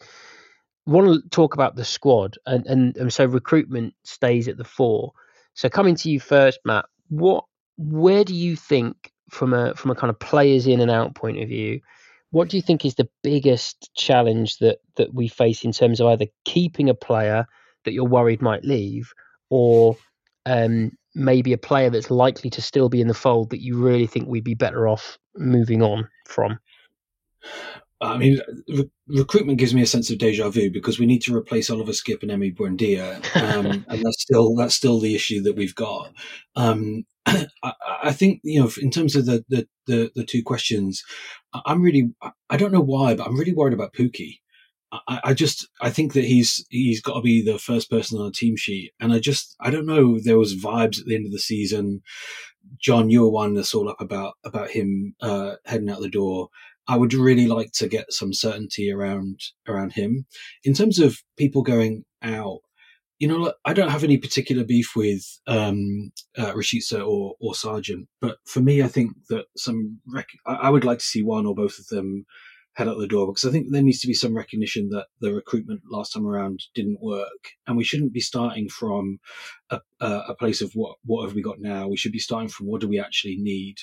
Want 0.85 1.07
to 1.07 1.29
talk 1.31 1.55
about 1.55 1.77
the 1.77 1.85
squad, 1.85 2.39
and, 2.47 2.67
and 2.67 2.97
and 2.97 3.13
so 3.13 3.25
recruitment 3.25 3.95
stays 4.05 4.49
at 4.49 4.57
the 4.57 4.65
fore. 4.65 5.13
So 5.55 5.69
coming 5.69 5.95
to 5.97 6.11
you 6.11 6.19
first, 6.19 6.59
Matt, 6.65 6.87
what 7.09 7.45
where 7.77 8.25
do 8.25 8.35
you 8.35 8.57
think 8.57 9.13
from 9.31 9.55
a 9.55 9.75
from 9.75 9.91
a 9.91 9.95
kind 9.95 10.11
of 10.11 10.19
players 10.19 10.67
in 10.67 10.81
and 10.81 10.91
out 10.91 11.15
point 11.15 11.41
of 11.41 11.49
view? 11.49 11.81
What 12.33 12.49
do 12.49 12.57
you 12.57 12.63
think 12.63 12.85
is 12.85 12.95
the 12.95 13.09
biggest 13.23 13.91
challenge 13.95 14.59
that 14.59 14.79
that 14.97 15.15
we 15.15 15.29
face 15.29 15.65
in 15.65 15.73
terms 15.73 16.01
of 16.01 16.09
either 16.09 16.27
keeping 16.45 16.89
a 16.89 16.95
player 16.95 17.47
that 17.85 17.93
you're 17.93 18.05
worried 18.05 18.43
might 18.43 18.65
leave, 18.65 19.13
or 19.51 19.97
um, 20.47 20.91
maybe 21.15 21.53
a 21.53 21.59
player 21.59 21.91
that's 21.91 22.11
likely 22.11 22.49
to 22.51 22.63
still 22.63 22.89
be 22.89 23.01
in 23.01 23.09
the 23.09 23.15
fold 23.15 23.51
that 23.51 23.61
you 23.61 23.77
really 23.77 24.07
think 24.07 24.27
we'd 24.27 24.45
be 24.45 24.55
better 24.55 24.89
off 24.89 25.19
moving 25.37 25.83
on 25.83 26.09
from? 26.27 26.59
I 28.01 28.17
mean, 28.17 28.41
re- 28.69 28.91
recruitment 29.07 29.59
gives 29.59 29.75
me 29.75 29.83
a 29.83 29.87
sense 29.87 30.11
of 30.11 30.19
deja 30.19 30.49
vu 30.49 30.71
because 30.71 30.99
we 30.99 31.07
need 31.07 31.23
to 31.23 31.37
replace 31.37 31.71
Oliver 31.71 31.93
Skipp 31.93 32.23
and 32.23 32.33
Emi 32.33 32.57
Buendia, 32.57 33.17
um, 33.37 33.67
and 33.89 34.03
that's 34.03 34.23
still 34.23 34.57
that's 34.57 34.75
still 34.75 35.01
the 35.01 35.15
issue 35.15 35.43
that 35.43 35.55
we've 35.55 35.75
got. 35.75 36.13
Um, 36.57 37.05
I, 37.27 37.73
I, 38.05 38.13
think 38.13 38.41
you 38.43 38.61
know, 38.61 38.71
in 38.81 38.91
terms 38.91 39.15
of 39.15 39.27
the, 39.27 39.45
the 39.49 39.69
the, 39.87 40.11
the 40.15 40.25
two 40.25 40.43
questions, 40.43 41.03
I'm 41.53 41.83
really 41.83 42.11
I 42.51 42.57
don't 42.57 42.73
know 42.73 42.81
why, 42.81 43.15
but 43.15 43.27
I'm 43.27 43.39
really 43.39 43.55
worried 43.55 43.75
about 43.75 43.95
Pukki. 43.95 44.39
I, 44.93 45.21
I 45.25 45.35
just 45.35 45.69
I 45.81 45.91
think 45.91 46.13
that 46.13 46.25
he's 46.25 46.65
he's 46.69 47.01
got 47.01 47.15
to 47.15 47.23
be 47.23 47.43
the 47.43 47.59
first 47.59 47.91
person 47.91 48.19
on 48.19 48.27
the 48.27 48.33
team 48.33 48.57
sheet, 48.57 48.93
and 49.01 49.13
I 49.13 49.19
just 49.19 49.57
I 49.61 49.71
don't 49.71 49.87
know. 49.87 50.19
There 50.19 50.39
was 50.39 50.57
vibes 50.57 51.01
at 51.01 51.07
the 51.07 51.15
end 51.15 51.27
of 51.27 51.33
the 51.33 51.39
season. 51.39 52.03
Jon, 52.81 53.11
you 53.11 53.23
were 53.23 53.31
one 53.31 53.55
that's 53.55 53.75
all 53.75 53.89
up 53.89 54.01
about 54.01 54.35
about 54.45 54.71
him 54.71 55.15
uh, 55.21 55.55
heading 55.65 55.91
out 55.91 56.01
the 56.01 56.09
door. 56.09 56.49
I 56.89 56.97
would 56.97 57.15
really 57.15 57.47
like 57.47 57.73
to 57.75 57.89
get 57.89 58.13
some 58.13 58.33
certainty 58.33 58.91
around 58.91 59.41
around 59.69 59.93
him 59.93 60.27
in 60.65 60.75
terms 60.75 60.99
of 60.99 61.19
people 61.37 61.63
going 61.63 62.05
out. 62.23 62.59
You 63.19 63.29
know, 63.29 63.53
I 63.65 63.73
don't 63.73 63.91
have 63.91 64.05
any 64.05 64.19
particular 64.19 64.65
beef 64.65 64.97
with 64.97 65.25
um, 65.47 66.13
uh, 66.37 66.53
or, 66.53 67.35
or 67.41 67.55
Sargent, 67.55 68.09
but 68.21 68.39
for 68.45 68.61
me, 68.61 68.83
I 68.83 68.89
think 68.89 69.13
that 69.29 69.47
some 69.57 70.01
rec- 70.07 70.27
I 70.47 70.71
would 70.71 70.85
like 70.85 70.99
to 70.99 71.05
see 71.05 71.23
one 71.23 71.47
or 71.47 71.55
both 71.55 71.79
of 71.79 71.87
them 71.89 72.27
head 72.75 72.89
out 72.89 72.99
the 72.99 73.07
door 73.07 73.27
because 73.27 73.45
I 73.45 73.51
think 73.51 73.67
there 73.71 73.83
needs 73.83 74.01
to 74.01 74.07
be 74.07 74.15
some 74.15 74.35
recognition 74.35 74.89
that 74.91 75.07
the 75.21 75.33
recruitment 75.33 75.83
last 75.91 76.13
time 76.13 76.27
around 76.27 76.63
didn't 76.75 77.03
work, 77.03 77.51
and 77.67 77.77
we 77.77 77.85
shouldn't 77.85 78.13
be 78.13 78.21
starting 78.21 78.69
from 78.69 79.19
a, 79.71 79.81
a 80.01 80.35
place 80.35 80.63
of 80.63 80.73
what 80.75 80.97
what 81.05 81.25
have 81.25 81.35
we 81.35 81.43
got 81.43 81.61
now. 81.61 81.89
We 81.89 81.97
should 81.97 82.13
be 82.13 82.19
starting 82.19 82.49
from 82.49 82.67
what 82.67 82.81
do 82.81 82.89
we 82.89 82.99
actually 82.99 83.37
need, 83.37 83.77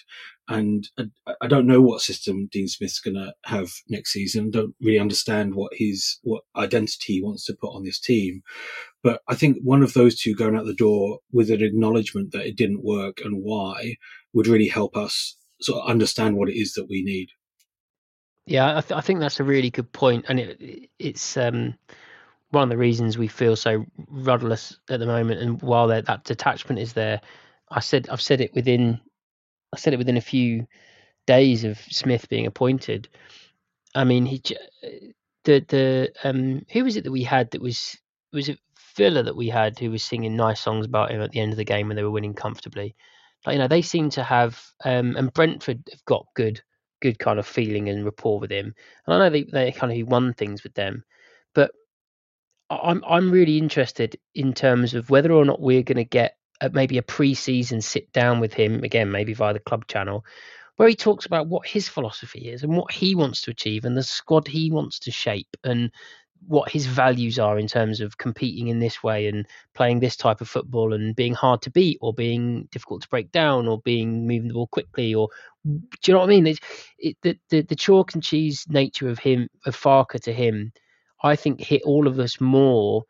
and 0.48 0.88
I, 0.98 1.34
I 1.42 1.48
don't 1.48 1.68
know 1.68 1.82
what 1.82 2.02
system 2.02 2.50
Dean 2.52 2.68
Smith's 2.68 3.00
going 3.00 3.16
to 3.16 3.34
have 3.46 3.70
next 3.90 4.12
season. 4.12 4.50
Don't 4.50 4.76
really 4.82 5.00
understand 5.00 5.56
what 5.56 5.72
his 5.76 6.20
what 6.24 6.44
identity 6.56 7.14
he 7.14 7.22
wants 7.22 7.46
to 7.46 7.54
put 7.54 7.76
on 7.76 7.84
this 7.84 8.00
team, 8.00 8.42
but 9.04 9.22
I 9.28 9.36
think 9.36 9.58
one 9.64 9.84
of 9.84 9.94
those 9.94 10.20
two 10.20 10.36
going 10.36 10.56
out 10.56 10.66
the 10.66 10.74
door 10.74 11.20
with 11.32 11.52
an 11.52 11.64
acknowledgement 11.64 12.32
that 12.32 12.46
it 12.46 12.58
didn't 12.58 12.84
work 12.84 13.20
and 13.24 13.44
why 13.44 13.96
would 14.34 14.48
really 14.48 14.68
help 14.68 14.98
us 14.98 15.36
sort 15.62 15.84
of 15.84 15.90
understand 15.90 16.38
what 16.38 16.50
it 16.50 16.58
is 16.60 16.74
that 16.74 16.88
we 16.90 17.04
need. 17.04 17.30
Yeah, 18.50 18.78
I, 18.78 18.82
th- 18.82 18.98
I 18.98 19.02
think 19.02 19.20
that's 19.20 19.40
a 19.40 19.44
really 19.44 19.70
good 19.70 19.92
point, 19.94 20.26
and 20.28 20.40
it, 20.40 20.90
it's 20.98 21.38
um, 21.38 21.76
one 22.50 22.64
of 22.64 22.70
the 22.70 22.78
reasons 22.78 23.18
we 23.18 23.28
feel 23.28 23.56
so 23.56 23.86
rudderless 24.10 24.80
at 24.90 25.00
the 25.00 25.06
moment. 25.06 25.42
And 25.42 25.62
while 25.62 25.88
that 25.90 26.24
detachment 26.24 26.80
is 26.80 26.94
there, 26.94 27.22
I 27.70 27.80
said 27.80 28.10
I've 28.10 28.22
said 28.22 28.42
it 28.42 28.56
within 28.56 29.00
I 29.74 29.78
said 29.78 29.94
it 29.94 29.98
within 29.98 30.18
a 30.18 30.22
few 30.22 30.68
days 31.28 31.64
of 31.64 31.78
Smith 31.78 32.28
being 32.30 32.48
appointed. 32.48 33.08
I 33.96 34.04
mean, 34.04 34.26
he 34.26 34.42
the 35.44 35.66
the 35.68 36.12
um 36.24 36.66
who 36.72 36.84
was 36.84 36.98
it 36.98 37.04
that 37.04 37.12
we 37.12 37.24
had 37.24 37.52
that 37.52 37.62
was 37.62 37.98
was 38.34 38.50
it 38.50 38.60
Villa 38.96 39.24
that 39.24 39.36
we 39.38 39.50
had 39.50 39.78
who 39.80 39.92
was 39.92 40.04
singing 40.04 40.36
nice 40.36 40.60
songs 40.60 40.88
about 40.88 41.12
him 41.12 41.22
at 41.22 41.32
the 41.32 41.40
end 41.40 41.52
of 41.54 41.58
the 41.58 41.66
game 41.66 41.88
when 41.88 41.98
they 41.98 42.04
were 42.04 42.12
winning 42.12 42.34
comfortably. 42.34 42.96
Like 43.46 43.54
you 43.54 43.60
know, 43.60 43.68
they 43.68 43.84
seem 43.84 44.10
to 44.12 44.24
have 44.24 44.60
um 44.84 45.16
and 45.18 45.32
Brentford 45.34 45.84
have 45.92 46.06
got 46.06 46.26
good 46.36 46.62
good 47.02 47.20
kind 47.20 47.40
of 47.40 47.48
feeling 47.48 47.90
and 47.90 48.06
rapport 48.06 48.40
with 48.40 48.52
him. 48.52 48.74
And 49.06 49.14
I 49.14 49.18
know 49.18 49.30
they, 49.30 49.44
they 49.44 49.72
kind 49.72 50.02
of 50.02 50.08
won 50.08 50.34
things 50.34 50.64
with 50.64 50.74
them, 50.74 51.04
but 51.54 51.72
I'm 52.70 53.04
I'm 53.08 53.32
really 53.32 53.58
interested 53.58 54.18
in 54.36 54.54
terms 54.54 54.94
of 54.94 55.10
whether 55.10 55.32
or 55.32 55.46
not 55.46 55.62
we're 55.62 55.84
going 55.84 55.98
to 55.98 56.04
get 56.04 56.38
a, 56.62 56.70
maybe 56.70 56.98
a 56.98 57.04
pre-season 57.04 57.82
sit 57.82 58.12
down 58.12 58.40
with 58.40 58.54
him 58.54 58.84
again, 58.84 59.12
maybe 59.12 59.34
via 59.34 59.54
the 59.54 59.60
club 59.60 59.88
channel, 59.88 60.26
where 60.76 60.88
he 60.88 60.96
talks 60.96 61.26
about 61.26 61.48
what 61.48 61.68
his 61.68 61.90
philosophy 61.90 62.50
is 62.50 62.64
and 62.64 62.76
what 62.76 62.92
he 62.92 63.16
wants 63.16 63.42
to 63.42 63.52
achieve 63.52 63.86
and 63.86 63.98
the 63.98 64.04
squad 64.04 64.48
he 64.48 64.72
wants 64.72 65.00
to 65.00 65.12
shape 65.12 65.58
and 65.64 65.92
what 66.48 66.72
his 66.72 66.86
values 66.86 67.38
are 67.38 67.60
in 67.60 67.68
terms 67.68 68.02
of 68.02 68.18
competing 68.18 68.68
in 68.68 68.80
this 68.80 69.04
way 69.04 69.28
and 69.28 69.46
playing 69.76 70.00
this 70.00 70.16
type 70.16 70.42
of 70.42 70.50
football 70.50 70.94
and 70.94 71.16
being 71.16 71.34
hard 71.34 71.62
to 71.62 71.70
beat 71.70 71.98
or 72.02 72.14
being 72.14 72.68
difficult 72.72 73.02
to 73.02 73.10
break 73.10 73.32
down 73.32 73.68
or 73.68 73.80
being 73.82 74.28
moving 74.28 74.48
the 74.48 74.54
ball 74.54 74.68
quickly 74.68 75.14
or 75.14 75.30
do 75.66 75.80
you 76.06 76.14
know 76.14 76.20
what 76.20 76.26
I 76.26 76.30
mean? 76.30 76.48
It's, 76.48 76.60
it, 76.98 77.18
the, 77.22 77.38
the 77.50 77.62
the 77.62 77.76
chalk 77.76 78.14
and 78.14 78.24
cheese 78.24 78.66
nature 78.70 79.10
of 79.10 79.20
him 79.20 79.50
of 79.66 79.76
Farke 79.76 80.20
to 80.22 80.34
him, 80.34 80.72
I 81.24 81.36
think 81.36 81.60
hit 81.60 81.82
all 81.84 82.08
of 82.08 82.20
us 82.20 82.40
more, 82.40 83.04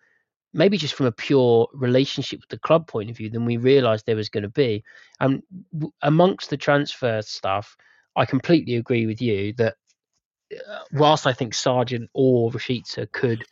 maybe 0.54 0.78
just 0.78 0.96
from 0.96 1.06
a 1.06 1.12
pure 1.12 1.68
relationship 1.74 2.40
with 2.40 2.50
the 2.50 2.60
club 2.60 2.88
point 2.88 3.10
of 3.10 3.18
view 3.18 3.30
than 3.30 3.46
we 3.46 3.58
realised 3.58 4.06
there 4.06 4.16
was 4.16 4.30
going 4.30 4.44
to 4.44 4.50
be. 4.50 4.84
And 5.20 5.44
w- 5.74 5.92
amongst 6.02 6.50
the 6.50 6.58
transfer 6.58 7.22
stuff, 7.22 7.78
I 8.16 8.26
completely 8.26 8.76
agree 8.76 9.06
with 9.06 9.22
you 9.22 9.54
that 9.54 9.76
Uh, 10.52 10.80
whilst 10.94 11.28
I 11.28 11.34
think 11.34 11.54
Sargent 11.54 12.10
or 12.14 12.52
Rashica 12.52 13.12
could 13.12 13.46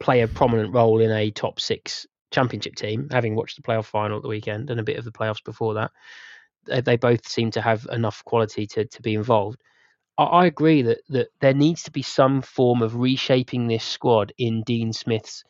play 0.00 0.22
a 0.22 0.28
prominent 0.28 0.74
role 0.74 1.00
in 1.00 1.10
a 1.10 1.30
top 1.30 1.60
six 1.60 2.06
championship 2.32 2.74
team, 2.74 3.08
having 3.10 3.36
watched 3.36 3.56
the 3.56 3.62
playoff 3.62 3.84
final 3.84 4.16
at 4.16 4.22
the 4.22 4.28
weekend 4.28 4.70
and 4.70 4.80
a 4.80 4.84
bit 4.84 4.96
of 4.96 5.04
the 5.04 5.12
playoffs 5.12 5.44
before 5.44 5.74
that, 5.74 5.92
they 6.84 6.96
both 6.96 7.26
seem 7.28 7.50
to 7.52 7.60
have 7.60 7.86
enough 7.90 8.24
quality 8.24 8.66
to, 8.66 8.84
to 8.86 9.02
be 9.02 9.14
involved. 9.14 9.60
I, 10.18 10.24
I 10.24 10.46
agree 10.46 10.82
that, 10.82 10.98
that 11.10 11.28
there 11.40 11.54
needs 11.54 11.84
to 11.84 11.90
be 11.90 12.02
some 12.02 12.42
form 12.42 12.82
of 12.82 12.96
reshaping 12.96 13.66
this 13.66 13.84
squad 13.84 14.32
in 14.38 14.62
Dean 14.62 14.92
Smith's 14.92 15.44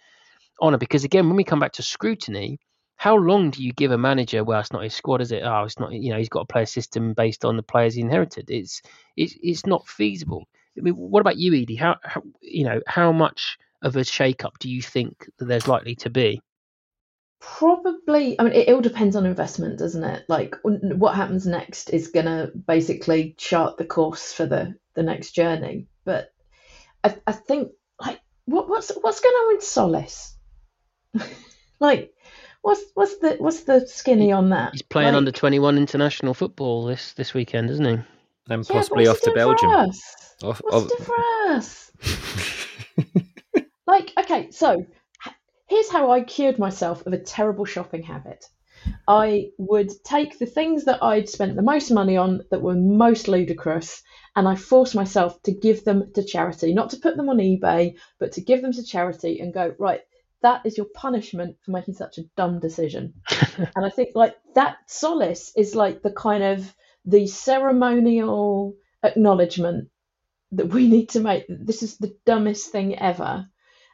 honour 0.61 0.79
because, 0.79 1.05
again, 1.05 1.27
when 1.29 1.37
we 1.37 1.45
come 1.45 1.61
back 1.61 1.73
to 1.75 1.83
scrutiny, 1.83 2.59
how 2.97 3.17
long 3.17 3.51
do 3.51 3.63
you 3.63 3.73
give 3.73 3.91
a 3.91 3.99
manager? 3.99 4.45
Well, 4.45 4.61
it's 4.61 4.73
not 4.73 4.85
his 4.85 4.95
squad, 4.95 5.21
is 5.21 5.33
it? 5.33 5.43
Oh, 5.43 5.65
it's 5.65 5.79
not. 5.79 5.93
You 5.93 6.13
know, 6.13 6.19
he's 6.19 6.29
got 6.29 6.47
to 6.47 6.53
play 6.53 6.63
a 6.63 6.67
system 6.67 7.15
based 7.15 7.45
on 7.45 7.57
the 7.57 7.63
players 7.63 7.95
he 7.95 8.01
inherited. 8.01 8.49
It's 8.49 8.81
it's 9.17 9.35
it's 9.43 9.67
not 9.67 9.89
feasible. 9.89 10.47
I 10.79 10.81
mean, 10.81 10.95
what 10.95 11.21
about 11.21 11.37
you, 11.37 11.55
Edie? 11.55 11.77
How, 11.77 11.97
how 12.03 12.23
you 12.41 12.65
know 12.65 12.81
how 12.87 13.13
much 13.13 13.59
of 13.83 13.97
a 13.97 14.05
shake-up 14.05 14.59
do 14.59 14.71
you 14.71 14.81
think 14.81 15.29
that 15.39 15.47
there's 15.47 15.69
likely 15.69 15.97
to 15.97 16.11
be? 16.11 16.41
Probably, 17.41 18.39
I 18.39 18.45
mean, 18.45 18.53
it, 18.53 18.69
it 18.69 18.73
all 18.73 18.81
depends 18.81 19.17
on 19.17 19.27
investment, 19.27 19.79
doesn't 19.79 20.05
it? 20.05 20.25
Like, 20.29 20.55
what 20.63 21.17
happens 21.17 21.45
next 21.45 21.91
is 21.91 22.09
going 22.09 22.27
to 22.27 22.53
basically 22.55 23.35
chart 23.37 23.77
the 23.77 23.85
course 23.85 24.33
for 24.33 24.47
the, 24.47 24.77
the 24.95 25.03
next 25.03 25.33
journey. 25.33 25.89
But 26.05 26.33
I, 27.03 27.17
I 27.27 27.33
think, 27.33 27.73
like, 28.01 28.21
what, 28.45 28.69
what's 28.69 28.93
what's 29.01 29.21
going 29.21 29.35
on 29.35 29.55
with 29.55 29.65
Tzolis? 29.65 30.35
like, 31.81 32.13
what's 32.63 32.83
what's 32.95 33.19
the 33.19 33.37
what's 33.39 33.63
the 33.63 33.87
skinny 33.89 34.31
on 34.31 34.51
that? 34.51 34.73
He's 34.73 34.83
playing 34.83 35.09
like, 35.09 35.17
under 35.17 35.33
twenty 35.33 35.59
one 35.59 35.77
international 35.77 36.35
football 36.35 36.87
this 36.87 37.13
this 37.15 37.35
weekend, 37.35 37.71
isn't 37.71 37.85
he? 37.85 37.99
And 38.49 38.67
possibly 38.67 39.07
off 39.07 39.21
to 39.23 39.33
Belgium. 39.33 39.71
Off, 39.71 40.61
what's 40.63 40.93
off... 40.93 41.07
for 41.07 41.17
us? 41.51 41.93
like, 43.87 44.13
okay, 44.19 44.51
so 44.51 44.87
Here's 45.73 45.89
how 45.89 46.11
I 46.11 46.21
cured 46.21 46.59
myself 46.59 47.07
of 47.07 47.15
a 47.15 47.19
terrible 47.19 47.65
shopping 47.65 48.03
habit. 48.03 48.45
I 49.09 49.53
would 49.57 49.91
take 50.05 50.39
the 50.39 50.45
things 50.45 50.85
that 50.85 51.03
I'd 51.03 51.31
spent 51.31 51.57
the 51.57 51.63
most 51.63 51.91
money 51.91 52.19
on 52.19 52.43
that 52.51 52.61
were 52.61 52.75
most 52.75 53.27
ludicrous 53.27 54.03
and 54.37 54.47
I 54.47 54.55
forced 54.55 54.95
myself 54.95 55.43
to 55.45 55.51
give 55.51 55.83
them 55.85 56.13
to 56.13 56.23
charity, 56.23 56.75
not 56.75 56.91
to 56.91 56.99
put 56.99 57.17
them 57.17 57.31
on 57.31 57.39
eBay, 57.39 57.97
but 58.19 58.33
to 58.33 58.43
give 58.43 58.61
them 58.61 58.75
to 58.75 58.85
charity 58.85 59.41
and 59.41 59.55
go, 59.55 59.75
right, 59.79 60.03
that 60.43 60.67
is 60.67 60.77
your 60.77 60.89
punishment 60.95 61.57
for 61.65 61.71
making 61.71 61.95
such 61.95 62.19
a 62.19 62.29
dumb 62.37 62.61
decision. 62.61 63.15
and 63.57 63.87
I 63.87 63.89
think 63.89 64.11
like 64.15 64.37
that 64.55 64.77
Tzolis 64.91 65.53
is 65.57 65.75
like 65.75 66.03
the 66.03 66.13
kind 66.13 66.43
of 66.43 66.77
the 67.05 67.27
ceremonial 67.27 68.75
acknowledgement 69.03 69.89
that 70.53 70.69
we 70.69 70.89
need 70.89 71.11
to 71.11 71.21
make. 71.21 71.47
This 71.49 71.83
is 71.83 71.97
the 71.97 72.15
dumbest 72.25 72.71
thing 72.71 72.99
ever. 72.99 73.47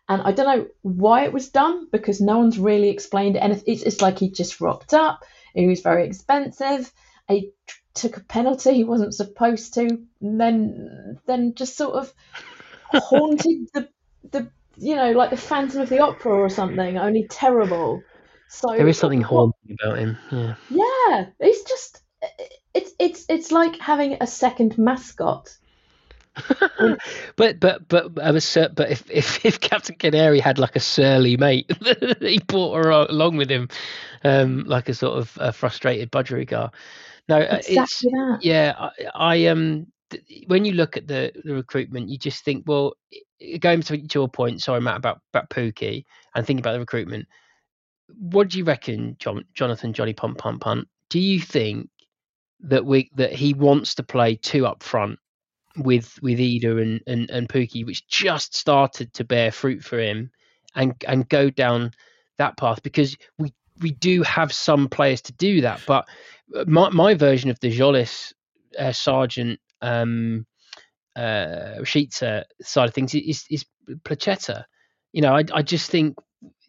And 0.09 0.23
I 0.23 0.33
don't 0.33 0.47
know 0.47 0.66
why 0.83 1.25
it 1.25 1.33
was 1.33 1.51
done 1.51 1.88
because 1.92 2.21
no 2.21 2.38
one's 2.38 2.59
really 2.59 2.88
explained 2.88 3.37
it. 3.37 3.62
It's, 3.66 3.83
it's 3.83 4.01
like 4.01 4.18
he 4.18 4.31
just 4.31 4.61
rocked 4.61 4.94
up. 4.94 5.25
He 5.55 5.66
was 5.66 5.81
very 5.81 6.07
expensive. 6.07 6.90
He 7.29 7.53
took 7.94 8.16
a 8.16 8.21
penalty 8.21 8.75
he 8.75 8.85
wasn't 8.85 9.14
supposed 9.14 9.75
to. 9.75 9.87
And 10.21 10.40
then 10.40 11.18
then 11.27 11.55
just 11.55 11.77
sort 11.77 11.94
of 11.94 12.12
haunted 12.92 13.68
the 13.75 13.88
the 14.31 14.51
you 14.77 14.97
know 14.97 15.12
like 15.12 15.31
the 15.31 15.37
Phantom 15.37 15.83
of 15.83 15.90
the 15.90 16.01
Opera 16.01 16.33
or 16.33 16.49
something. 16.49 16.97
Only 16.97 17.27
terrible. 17.29 18.03
So 18.49 18.68
there 18.68 18.88
is 18.88 18.99
something 18.99 19.21
haunting 19.21 19.77
about 19.79 19.99
him. 19.99 20.16
Yeah. 20.33 20.55
Yeah, 20.71 21.27
he's 21.38 21.64
just 21.64 22.01
it's 22.74 22.92
it's 22.98 23.26
it's 23.28 23.52
like 23.52 23.78
having 23.81 24.16
a 24.20 24.26
second 24.26 24.76
mascot 24.78 25.57
but 27.37 27.61
but 27.61 27.88
but 27.88 28.18
I 28.22 28.31
was 28.31 28.57
but 28.74 28.90
if, 28.90 29.11
if 29.11 29.44
if 29.44 29.61
Captain 29.61 29.96
Canary 29.96 30.40
had 30.40 30.59
like 30.59 30.76
a 30.76 30.81
surly 30.81 31.37
mate 31.37 31.70
he 32.20 32.38
brought 32.46 33.11
along 33.11 33.37
with 33.37 33.50
him, 33.50 33.68
um, 34.24 34.64
like 34.64 34.88
a 34.88 34.94
sort 34.94 35.18
of 35.18 35.37
a 35.40 35.52
frustrated 35.52 36.11
budgerigar. 36.11 36.72
No, 37.28 37.38
uh, 37.38 37.57
exactly 37.57 37.76
it's 37.76 38.00
that. 38.00 38.38
yeah. 38.42 38.74
I, 38.78 38.90
I 39.14 39.46
um 39.46 39.87
when 40.46 40.64
you 40.64 40.72
look 40.72 40.96
at 40.96 41.07
the, 41.07 41.33
the 41.44 41.52
recruitment, 41.52 42.09
you 42.09 42.16
just 42.16 42.43
think, 42.43 42.64
well, 42.66 42.95
going 43.61 43.82
to, 43.82 44.09
to 44.09 44.22
a 44.22 44.28
point, 44.28 44.62
sorry, 44.62 44.80
Matt, 44.80 44.97
about 44.97 45.20
about 45.34 45.51
Pukki 45.51 46.05
and 46.34 46.47
thinking 46.47 46.61
about 46.61 46.72
the 46.72 46.80
recruitment. 46.80 47.26
What 48.18 48.49
do 48.49 48.59
you 48.59 48.64
reckon, 48.64 49.16
John, 49.18 49.45
Jonathan 49.53 49.93
Johnny 49.93 50.14
Pump 50.14 50.38
Pump 50.38 50.62
Punt? 50.62 50.88
Do 51.11 51.20
you 51.20 51.40
think 51.40 51.90
that 52.61 52.84
we 52.84 53.11
that 53.14 53.32
he 53.32 53.54
wants 53.54 53.94
to 53.96 54.02
play 54.02 54.36
two 54.36 54.66
up 54.66 54.82
front 54.82 55.18
with 55.76 56.18
with 56.22 56.38
Idah 56.38 56.82
and, 56.82 57.00
and 57.06 57.30
and 57.30 57.48
Pukki, 57.48 57.84
which 57.84 58.06
just 58.09 58.56
started 58.56 59.12
to 59.14 59.24
bear 59.24 59.50
fruit 59.52 59.82
for 59.82 59.98
him, 59.98 60.30
and 60.74 60.94
and 61.06 61.28
go 61.28 61.50
down 61.50 61.92
that 62.38 62.56
path 62.56 62.82
because 62.82 63.16
we 63.38 63.52
we 63.80 63.92
do 63.92 64.22
have 64.22 64.52
some 64.52 64.88
players 64.88 65.22
to 65.22 65.32
do 65.32 65.61
that. 65.62 65.80
But 65.86 66.09
uh, 66.54 66.64
my 66.66 66.90
my 66.90 67.14
version 67.14 67.50
of 67.50 67.61
the 67.61 67.70
Tzolis 67.76 68.32
uh, 68.78 68.92
Sargent 68.92 69.61
um, 69.80 70.46
uh, 71.16 71.78
Rashica 71.80 72.44
side 72.62 72.88
of 72.88 72.94
things 72.94 73.14
is 73.14 73.44
is 73.50 73.64
Placheta. 74.04 74.64
You 75.12 75.22
know, 75.22 75.34
I 75.34 75.44
I 75.52 75.62
just 75.62 75.90
think 75.90 76.16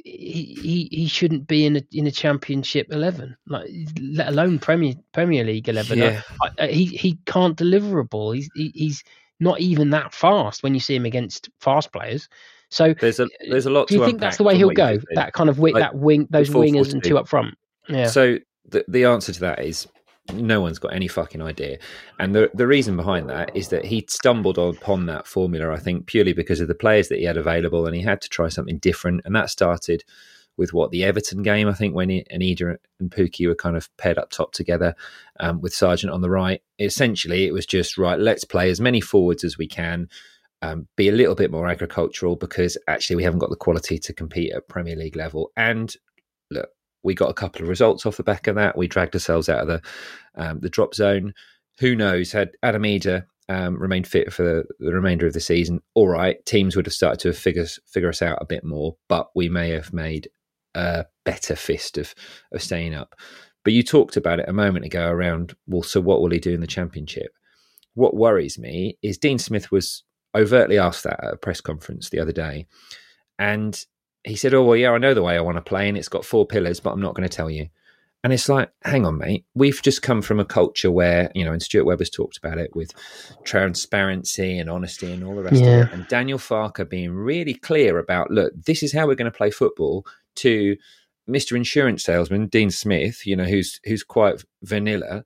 he, 0.03 0.57
he 0.61 0.89
he 0.91 1.07
shouldn't 1.07 1.47
be 1.47 1.65
in 1.65 1.77
a 1.77 1.83
in 1.91 2.07
a 2.07 2.11
championship 2.11 2.87
eleven, 2.91 3.35
like 3.47 3.69
let 4.01 4.27
alone 4.27 4.59
Premier 4.59 4.93
Premier 5.11 5.43
League 5.43 5.69
eleven. 5.69 5.99
Yeah. 5.99 6.21
I, 6.41 6.49
I, 6.59 6.67
he 6.67 6.85
he 6.85 7.17
can't 7.25 7.55
deliver 7.55 7.99
a 7.99 8.05
ball. 8.05 8.31
He's 8.31 8.49
he, 8.55 8.71
he's 8.73 9.03
not 9.39 9.59
even 9.59 9.89
that 9.91 10.13
fast 10.13 10.63
when 10.63 10.73
you 10.73 10.79
see 10.79 10.95
him 10.95 11.05
against 11.05 11.49
fast 11.59 11.91
players. 11.91 12.27
So 12.69 12.93
there's 12.93 13.19
a 13.19 13.23
uh, 13.23 13.27
there's 13.49 13.65
a 13.65 13.69
lot. 13.69 13.87
Do 13.87 13.95
you 13.95 14.05
think 14.05 14.19
that's 14.19 14.37
the 14.37 14.43
way 14.43 14.55
he'll 14.55 14.69
go? 14.69 14.99
That 15.15 15.33
kind 15.33 15.49
of 15.49 15.59
wing, 15.59 15.73
like, 15.73 15.81
that 15.81 15.95
wing, 15.95 16.27
those 16.29 16.49
wingers 16.49 16.93
and 16.93 17.03
two 17.03 17.17
up 17.17 17.27
front. 17.27 17.57
Yeah. 17.87 18.07
So 18.07 18.37
the 18.67 18.85
the 18.87 19.05
answer 19.05 19.33
to 19.33 19.39
that 19.39 19.65
is 19.65 19.87
no 20.33 20.61
one's 20.61 20.79
got 20.79 20.93
any 20.93 21.07
fucking 21.07 21.41
idea. 21.41 21.77
And 22.19 22.35
the 22.35 22.51
the 22.53 22.67
reason 22.67 22.95
behind 22.95 23.29
that 23.29 23.55
is 23.55 23.69
that 23.69 23.85
he 23.85 24.05
stumbled 24.09 24.57
upon 24.57 25.05
that 25.05 25.27
formula, 25.27 25.73
I 25.73 25.79
think, 25.79 26.07
purely 26.07 26.33
because 26.33 26.61
of 26.61 26.67
the 26.67 26.75
players 26.75 27.09
that 27.09 27.19
he 27.19 27.25
had 27.25 27.37
available, 27.37 27.85
and 27.85 27.95
he 27.95 28.01
had 28.01 28.21
to 28.21 28.29
try 28.29 28.49
something 28.49 28.77
different. 28.77 29.21
And 29.25 29.35
that 29.35 29.49
started 29.49 30.03
with 30.59 30.73
what 30.73 30.91
the 30.91 31.05
Everton 31.05 31.41
game, 31.41 31.69
I 31.69 31.73
think, 31.73 31.95
when 31.95 32.09
he, 32.09 32.25
and 32.29 32.41
Pukki 33.09 33.47
were 33.47 33.55
kind 33.55 33.77
of 33.77 33.89
paired 33.95 34.17
up 34.17 34.29
top 34.29 34.51
together 34.51 34.93
um, 35.39 35.61
with 35.61 35.73
Sargent 35.73 36.11
on 36.11 36.21
the 36.21 36.29
right. 36.29 36.61
Essentially, 36.79 37.47
it 37.47 37.53
was 37.53 37.65
just 37.65 37.97
right. 37.97 38.19
Let's 38.19 38.43
play 38.43 38.69
as 38.69 38.81
many 38.81 38.99
forwards 38.99 39.45
as 39.45 39.57
we 39.57 39.67
can. 39.67 40.09
Um, 40.61 40.89
be 40.97 41.07
a 41.07 41.13
little 41.13 41.35
bit 41.35 41.51
more 41.51 41.69
agricultural 41.69 42.35
because 42.35 42.77
actually 42.89 43.15
we 43.15 43.23
haven't 43.23 43.39
got 43.39 43.49
the 43.49 43.55
quality 43.55 43.97
to 43.99 44.13
compete 44.13 44.51
at 44.51 44.67
Premier 44.67 44.97
League 44.97 45.15
level. 45.15 45.53
And 45.55 45.95
we 47.03 47.13
got 47.13 47.29
a 47.29 47.33
couple 47.35 47.61
of 47.61 47.69
results 47.69 48.05
off 48.05 48.17
the 48.17 48.23
back 48.23 48.47
of 48.47 48.55
that. 48.55 48.77
We 48.77 48.87
dragged 48.87 49.15
ourselves 49.15 49.49
out 49.49 49.61
of 49.61 49.67
the 49.67 49.81
um, 50.35 50.59
the 50.59 50.69
drop 50.69 50.93
zone. 50.93 51.33
Who 51.79 51.95
knows? 51.95 52.31
Had 52.31 52.51
Adam 52.61 52.83
Idah 52.83 53.25
um, 53.49 53.81
remained 53.81 54.07
fit 54.07 54.31
for 54.31 54.43
the, 54.43 54.63
the, 54.79 54.93
remainder 54.93 55.25
of 55.25 55.33
the 55.33 55.39
season, 55.39 55.81
all 55.95 56.07
right, 56.07 56.45
teams 56.45 56.75
would 56.75 56.85
have 56.85 56.93
started 56.93 57.19
to 57.21 57.33
figure 57.33 57.65
figure 57.87 58.09
us 58.09 58.21
out 58.21 58.37
a 58.41 58.45
bit 58.45 58.63
more. 58.63 58.95
But 59.09 59.29
we 59.35 59.49
may 59.49 59.71
have 59.71 59.91
made 59.91 60.29
a 60.75 61.05
better 61.25 61.55
fist 61.55 61.97
of 61.97 62.13
of 62.53 62.61
staying 62.61 62.93
up. 62.93 63.15
But 63.63 63.73
you 63.73 63.83
talked 63.83 64.17
about 64.17 64.39
it 64.39 64.47
a 64.47 64.53
moment 64.53 64.85
ago 64.85 65.09
around 65.09 65.55
well, 65.67 65.83
so 65.83 65.99
what 65.99 66.21
will 66.21 66.29
he 66.29 66.39
do 66.39 66.53
in 66.53 66.61
the 66.61 66.67
championship? 66.67 67.31
What 67.95 68.15
worries 68.15 68.59
me 68.59 68.97
is 69.01 69.17
Dean 69.17 69.39
Smith 69.39 69.71
was 69.71 70.03
overtly 70.37 70.77
asked 70.77 71.03
that 71.03 71.23
at 71.23 71.33
a 71.33 71.37
press 71.37 71.59
conference 71.59 72.09
the 72.09 72.19
other 72.19 72.31
day, 72.31 72.67
and 73.39 73.83
he 74.23 74.35
said, 74.35 74.53
"Oh 74.53 74.63
well, 74.63 74.75
yeah, 74.75 74.91
I 74.91 74.97
know 74.97 75.13
the 75.13 75.23
way 75.23 75.35
I 75.35 75.41
want 75.41 75.57
to 75.57 75.61
play, 75.61 75.87
and 75.87 75.97
it's 75.97 76.09
got 76.09 76.25
four 76.25 76.45
pillars, 76.45 76.79
but 76.79 76.91
I'm 76.91 77.01
not 77.01 77.15
going 77.15 77.27
to 77.27 77.35
tell 77.35 77.49
you." 77.49 77.67
And 78.23 78.33
it's 78.33 78.49
like, 78.49 78.69
hang 78.83 79.05
on, 79.05 79.17
mate. 79.17 79.45
We've 79.55 79.81
just 79.81 80.01
come 80.01 80.21
from 80.21 80.41
a 80.41 80.45
culture 80.45 80.91
where, 80.91 81.31
you 81.33 81.45
know, 81.45 81.53
and 81.53 81.61
Stuart 81.61 81.85
Webber's 81.85 82.09
talked 82.09 82.37
about 82.37 82.57
it 82.57 82.75
with 82.75 82.91
transparency 83.45 84.59
and 84.59 84.69
honesty 84.69 85.11
and 85.11 85.23
all 85.23 85.35
the 85.35 85.43
rest 85.43 85.55
yeah. 85.55 85.67
of 85.67 85.87
it. 85.87 85.93
And 85.93 86.07
Daniel 86.09 86.37
Farke 86.37 86.89
being 86.89 87.11
really 87.11 87.53
clear 87.53 87.97
about, 87.97 88.29
look, 88.29 88.51
this 88.65 88.83
is 88.83 88.91
how 88.91 89.07
we're 89.07 89.15
going 89.15 89.31
to 89.31 89.37
play 89.37 89.51
football 89.51 90.05
to 90.35 90.75
Mr. 91.29 91.55
Insurance 91.55 92.03
Salesman, 92.03 92.47
Dean 92.47 92.71
Smith, 92.71 93.25
you 93.25 93.37
know, 93.37 93.45
who's 93.45 93.79
who's 93.85 94.03
quite 94.03 94.43
vanilla, 94.63 95.23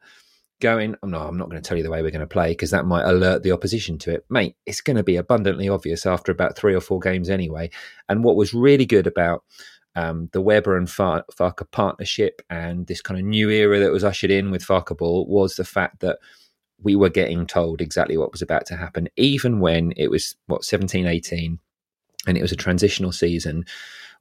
going, 0.64 0.96
oh, 1.04 1.08
no, 1.08 1.20
I'm 1.20 1.38
not 1.38 1.50
going 1.50 1.62
to 1.62 1.68
tell 1.68 1.78
you 1.78 1.84
the 1.84 1.92
way 1.92 2.02
we're 2.02 2.10
going 2.10 2.22
to 2.22 2.28
play 2.28 2.52
because 2.52 2.72
that 2.72 2.86
might 2.86 3.04
alert 3.04 3.44
the 3.44 3.52
opposition 3.52 3.98
to 4.00 4.12
it. 4.12 4.26
Mate, 4.30 4.56
it's 4.66 4.82
going 4.82 4.96
to 4.96 5.04
be 5.04 5.18
abundantly 5.18 5.68
obvious 5.68 6.06
after 6.06 6.32
about 6.32 6.56
three 6.56 6.74
or 6.74 6.80
four 6.80 7.00
games 7.00 7.30
anyway. 7.30 7.70
And 8.08 8.24
what 8.24 8.38
was 8.38 8.54
really 8.54 8.86
good 8.86 9.06
about 9.06 9.44
um, 9.96 10.30
the 10.32 10.42
Webber 10.42 10.78
and 10.78 10.90
Far- 10.90 11.26
Farke 11.38 11.70
partnership 11.72 12.42
and 12.50 12.88
this 12.88 13.02
kind 13.02 13.20
of 13.20 13.26
new 13.26 13.50
era 13.50 13.80
that 13.80 13.92
was 13.92 14.06
ushered 14.06 14.32
in 14.32 14.50
with 14.50 14.66
Farke 14.66 14.98
Ball 14.98 15.28
was 15.28 15.56
the 15.56 15.66
fact 15.66 16.00
that 16.00 16.18
we 16.82 16.96
were 16.96 17.10
getting 17.10 17.46
told 17.46 17.82
exactly 17.82 18.18
what 18.18 18.32
was 18.32 18.42
about 18.42 18.66
to 18.68 18.78
happen, 18.78 19.10
even 19.18 19.60
when 19.60 19.94
it 19.98 20.10
was, 20.10 20.36
what, 20.48 20.64
17, 20.64 21.06
18, 21.06 21.60
and 22.26 22.38
it 22.38 22.42
was 22.42 22.54
a 22.54 22.58
transitional 22.58 23.12
season 23.12 23.66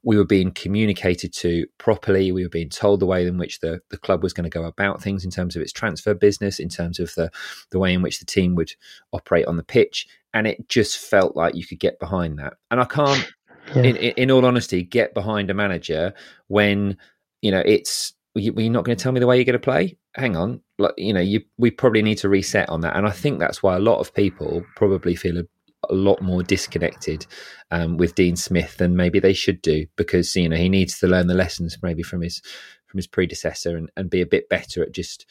we 0.03 0.17
were 0.17 0.25
being 0.25 0.51
communicated 0.51 1.33
to 1.33 1.65
properly. 1.77 2.31
We 2.31 2.43
were 2.43 2.49
being 2.49 2.69
told 2.69 2.99
the 2.99 3.05
way 3.05 3.25
in 3.25 3.37
which 3.37 3.61
the, 3.61 3.79
the 3.89 3.97
club 3.97 4.21
was 4.21 4.33
going 4.33 4.43
to 4.43 4.49
go 4.49 4.65
about 4.65 5.01
things 5.01 5.23
in 5.23 5.31
terms 5.31 5.55
of 5.55 5.61
its 5.61 5.71
transfer 5.71 6.13
business, 6.13 6.59
in 6.59 6.69
terms 6.69 6.99
of 6.99 7.13
the, 7.15 7.31
the 7.71 7.79
way 7.79 7.93
in 7.93 8.01
which 8.01 8.19
the 8.19 8.25
team 8.25 8.55
would 8.55 8.73
operate 9.13 9.45
on 9.45 9.55
the 9.57 9.63
pitch. 9.63 10.07
And 10.33 10.45
it 10.45 10.67
just 10.67 10.97
felt 10.97 11.35
like 11.35 11.55
you 11.55 11.65
could 11.65 11.79
get 11.79 11.99
behind 11.99 12.37
that. 12.39 12.55
And 12.69 12.81
I 12.81 12.85
can't, 12.85 13.31
yeah. 13.75 13.83
in, 13.83 13.95
in, 13.95 14.31
all 14.31 14.45
honesty, 14.45 14.83
get 14.83 15.13
behind 15.13 15.49
a 15.49 15.53
manager 15.53 16.13
when, 16.47 16.97
you 17.41 17.51
know, 17.51 17.63
it's, 17.65 18.13
you're 18.35 18.71
not 18.71 18.83
going 18.83 18.97
to 18.97 19.01
tell 19.01 19.11
me 19.11 19.19
the 19.19 19.27
way 19.27 19.37
you're 19.37 19.45
going 19.45 19.53
to 19.53 19.59
play? 19.59 19.97
Hang 20.15 20.35
on. 20.35 20.61
Like, 20.79 20.95
you 20.97 21.13
know, 21.13 21.21
you, 21.21 21.41
we 21.57 21.71
probably 21.71 22.01
need 22.01 22.17
to 22.19 22.29
reset 22.29 22.67
on 22.67 22.81
that. 22.81 22.97
And 22.97 23.07
I 23.07 23.11
think 23.11 23.39
that's 23.39 23.63
why 23.63 23.75
a 23.75 23.79
lot 23.79 23.99
of 23.99 24.13
people 24.13 24.65
probably 24.75 25.15
feel 25.15 25.37
a 25.37 25.43
a 25.89 25.93
lot 25.93 26.21
more 26.21 26.43
disconnected 26.43 27.25
um, 27.71 27.97
with 27.97 28.15
Dean 28.15 28.35
Smith 28.35 28.77
than 28.77 28.95
maybe 28.95 29.19
they 29.19 29.33
should 29.33 29.61
do 29.61 29.85
because 29.95 30.35
you 30.35 30.49
know 30.49 30.57
he 30.57 30.69
needs 30.69 30.99
to 30.99 31.07
learn 31.07 31.27
the 31.27 31.33
lessons 31.33 31.77
maybe 31.81 32.03
from 32.03 32.21
his 32.21 32.41
from 32.87 32.97
his 32.97 33.07
predecessor 33.07 33.75
and, 33.75 33.89
and 33.97 34.09
be 34.09 34.21
a 34.21 34.25
bit 34.25 34.49
better 34.49 34.83
at 34.83 34.91
just 34.91 35.25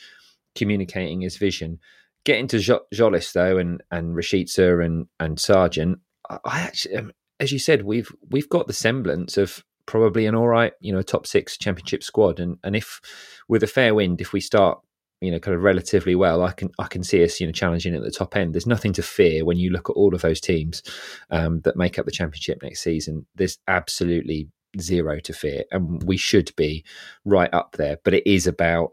communicating 0.55 1.21
his 1.21 1.37
vision. 1.37 1.79
Getting 2.25 2.47
to 2.49 2.57
Tzolis 2.59 3.33
though 3.33 3.59
and 3.59 3.83
and 3.91 4.15
Rashica 4.15 4.85
and 4.85 5.07
and 5.19 5.41
Sargent, 5.41 5.99
I 6.29 6.61
actually, 6.61 6.97
um, 6.97 7.13
as 7.41 7.53
you 7.53 7.59
said, 7.59 7.85
we've 7.85 8.11
we've 8.31 8.49
got 8.49 8.67
the 8.67 8.73
semblance 8.73 9.37
of 9.37 9.65
probably 9.87 10.27
an 10.27 10.35
all 10.35 10.49
right, 10.49 10.73
you 10.81 10.93
know, 10.93 11.03
top 11.03 11.27
six 11.27 11.59
championship 11.59 12.03
squad, 12.03 12.39
and 12.39 12.59
and 12.63 12.77
if 12.77 13.01
with 13.49 13.63
a 13.63 13.67
fair 13.67 13.95
wind, 13.95 14.21
if 14.21 14.33
we 14.33 14.41
start 14.41 14.79
you 15.23 15.31
know 15.31 15.39
kind 15.39 15.55
of 15.55 15.63
relatively 15.63 16.15
well, 16.15 16.43
I 16.43 16.53
can 16.53 16.71
I 16.79 16.89
can 16.89 17.05
see 17.05 17.23
us 17.23 17.41
you 17.41 17.47
know 17.47 17.53
challenging 17.53 17.95
at 17.95 18.03
the 18.03 18.11
top 18.11 18.37
end. 18.37 18.55
There's 18.55 18.67
nothing 18.67 18.93
to 18.95 19.03
fear 19.03 19.45
when 19.45 19.57
you 19.57 19.71
look 19.71 19.89
at 19.89 19.95
all 19.95 20.15
of 20.15 20.23
those 20.23 20.41
teams 20.41 20.83
um, 21.31 21.61
that 21.61 21.77
make 21.77 21.99
up 21.99 22.05
the 22.05 22.11
championship 22.11 22.63
next 22.63 22.83
season. 22.83 23.27
There's 23.37 23.59
absolutely 23.69 24.49
zero 24.81 25.21
to 25.21 25.33
fear, 25.33 25.65
and 25.71 26.03
we 26.03 26.17
should 26.17 26.55
be 26.57 26.85
right 27.25 27.53
up 27.55 27.77
there. 27.77 27.99
But 28.05 28.15
it 28.15 28.27
is 28.27 28.49
about 28.49 28.91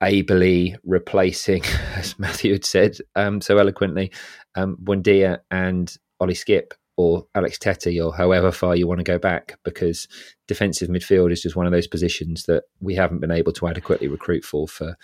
ably 0.00 0.76
replacing, 0.82 1.62
as 1.94 2.18
Matthew 2.18 2.52
had 2.52 2.64
said 2.64 2.96
um, 3.14 3.42
so 3.42 3.58
eloquently, 3.58 4.10
um, 4.54 4.78
Buendia 4.82 5.40
and 5.50 5.94
Ollie 6.20 6.34
Skipp 6.34 6.72
or 6.96 7.26
Alex 7.34 7.58
Tettey 7.58 8.02
or 8.04 8.14
however 8.14 8.50
far 8.50 8.76
you 8.76 8.86
want 8.86 9.00
to 9.00 9.04
go 9.04 9.18
back, 9.18 9.58
because 9.62 10.08
defensive 10.48 10.88
midfield 10.88 11.32
is 11.32 11.42
just 11.42 11.56
one 11.56 11.66
of 11.66 11.72
those 11.72 11.86
positions 11.86 12.44
that 12.44 12.64
we 12.80 12.94
haven't 12.94 13.20
been 13.20 13.30
able 13.30 13.52
to 13.52 13.68
adequately 13.68 14.08
recruit 14.08 14.44
for 14.44 14.66
for 14.66 14.96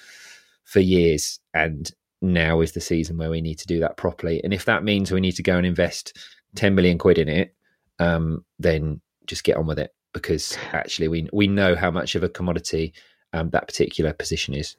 for 0.66 0.80
years. 0.80 1.40
And 1.54 1.90
now 2.20 2.60
is 2.60 2.72
the 2.72 2.80
season 2.80 3.16
where 3.16 3.30
we 3.30 3.40
need 3.40 3.58
to 3.60 3.66
do 3.66 3.80
that 3.80 3.96
properly. 3.96 4.40
And 4.44 4.52
if 4.52 4.66
that 4.66 4.84
means 4.84 5.10
we 5.10 5.20
need 5.20 5.36
to 5.36 5.42
go 5.42 5.56
and 5.56 5.66
invest 5.66 6.16
10 6.56 6.74
million 6.74 6.98
quid 6.98 7.18
in 7.18 7.28
it, 7.28 7.54
um, 7.98 8.44
then 8.58 9.00
just 9.26 9.44
get 9.44 9.56
on 9.56 9.66
with 9.66 9.78
it 9.78 9.94
because 10.12 10.56
actually 10.72 11.08
we 11.08 11.28
we 11.32 11.46
know 11.46 11.74
how 11.74 11.90
much 11.90 12.14
of 12.14 12.22
a 12.22 12.28
commodity 12.28 12.94
um, 13.32 13.50
that 13.50 13.66
particular 13.66 14.12
position 14.12 14.54
is. 14.54 14.76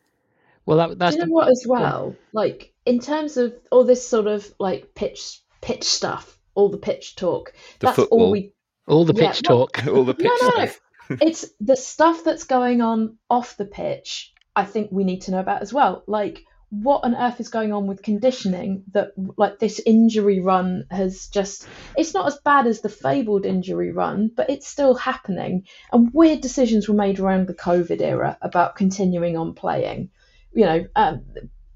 Well, 0.66 0.78
that, 0.78 1.00
that's 1.00 1.16
Do 1.16 1.22
you 1.22 1.26
know 1.26 1.30
the, 1.30 1.34
what 1.34 1.50
as 1.50 1.66
well. 1.68 2.16
Like 2.34 2.74
in 2.86 3.00
terms 3.00 3.38
of 3.38 3.54
all 3.72 3.84
this 3.84 4.08
sort 4.08 4.28
of 4.28 4.52
like 4.60 4.94
pitch 4.96 5.42
pitch 5.62 5.84
stuff, 5.84 6.38
all 6.56 6.70
the 6.70 6.78
pitch 6.78 7.16
talk. 7.16 7.54
The 7.80 7.88
that's 7.88 7.96
football. 7.96 8.22
all 8.22 8.32
we. 8.32 8.54
All 8.88 9.06
the 9.06 9.14
pitch 9.14 9.42
yeah, 9.44 9.50
talk. 9.50 9.86
all 9.88 10.06
the 10.06 10.14
pitch 10.14 10.32
no, 10.42 10.48
no, 10.48 10.50
stuff. 10.52 10.80
No. 11.10 11.18
it's 11.22 11.46
the 11.60 11.76
stuff 11.76 12.24
that's 12.24 12.46
going 12.46 12.82
on 12.82 13.18
off 13.30 13.58
the 13.58 13.66
pitch 13.66 14.34
I 14.58 14.66
think 14.66 14.92
we 14.92 15.04
need 15.04 15.22
to 15.22 15.32
know 15.32 15.40
about 15.40 15.62
as 15.62 15.72
well. 15.72 16.04
Like, 16.08 16.44
what 16.70 17.04
on 17.04 17.16
earth 17.16 17.40
is 17.40 17.50
going 17.50 17.72
on 17.72 17.86
with 17.86 18.02
conditioning 18.02 18.84
that, 18.94 19.12
like, 19.38 19.60
this 19.60 19.80
injury 19.86 20.40
run 20.40 20.86
has 20.90 21.28
just, 21.28 21.68
it's 21.96 22.16
not 22.16 22.26
as 22.26 22.40
bad 22.40 22.66
as 22.66 22.82
the 22.82 22.90
fabled 22.90 23.46
injury 23.46 23.92
run, 23.92 24.32
but 24.36 24.50
it's 24.50 24.68
still 24.68 24.96
happening. 24.96 25.68
And 25.94 26.12
weird 26.12 26.42
decisions 26.42 26.90
were 26.90 26.96
made 26.96 27.20
around 27.20 27.46
the 27.46 27.54
COVID 27.54 28.02
era 28.02 28.36
about 28.42 28.76
continuing 28.76 29.38
on 29.38 29.54
playing. 29.54 30.10
You 30.54 30.66
know, 30.66 30.88
um, 30.96 31.24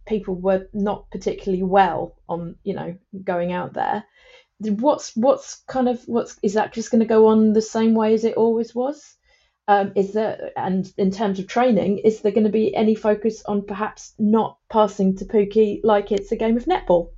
people 0.08 0.34
were 0.34 0.68
not 0.74 1.10
particularly 1.12 1.64
well 1.64 2.16
on, 2.28 2.56
you 2.64 2.74
know, 2.74 2.98
going 3.24 3.54
out 3.54 3.74
there. 3.74 4.04
What's 4.60 5.16
what's 5.16 5.62
kind 5.68 5.88
of 5.88 6.02
what's 6.08 6.38
is 6.44 6.54
that 6.54 6.74
just 6.74 6.92
going 6.92 7.02
to 7.02 7.08
go 7.08 7.28
on 7.28 7.54
the 7.54 7.62
same 7.62 7.94
way 7.94 8.14
as 8.14 8.26
it 8.26 8.38
always 8.38 8.76
was? 8.76 9.16
Um, 9.68 9.94
is 9.96 10.14
there, 10.14 10.52
and 10.58 10.92
in 10.98 11.12
terms 11.12 11.40
of 11.40 11.48
training, 11.48 12.00
is 12.00 12.22
there 12.22 12.32
going 12.32 12.46
to 12.46 12.52
be 12.52 12.76
any 12.76 12.96
focus 12.96 13.44
on 13.46 13.66
perhaps 13.66 14.14
not 14.20 14.58
passing 14.70 15.16
to 15.18 15.26
Pukki 15.26 15.82
like 15.84 16.12
it's 16.12 16.32
a 16.32 16.36
game 16.36 16.58
of 16.58 16.66
netball? 16.66 17.12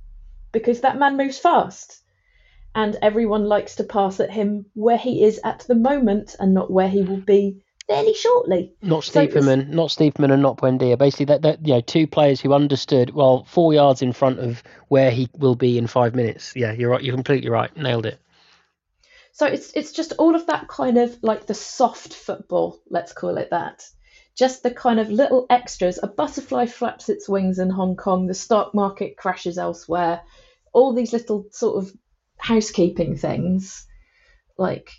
Because 0.52 0.82
that 0.82 0.98
man 0.98 1.16
moves 1.16 1.38
fast, 1.38 2.00
and 2.74 2.96
everyone 3.02 3.44
likes 3.44 3.76
to 3.76 3.84
pass 3.84 4.20
at 4.20 4.30
him 4.30 4.66
where 4.74 4.98
he 4.98 5.24
is 5.24 5.40
at 5.42 5.60
the 5.60 5.74
moment 5.74 6.36
and 6.38 6.54
not 6.54 6.70
where 6.70 6.88
he 6.88 7.02
will 7.02 7.20
be 7.20 7.64
fairly 7.88 8.14
shortly. 8.14 8.74
Not 8.82 9.02
Stiepermann, 9.02 9.68
so 9.68 9.74
not 9.74 9.90
Stiepermann, 9.90 10.32
and 10.32 10.42
not 10.42 10.58
Buendia. 10.58 10.98
Basically, 10.98 11.26
that, 11.26 11.42
that 11.42 11.66
you 11.66 11.74
know, 11.74 11.80
two 11.80 12.06
players 12.06 12.40
who 12.40 12.52
understood 12.52 13.10
well 13.10 13.44
four 13.44 13.74
yards 13.74 14.02
in 14.02 14.12
front 14.12 14.38
of 14.38 14.62
where 14.88 15.10
he 15.10 15.28
will 15.36 15.54
be 15.54 15.78
in 15.78 15.86
five 15.86 16.14
minutes. 16.14 16.52
Yeah, 16.54 16.72
you're 16.72 16.90
right. 16.90 17.02
You're 17.02 17.14
completely 17.14 17.50
right. 17.50 17.74
Nailed 17.76 18.06
it. 18.06 18.20
So 19.34 19.46
it's 19.46 19.72
it's 19.74 19.90
just 19.90 20.12
all 20.18 20.36
of 20.36 20.46
that 20.46 20.68
kind 20.68 20.96
of 20.96 21.18
like 21.22 21.46
the 21.46 21.54
soft 21.54 22.14
football, 22.14 22.80
let's 22.88 23.12
call 23.12 23.36
it 23.36 23.50
that. 23.50 23.84
Just 24.36 24.62
the 24.62 24.70
kind 24.70 25.00
of 25.00 25.10
little 25.10 25.46
extras. 25.50 25.98
A 26.00 26.06
butterfly 26.06 26.66
flaps 26.66 27.08
its 27.08 27.28
wings 27.28 27.58
in 27.58 27.68
Hong 27.68 27.96
Kong, 27.96 28.28
the 28.28 28.34
stock 28.34 28.74
market 28.76 29.16
crashes 29.16 29.58
elsewhere. 29.58 30.22
All 30.72 30.94
these 30.94 31.12
little 31.12 31.46
sort 31.50 31.82
of 31.82 31.92
housekeeping 32.38 33.16
things. 33.16 33.86
Like 34.56 34.90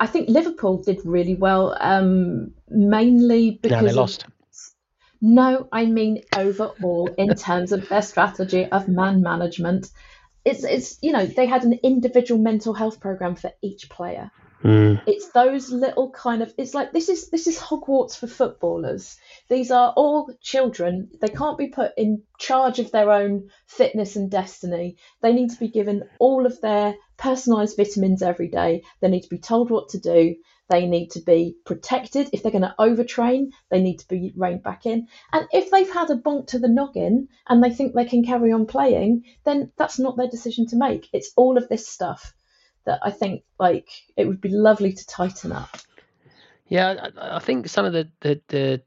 I 0.00 0.06
think 0.06 0.30
Liverpool 0.30 0.82
did 0.82 1.04
really 1.04 1.34
well, 1.34 1.76
um, 1.78 2.54
mainly 2.70 3.50
because 3.50 3.82
yeah, 3.82 3.88
they 3.88 3.92
lost. 3.92 4.24
Of, 4.24 4.32
no, 5.20 5.68
I 5.70 5.84
mean 5.84 6.22
overall 6.34 7.10
in 7.18 7.34
terms 7.34 7.72
of 7.72 7.86
their 7.90 8.00
strategy 8.00 8.64
of 8.64 8.88
man 8.88 9.20
management 9.20 9.90
it's 10.48 10.64
it's 10.64 10.98
you 11.02 11.12
know 11.12 11.26
they 11.26 11.46
had 11.46 11.64
an 11.64 11.78
individual 11.82 12.40
mental 12.40 12.74
health 12.74 13.00
program 13.00 13.36
for 13.36 13.52
each 13.62 13.88
player. 13.88 14.30
Mm. 14.64 15.00
It's 15.06 15.28
those 15.28 15.70
little 15.70 16.10
kind 16.10 16.42
of 16.42 16.52
it's 16.58 16.74
like 16.74 16.92
this 16.92 17.08
is 17.08 17.30
this 17.30 17.46
is 17.46 17.58
Hogwarts 17.58 18.16
for 18.18 18.26
footballers. 18.26 19.16
These 19.48 19.70
are 19.70 19.92
all 19.94 20.30
children. 20.40 21.10
They 21.20 21.28
can't 21.28 21.58
be 21.58 21.68
put 21.68 21.92
in 21.96 22.22
charge 22.38 22.80
of 22.80 22.90
their 22.90 23.12
own 23.12 23.50
fitness 23.66 24.16
and 24.16 24.30
destiny. 24.30 24.96
They 25.22 25.32
need 25.32 25.50
to 25.50 25.60
be 25.60 25.68
given 25.68 26.08
all 26.18 26.44
of 26.44 26.60
their 26.60 26.96
personalized 27.16 27.76
vitamins 27.76 28.22
every 28.22 28.48
day. 28.48 28.82
They 29.00 29.08
need 29.08 29.22
to 29.22 29.28
be 29.28 29.38
told 29.38 29.70
what 29.70 29.90
to 29.90 30.00
do. 30.00 30.34
They 30.68 30.86
need 30.86 31.10
to 31.12 31.20
be 31.20 31.56
protected. 31.64 32.28
If 32.32 32.42
they're 32.42 32.52
going 32.52 32.62
to 32.62 32.74
overtrain, 32.78 33.52
they 33.70 33.80
need 33.80 33.98
to 34.00 34.08
be 34.08 34.32
reined 34.36 34.62
back 34.62 34.84
in. 34.86 35.08
And 35.32 35.46
if 35.52 35.70
they've 35.70 35.90
had 35.90 36.10
a 36.10 36.16
bonk 36.16 36.48
to 36.48 36.58
the 36.58 36.68
noggin 36.68 37.28
and 37.48 37.62
they 37.62 37.70
think 37.70 37.94
they 37.94 38.04
can 38.04 38.24
carry 38.24 38.52
on 38.52 38.66
playing, 38.66 39.24
then 39.44 39.72
that's 39.76 39.98
not 39.98 40.16
their 40.16 40.28
decision 40.28 40.66
to 40.68 40.76
make. 40.76 41.08
It's 41.12 41.32
all 41.36 41.56
of 41.56 41.68
this 41.68 41.88
stuff 41.88 42.34
that 42.84 43.00
I 43.02 43.10
think 43.10 43.44
like 43.58 43.88
it 44.16 44.26
would 44.26 44.40
be 44.40 44.48
lovely 44.48 44.92
to 44.92 45.06
tighten 45.06 45.52
up. 45.52 45.78
Yeah, 46.68 47.08
I, 47.16 47.38
think 47.38 47.68
some 47.68 47.86
of 47.86 47.94
the, 47.94 48.10
the 48.20 48.40
the 48.48 48.82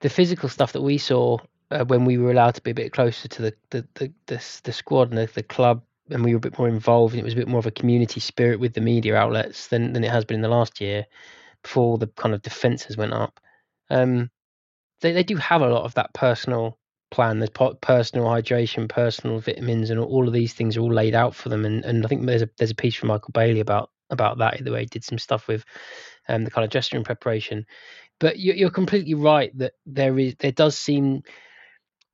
the 0.00 0.08
physical 0.08 0.48
stuff 0.48 0.72
that 0.72 0.82
we 0.82 0.98
saw 0.98 1.38
uh, 1.70 1.84
when 1.84 2.04
we 2.04 2.18
were 2.18 2.32
allowed 2.32 2.56
to 2.56 2.62
be 2.62 2.72
a 2.72 2.74
bit 2.74 2.92
closer 2.92 3.28
to 3.28 3.42
the 3.42 3.54
the 3.70 3.86
the, 3.94 4.12
the, 4.26 4.60
the 4.64 4.72
squad 4.72 5.10
and 5.10 5.18
the, 5.18 5.26
the 5.26 5.42
club 5.42 5.82
and 6.10 6.24
we 6.24 6.32
were 6.32 6.38
a 6.38 6.40
bit 6.40 6.58
more 6.58 6.68
involved 6.68 7.14
and 7.14 7.20
it 7.20 7.24
was 7.24 7.34
a 7.34 7.36
bit 7.36 7.48
more 7.48 7.58
of 7.58 7.66
a 7.66 7.70
community 7.70 8.20
spirit 8.20 8.60
with 8.60 8.74
the 8.74 8.80
media 8.80 9.16
outlets 9.16 9.68
than, 9.68 9.92
than 9.92 10.04
it 10.04 10.10
has 10.10 10.24
been 10.24 10.36
in 10.36 10.42
the 10.42 10.48
last 10.48 10.80
year 10.80 11.06
before 11.62 11.98
the 11.98 12.06
kind 12.06 12.34
of 12.34 12.42
defences 12.42 12.96
went 12.96 13.12
up. 13.12 13.40
Um, 13.90 14.30
they, 15.00 15.12
they 15.12 15.22
do 15.22 15.36
have 15.36 15.62
a 15.62 15.68
lot 15.68 15.84
of 15.84 15.94
that 15.94 16.14
personal 16.14 16.78
plan. 17.10 17.38
There's 17.38 17.50
personal 17.50 18.26
hydration, 18.26 18.88
personal 18.88 19.40
vitamins, 19.40 19.90
and 19.90 20.00
all 20.00 20.26
of 20.26 20.34
these 20.34 20.54
things 20.54 20.76
are 20.76 20.80
all 20.80 20.92
laid 20.92 21.14
out 21.14 21.34
for 21.34 21.48
them. 21.48 21.64
And, 21.64 21.84
and 21.84 22.04
I 22.04 22.08
think 22.08 22.26
there's 22.26 22.42
a 22.42 22.48
there's 22.58 22.70
a 22.70 22.76
piece 22.76 22.94
from 22.94 23.08
Michael 23.08 23.32
Bailey 23.32 23.60
about 23.60 23.90
about 24.10 24.38
that 24.38 24.62
the 24.64 24.72
way 24.72 24.80
he 24.80 24.86
did 24.86 25.04
some 25.04 25.18
stuff 25.18 25.48
with 25.48 25.64
um, 26.28 26.44
the 26.44 26.50
kind 26.50 26.74
of 26.74 26.92
room 26.92 27.04
preparation. 27.04 27.66
But 28.18 28.38
you, 28.38 28.52
you're 28.52 28.70
completely 28.70 29.14
right 29.14 29.56
that 29.58 29.72
there 29.86 30.18
is 30.18 30.36
there 30.38 30.52
does 30.52 30.78
seem 30.78 31.22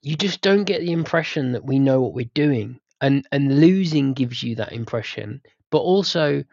you 0.02 0.16
just 0.16 0.40
don't 0.40 0.64
get 0.64 0.80
the 0.80 0.92
impression 0.92 1.52
that 1.52 1.64
we 1.64 1.78
know 1.78 2.00
what 2.00 2.14
we're 2.14 2.30
doing 2.32 2.78
and 3.00 3.26
and 3.32 3.60
losing 3.60 4.14
gives 4.14 4.42
you 4.42 4.54
that 4.56 4.72
impression. 4.72 5.40
But 5.70 5.78
also 5.78 6.44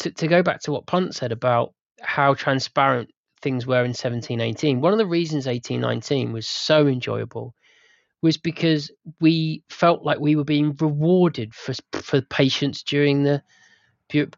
to, 0.00 0.10
to 0.10 0.28
go 0.28 0.42
back 0.42 0.60
to 0.62 0.72
what 0.72 0.86
punt 0.86 1.14
said 1.14 1.32
about 1.32 1.74
how 2.00 2.34
transparent 2.34 3.10
things 3.40 3.66
were 3.66 3.84
in 3.84 3.94
17 3.94 4.40
18 4.40 4.80
one 4.80 4.92
of 4.92 4.98
the 4.98 5.06
reasons 5.06 5.46
18 5.46 5.80
19 5.80 6.32
was 6.32 6.46
so 6.46 6.86
enjoyable 6.88 7.54
was 8.20 8.36
because 8.36 8.90
we 9.20 9.62
felt 9.68 10.02
like 10.02 10.18
we 10.18 10.34
were 10.34 10.44
being 10.44 10.74
rewarded 10.80 11.54
for 11.54 11.74
for 11.92 12.20
patience 12.22 12.82
during 12.82 13.22
the 13.22 13.42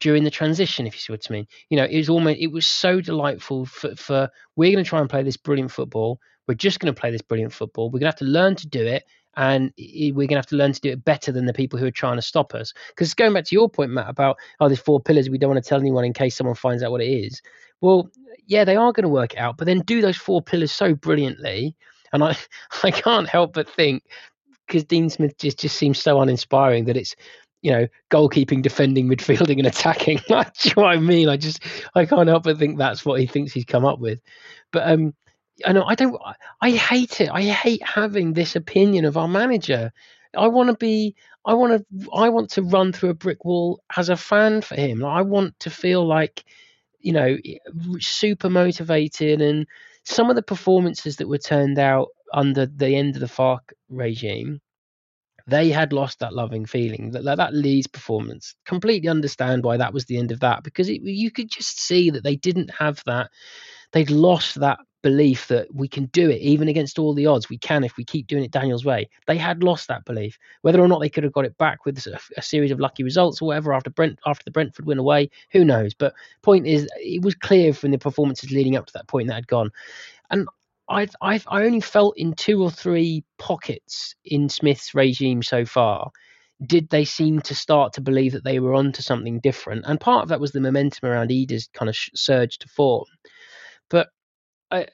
during 0.01 0.25
the 0.25 0.31
transition 0.31 0.87
if 0.87 0.95
you 0.95 1.01
see 1.01 1.13
what 1.13 1.27
i 1.31 1.33
mean. 1.33 1.47
You 1.71 1.77
know 1.77 1.85
it 1.85 1.97
was 1.97 2.09
almost 2.09 2.41
it 2.41 2.49
was 2.49 2.67
so 2.67 3.01
delightful 3.01 3.67
for, 3.67 3.95
for 3.97 4.29
we're 4.57 4.73
going 4.73 4.85
to 4.85 4.89
try 4.89 5.01
and 5.01 5.09
play 5.09 5.23
this 5.23 5.37
brilliant 5.37 5.71
football. 5.71 6.21
We're 6.47 6.55
just 6.55 6.81
going 6.81 6.93
to 6.93 7.01
play 7.01 7.11
this 7.11 7.23
brilliant 7.23 7.53
football. 7.53 7.87
We're 7.87 8.01
going 8.01 8.13
to 8.13 8.17
have 8.17 8.17
to 8.17 8.25
learn 8.25 8.57
to 8.57 8.67
do 8.67 8.85
it 8.85 9.05
and 9.37 9.73
we're 9.77 10.13
going 10.13 10.31
to 10.31 10.37
have 10.37 10.47
to 10.47 10.57
learn 10.57 10.73
to 10.73 10.81
do 10.81 10.91
it 10.91 11.05
better 11.05 11.33
than 11.33 11.47
the 11.47 11.53
people 11.53 11.79
who 11.79 11.87
are 11.87 11.93
trying 11.93 12.17
to 12.17 12.23
stop 12.23 12.55
us. 12.55 12.73
Because 12.89 13.15
going 13.15 13.33
back 13.33 13.45
to 13.45 13.55
your 13.55 13.69
point, 13.69 13.91
Matt, 13.91 14.09
about 14.09 14.37
oh, 14.59 14.69
there's 14.69 14.81
four 14.81 15.01
pillars, 15.01 15.31
we 15.31 15.39
don't 15.39 15.51
want 15.51 15.63
to 15.63 15.69
tell 15.69 15.81
anyone 15.81 16.05
in 16.05 16.13
case 16.13 16.37
someone 16.37 16.57
finds 16.57 16.83
out 16.83 16.91
what 16.91 17.01
it 17.01 17.09
is. 17.09 17.41
Well, 17.81 18.11
yeah, 18.47 18.65
they 18.65 18.77
are 18.77 18.93
going 18.93 19.05
to 19.05 19.09
work 19.09 19.35
it 19.35 19.39
out, 19.39 19.57
but 19.57 19.67
then 19.67 19.81
do 19.81 20.01
those 20.01 20.17
four 20.17 20.43
pillars 20.43 20.73
so 20.73 20.95
brilliantly. 20.95 21.77
And 22.13 22.25
I, 22.25 22.37
I 22.83 22.91
can't 22.91 23.29
help 23.29 23.55
but 23.55 23.69
think 23.69 24.03
because 24.67 24.85
Dean 24.85 25.11
Smith 25.11 25.37
just 25.39 25.59
just 25.59 25.77
seems 25.77 25.99
so 25.99 26.21
uninspiring 26.21 26.85
that 26.87 26.97
it's 26.97 27.15
you 27.63 27.71
know 27.71 27.87
goalkeeping, 28.11 28.63
defending, 28.63 29.09
midfielding, 29.11 29.59
and 29.59 29.67
attacking. 29.67 30.21
That's 30.29 30.73
what 30.77 30.87
I 30.87 30.99
mean. 30.99 31.29
I 31.29 31.37
just 31.37 31.61
I 31.95 32.05
can't 32.07 32.29
help 32.29 32.45
but 32.45 32.59
think 32.59 32.79
that's 32.79 33.05
what 33.05 33.21
he 33.21 33.27
thinks 33.27 33.53
he's 33.53 33.65
come 33.65 33.85
up 33.85 33.99
with. 33.99 34.21
But 34.73 34.91
um, 34.91 35.15
I 35.65 35.73
know 35.73 35.85
I 35.85 35.95
don't. 35.95 36.21
I 36.61 36.71
hate 36.73 37.21
it. 37.21 37.31
I 37.31 37.43
hate 37.43 37.83
having 37.83 38.33
this 38.33 38.57
opinion 38.57 39.05
of 39.05 39.17
our 39.17 39.29
manager. 39.29 39.93
I 40.37 40.49
want 40.49 40.71
to 40.71 40.77
be. 40.77 41.15
I 41.45 41.55
want 41.55 41.73
to. 41.73 42.11
I 42.15 42.29
want 42.29 42.51
to 42.51 42.63
run 42.63 42.93
through 42.93 43.11
a 43.11 43.15
brick 43.15 43.45
wall 43.45 43.83
as 43.97 44.09
a 44.09 44.17
fan 44.17 44.63
for 44.63 44.75
him. 44.75 45.05
I 45.05 45.23
want 45.23 45.59
to 45.61 45.71
feel 45.71 46.07
like, 46.07 46.45
you 47.01 47.13
know, 47.13 47.37
super 47.99 48.51
motivated. 48.51 49.41
And 49.41 49.67
some 50.05 50.31
of 50.31 50.37
the 50.37 50.43
performances 50.43 51.17
that 51.17 51.29
were 51.29 51.39
turned 51.39 51.79
out 51.79 52.09
under 52.33 52.67
the 52.67 52.95
end 52.97 53.17
of 53.17 53.21
the 53.21 53.27
Farke 53.27 53.73
regime, 53.89 54.61
they 55.47 55.71
had 55.71 55.93
lost 55.93 56.21
that 56.21 56.35
loving 56.35 56.67
feeling. 56.67 57.11
That 57.11 57.37
that 57.37 57.55
Leeds 57.55 57.87
performance, 57.89 58.55
completely 58.65 59.09
understand 59.09 59.65
why 59.65 59.77
that 59.79 59.93
was 59.93 60.05
the 60.07 60.19
end 60.19 60.33
of 60.33 60.41
that 60.41 60.63
because 60.63 60.89
it, 60.89 61.03
you 61.03 61.31
could 61.31 61.51
just 61.51 61.81
see 61.81 62.11
that 62.11 62.23
they 62.25 62.37
didn't 62.37 62.71
have 62.79 63.03
that. 63.07 63.31
They'd 63.93 64.11
lost 64.11 64.61
that 64.61 64.79
belief 65.03 65.49
that 65.49 65.75
we 65.75 65.89
can 65.89 66.07
do 66.07 66.29
it 66.29 66.41
even 66.41 66.69
against 66.69 66.99
all 66.99 67.15
the 67.15 67.27
odds. 67.27 67.49
We 67.49 67.59
can 67.59 67.85
if 67.85 67.97
we 67.97 68.05
keep 68.05 68.27
doing 68.27 68.45
it 68.45 68.51
Daniel's 68.51 68.85
way. 68.85 69.09
They 69.27 69.37
had 69.37 69.63
lost 69.63 69.89
that 69.89 70.05
belief. 70.05 70.39
Whether 70.63 70.81
or 70.81 70.89
not 70.89 71.01
they 71.01 71.09
could 71.09 71.25
have 71.25 71.33
got 71.33 71.45
it 71.45 71.57
back 71.59 71.85
with 71.85 71.99
a, 71.99 72.21
a, 72.37 72.43
series 72.43 72.71
of 72.71 72.81
lucky 72.81 73.03
results 73.03 73.41
or 73.41 73.47
whatever 73.47 73.73
after 73.73 73.91
Brent 73.91 74.19
after 74.27 74.45
the 74.45 74.51
Brentford 74.51 74.87
win 74.87 74.99
away, 74.99 75.31
who 75.53 75.65
knows? 75.65 75.95
But 75.95 76.15
point 76.43 76.67
is, 76.67 76.89
it 76.97 77.23
was 77.23 77.35
clear 77.35 77.73
from 77.73 77.91
the 77.91 77.99
performances 77.99 78.51
leading 78.51 78.77
up 78.77 78.87
to 78.87 78.93
that 78.95 79.09
point 79.09 79.29
that 79.29 79.35
had 79.35 79.47
gone. 79.47 79.71
And 80.31 80.47
I've, 80.89 81.15
I've 81.21 81.47
I 81.49 81.65
only 81.65 81.81
felt 81.81 82.17
in 82.17 82.35
two 82.35 82.63
or 82.63 82.71
three 82.71 83.25
pockets 83.39 84.15
in 84.25 84.49
Smith's 84.49 84.95
regime 84.95 85.43
so 85.43 85.65
far 85.65 86.11
did 86.67 86.91
they 86.91 87.05
seem 87.05 87.41
to 87.41 87.55
start 87.55 87.95
to 87.95 88.01
believe 88.01 88.33
that 88.33 88.45
they 88.45 88.59
were 88.61 88.75
onto 88.75 89.01
something 89.01 89.41
different. 89.41 89.85
And 89.87 89.99
part 89.99 90.23
of 90.23 90.29
that 90.29 90.41
was 90.41 90.53
the 90.53 90.61
momentum 90.61 91.09
around 91.09 91.31
Idah's 91.31 91.71
kind 91.73 91.89
of 91.89 91.97
surge 92.15 92.59
to 92.59 92.69
form. 92.69 93.07
But 93.89 94.11
I, 94.71 94.87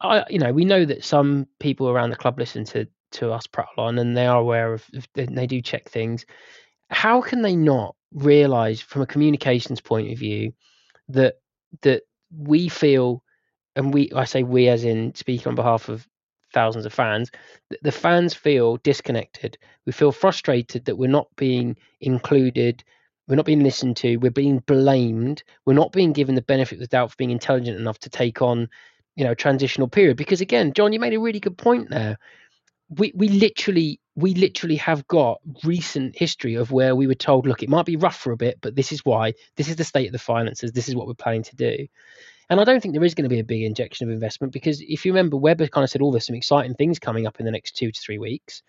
I, 0.00 0.24
you 0.28 0.38
know, 0.38 0.52
we 0.52 0.64
know 0.64 0.84
that 0.84 1.04
some 1.04 1.46
people 1.60 1.88
around 1.88 2.10
the 2.10 2.16
club 2.16 2.38
listen 2.38 2.64
to 2.66 2.86
to 3.12 3.32
us 3.32 3.46
prattle 3.46 3.84
on, 3.84 3.98
and 3.98 4.16
they 4.16 4.26
are 4.26 4.38
aware 4.40 4.74
of, 4.74 4.84
they 5.14 5.46
do 5.46 5.62
check 5.62 5.88
things. 5.88 6.26
How 6.90 7.20
can 7.20 7.42
they 7.42 7.56
not 7.56 7.94
realize, 8.12 8.80
from 8.80 9.02
a 9.02 9.06
communications 9.06 9.80
point 9.80 10.12
of 10.12 10.18
view, 10.18 10.52
that 11.08 11.36
that 11.82 12.02
we 12.36 12.68
feel, 12.68 13.22
and 13.76 13.94
we, 13.94 14.10
I 14.14 14.24
say 14.24 14.42
we 14.42 14.68
as 14.68 14.84
in 14.84 15.14
speaking 15.14 15.48
on 15.48 15.54
behalf 15.54 15.88
of 15.88 16.06
thousands 16.52 16.86
of 16.86 16.92
fans, 16.92 17.30
that 17.70 17.82
the 17.82 17.92
fans 17.92 18.34
feel 18.34 18.78
disconnected. 18.78 19.58
We 19.86 19.92
feel 19.92 20.12
frustrated 20.12 20.84
that 20.86 20.96
we're 20.96 21.08
not 21.08 21.28
being 21.36 21.76
included 22.00 22.82
we're 23.28 23.36
not 23.36 23.46
being 23.46 23.62
listened 23.62 23.96
to. 23.98 24.16
We're 24.16 24.30
being 24.30 24.60
blamed. 24.60 25.42
We're 25.64 25.74
not 25.74 25.92
being 25.92 26.12
given 26.12 26.34
the 26.34 26.42
benefit 26.42 26.76
of 26.76 26.80
the 26.80 26.86
doubt 26.86 27.10
for 27.10 27.16
being 27.16 27.30
intelligent 27.30 27.78
enough 27.78 27.98
to 28.00 28.10
take 28.10 28.40
on, 28.40 28.68
you 29.16 29.24
know, 29.24 29.32
a 29.32 29.36
transitional 29.36 29.88
period. 29.88 30.16
Because 30.16 30.40
again, 30.40 30.72
John, 30.72 30.92
you 30.92 31.00
made 31.00 31.14
a 31.14 31.20
really 31.20 31.40
good 31.40 31.58
point 31.58 31.90
there. 31.90 32.18
We 32.88 33.12
we 33.16 33.28
literally 33.28 34.00
we 34.14 34.34
literally 34.34 34.76
have 34.76 35.06
got 35.08 35.40
recent 35.64 36.16
history 36.16 36.54
of 36.54 36.70
where 36.70 36.94
we 36.94 37.08
were 37.08 37.14
told, 37.14 37.46
look, 37.46 37.62
it 37.62 37.68
might 37.68 37.84
be 37.84 37.96
rough 37.96 38.16
for 38.16 38.30
a 38.30 38.36
bit, 38.36 38.58
but 38.60 38.76
this 38.76 38.92
is 38.92 39.04
why. 39.04 39.34
This 39.56 39.68
is 39.68 39.76
the 39.76 39.84
state 39.84 40.06
of 40.06 40.12
the 40.12 40.18
finances. 40.20 40.72
This 40.72 40.88
is 40.88 40.94
what 40.94 41.08
we're 41.08 41.14
planning 41.14 41.42
to 41.42 41.56
do. 41.56 41.88
And 42.48 42.60
I 42.60 42.64
don't 42.64 42.80
think 42.80 42.94
there 42.94 43.02
is 43.02 43.16
going 43.16 43.24
to 43.24 43.34
be 43.34 43.40
a 43.40 43.44
big 43.44 43.62
injection 43.62 44.08
of 44.08 44.14
investment 44.14 44.52
because 44.52 44.80
if 44.80 45.04
you 45.04 45.12
remember, 45.12 45.36
Webber 45.36 45.66
kind 45.66 45.82
of 45.82 45.90
said, 45.90 46.00
oh, 46.00 46.12
there's 46.12 46.26
some 46.26 46.36
exciting 46.36 46.74
things 46.74 47.00
coming 47.00 47.26
up 47.26 47.40
in 47.40 47.44
the 47.44 47.50
next 47.50 47.72
two 47.72 47.90
to 47.90 48.00
three 48.00 48.18
weeks 48.18 48.62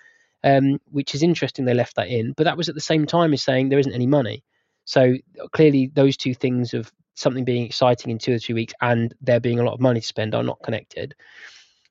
um, 0.43 0.79
which 0.91 1.15
is 1.15 1.23
interesting. 1.23 1.65
They 1.65 1.73
left 1.73 1.95
that 1.95 2.09
in, 2.09 2.33
but 2.33 2.43
that 2.43 2.57
was 2.57 2.69
at 2.69 2.75
the 2.75 2.81
same 2.81 3.05
time 3.05 3.33
as 3.33 3.43
saying 3.43 3.69
there 3.69 3.79
isn't 3.79 3.93
any 3.93 4.07
money. 4.07 4.43
So 4.85 5.15
clearly, 5.51 5.91
those 5.93 6.15
two 6.15 6.33
things 6.33 6.73
of 6.73 6.91
something 7.15 7.43
being 7.43 7.65
exciting 7.65 8.11
in 8.11 8.19
two 8.19 8.35
or 8.35 8.39
three 8.39 8.53
weeks 8.53 8.73
and 8.81 9.13
there 9.21 9.39
being 9.39 9.59
a 9.59 9.63
lot 9.63 9.73
of 9.73 9.81
money 9.81 9.99
to 9.99 10.05
spend 10.05 10.35
are 10.35 10.43
not 10.43 10.61
connected. 10.63 11.15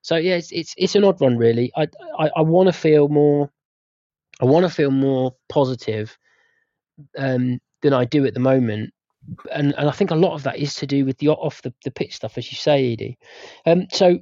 So 0.03 0.16
yeah, 0.16 0.36
it's 0.36 0.53
it's, 0.53 0.74
it's 0.78 0.94
an 0.94 1.05
odd 1.05 1.20
one 1.20 1.36
really. 1.36 1.72
I 1.76 1.88
I, 2.18 2.30
I 2.36 2.42
want 2.42 2.68
to 2.68 2.72
feel 2.72 3.09
more. 3.09 3.51
I 4.40 4.44
want 4.44 4.64
to 4.64 4.70
feel 4.70 4.90
more 4.90 5.34
positive 5.49 6.16
um, 7.18 7.59
than 7.82 7.92
I 7.92 8.05
do 8.05 8.24
at 8.24 8.34
the 8.34 8.40
moment, 8.40 8.94
and 9.53 9.74
and 9.76 9.88
I 9.88 9.92
think 9.92 10.12
a 10.12 10.16
lot 10.16 10.34
of 10.34 10.44
that 10.44 10.59
is 10.59 10.74
to 10.76 10.86
do 10.86 11.05
with 11.05 11.18
the 11.18 11.28
off 11.28 11.62
the, 11.62 11.74
the 11.84 11.90
pitch 11.90 12.14
stuff, 12.14 12.38
as 12.38 12.51
you 12.51 12.57
say, 12.57 12.92
Edie. 12.92 13.18
Um, 13.66 13.88
so 13.90 14.20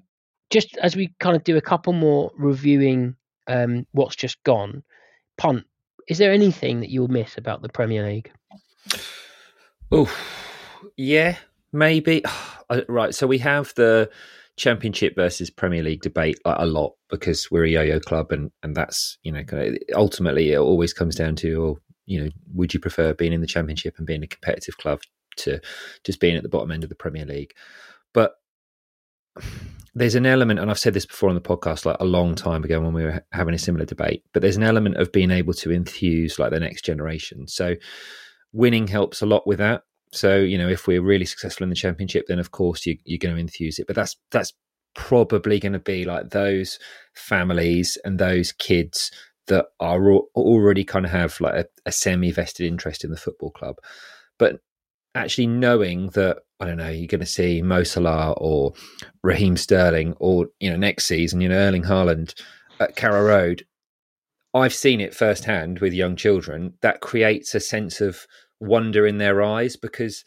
just 0.51 0.77
as 0.79 0.97
we 0.97 1.15
kind 1.21 1.37
of 1.37 1.45
do 1.45 1.57
a 1.57 1.61
couple 1.61 1.93
more 1.93 2.33
reviewing 2.37 3.17
um, 3.47 3.87
what's 3.93 4.17
just 4.17 4.43
gone, 4.45 4.83
punt. 5.39 5.65
Is 6.09 6.19
there 6.19 6.33
anything 6.33 6.81
that 6.81 6.91
you'll 6.91 7.09
miss 7.09 7.39
about 7.39 7.63
the 7.63 7.69
Premier 7.69 8.07
League? 8.07 8.31
Oh, 9.91 10.15
yeah, 10.97 11.37
maybe. 11.73 12.23
right. 12.89 13.15
So 13.15 13.27
we 13.27 13.39
have 13.39 13.73
the 13.75 14.11
Championship 14.57 15.17
versus 15.17 15.51
Premier 15.51 15.83
League 15.83 16.03
debate 16.03 16.39
like, 16.45 16.57
a 16.59 16.67
lot 16.67 16.95
because 17.11 17.51
we're 17.51 17.65
a 17.65 17.71
yo-yo 17.71 18.01
club, 18.01 18.33
and 18.33 18.51
and 18.63 18.77
that's 18.77 19.19
you 19.23 19.33
know 19.33 19.43
kind 19.45 19.69
of, 19.69 19.79
ultimately 19.95 20.53
it 20.53 20.59
always 20.59 20.93
comes 20.93 21.17
down 21.17 21.37
to, 21.37 21.63
or 21.63 21.79
you 22.07 22.23
know, 22.23 22.31
would 22.55 22.75
you 22.75 22.81
prefer 22.81 23.15
being 23.15 23.33
in 23.33 23.41
the 23.41 23.47
Championship 23.47 23.95
and 23.99 24.07
being 24.07 24.23
a 24.23 24.29
competitive 24.29 24.77
club 24.79 25.01
to 25.37 25.61
just 26.05 26.21
being 26.21 26.37
at 26.37 26.43
the 26.43 26.49
bottom 26.49 26.71
end 26.71 26.85
of 26.85 26.89
the 26.89 26.95
Premier 26.95 27.25
League? 27.25 27.55
But 28.13 28.35
there's 29.95 30.17
an 30.17 30.27
element, 30.27 30.59
and 30.59 30.71
I've 30.71 30.79
said 30.79 30.95
this 30.95 31.07
before 31.07 31.29
on 31.29 31.35
the 31.37 31.41
podcast, 31.41 31.85
like 31.85 31.97
a 32.01 32.05
long 32.05 32.35
time 32.35 32.65
ago 32.65 32.81
when 32.81 32.93
we 32.93 33.05
were 33.05 33.25
having 33.33 33.55
a 33.55 33.59
similar 33.59 33.85
debate, 33.85 34.25
but 34.33 34.43
there's 34.43 34.57
an 34.57 34.63
element 34.63 34.97
of 34.97 35.13
being 35.13 35.31
able 35.31 35.53
to 35.55 35.71
enthuse 35.73 36.39
like 36.39 36.51
the 36.51 36.61
next 36.61 36.85
generation. 36.85 37.47
So 37.47 37.77
winning 38.53 38.89
helps 38.89 39.23
a 39.23 39.27
lot 39.27 39.47
with 39.47 39.59
that. 39.59 39.83
So 40.13 40.37
you 40.37 40.59
know, 40.59 40.69
if 40.69 40.87
we're 40.87 41.03
really 41.03 41.25
successful 41.25 41.65
in 41.65 41.71
the 41.71 41.77
championship, 41.77 42.27
then 42.27 42.39
of 42.39 42.51
course 42.51 42.87
you, 42.87 42.99
you're 43.05 43.19
going 43.19 43.35
to 43.35 43.41
enthuse 43.41 43.79
it. 43.79 43.87
But 43.87 43.97
that's 43.97 44.17
that's 44.31 44.53
probably 44.95 45.61
going 45.61 45.73
to 45.73 45.79
be 45.79 46.05
like 46.05 46.31
those 46.31 46.79
families 47.15 47.99
and 48.05 48.19
those 48.19 48.53
kids 48.53 49.11
that 49.47 49.67
are 49.81 50.13
already 50.35 50.85
kind 50.85 51.05
of 51.05 51.11
have 51.11 51.41
like 51.41 51.55
a, 51.55 51.65
a 51.87 51.93
semi 51.93 52.31
vested 52.31 52.67
interest 52.67 53.05
in 53.05 53.11
the 53.11 53.17
football 53.17 53.51
club. 53.51 53.77
But 54.39 54.61
actually 55.15 55.47
knowing 55.47 56.09
that 56.11 56.39
I 56.61 56.67
don't 56.67 56.79
know 56.79 56.89
you're 56.89 57.07
going 57.07 57.21
to 57.21 57.27
see 57.27 57.63
Mo 57.63 57.83
Salah 57.83 58.33
or 58.33 58.73
Raheem 59.23 59.57
Sterling 59.57 60.15
or 60.19 60.49
you 60.61 60.71
know 60.71 60.77
next 60.77 61.07
season 61.07 61.41
you 61.41 61.49
know 61.49 61.57
Erling 61.57 61.85
Haaland 61.85 62.35
at 62.81 62.97
Carrow 62.97 63.25
Road, 63.25 63.65
I've 64.53 64.75
seen 64.75 65.01
it 65.01 65.15
firsthand 65.15 65.81
with 65.81 65.93
young 65.93 66.17
children. 66.17 66.75
That 66.81 67.01
creates 67.01 67.55
a 67.55 67.61
sense 67.61 68.01
of 68.01 68.27
wonder 68.61 69.07
in 69.07 69.19
their 69.19 69.43
eyes 69.43 69.77
because 69.77 70.25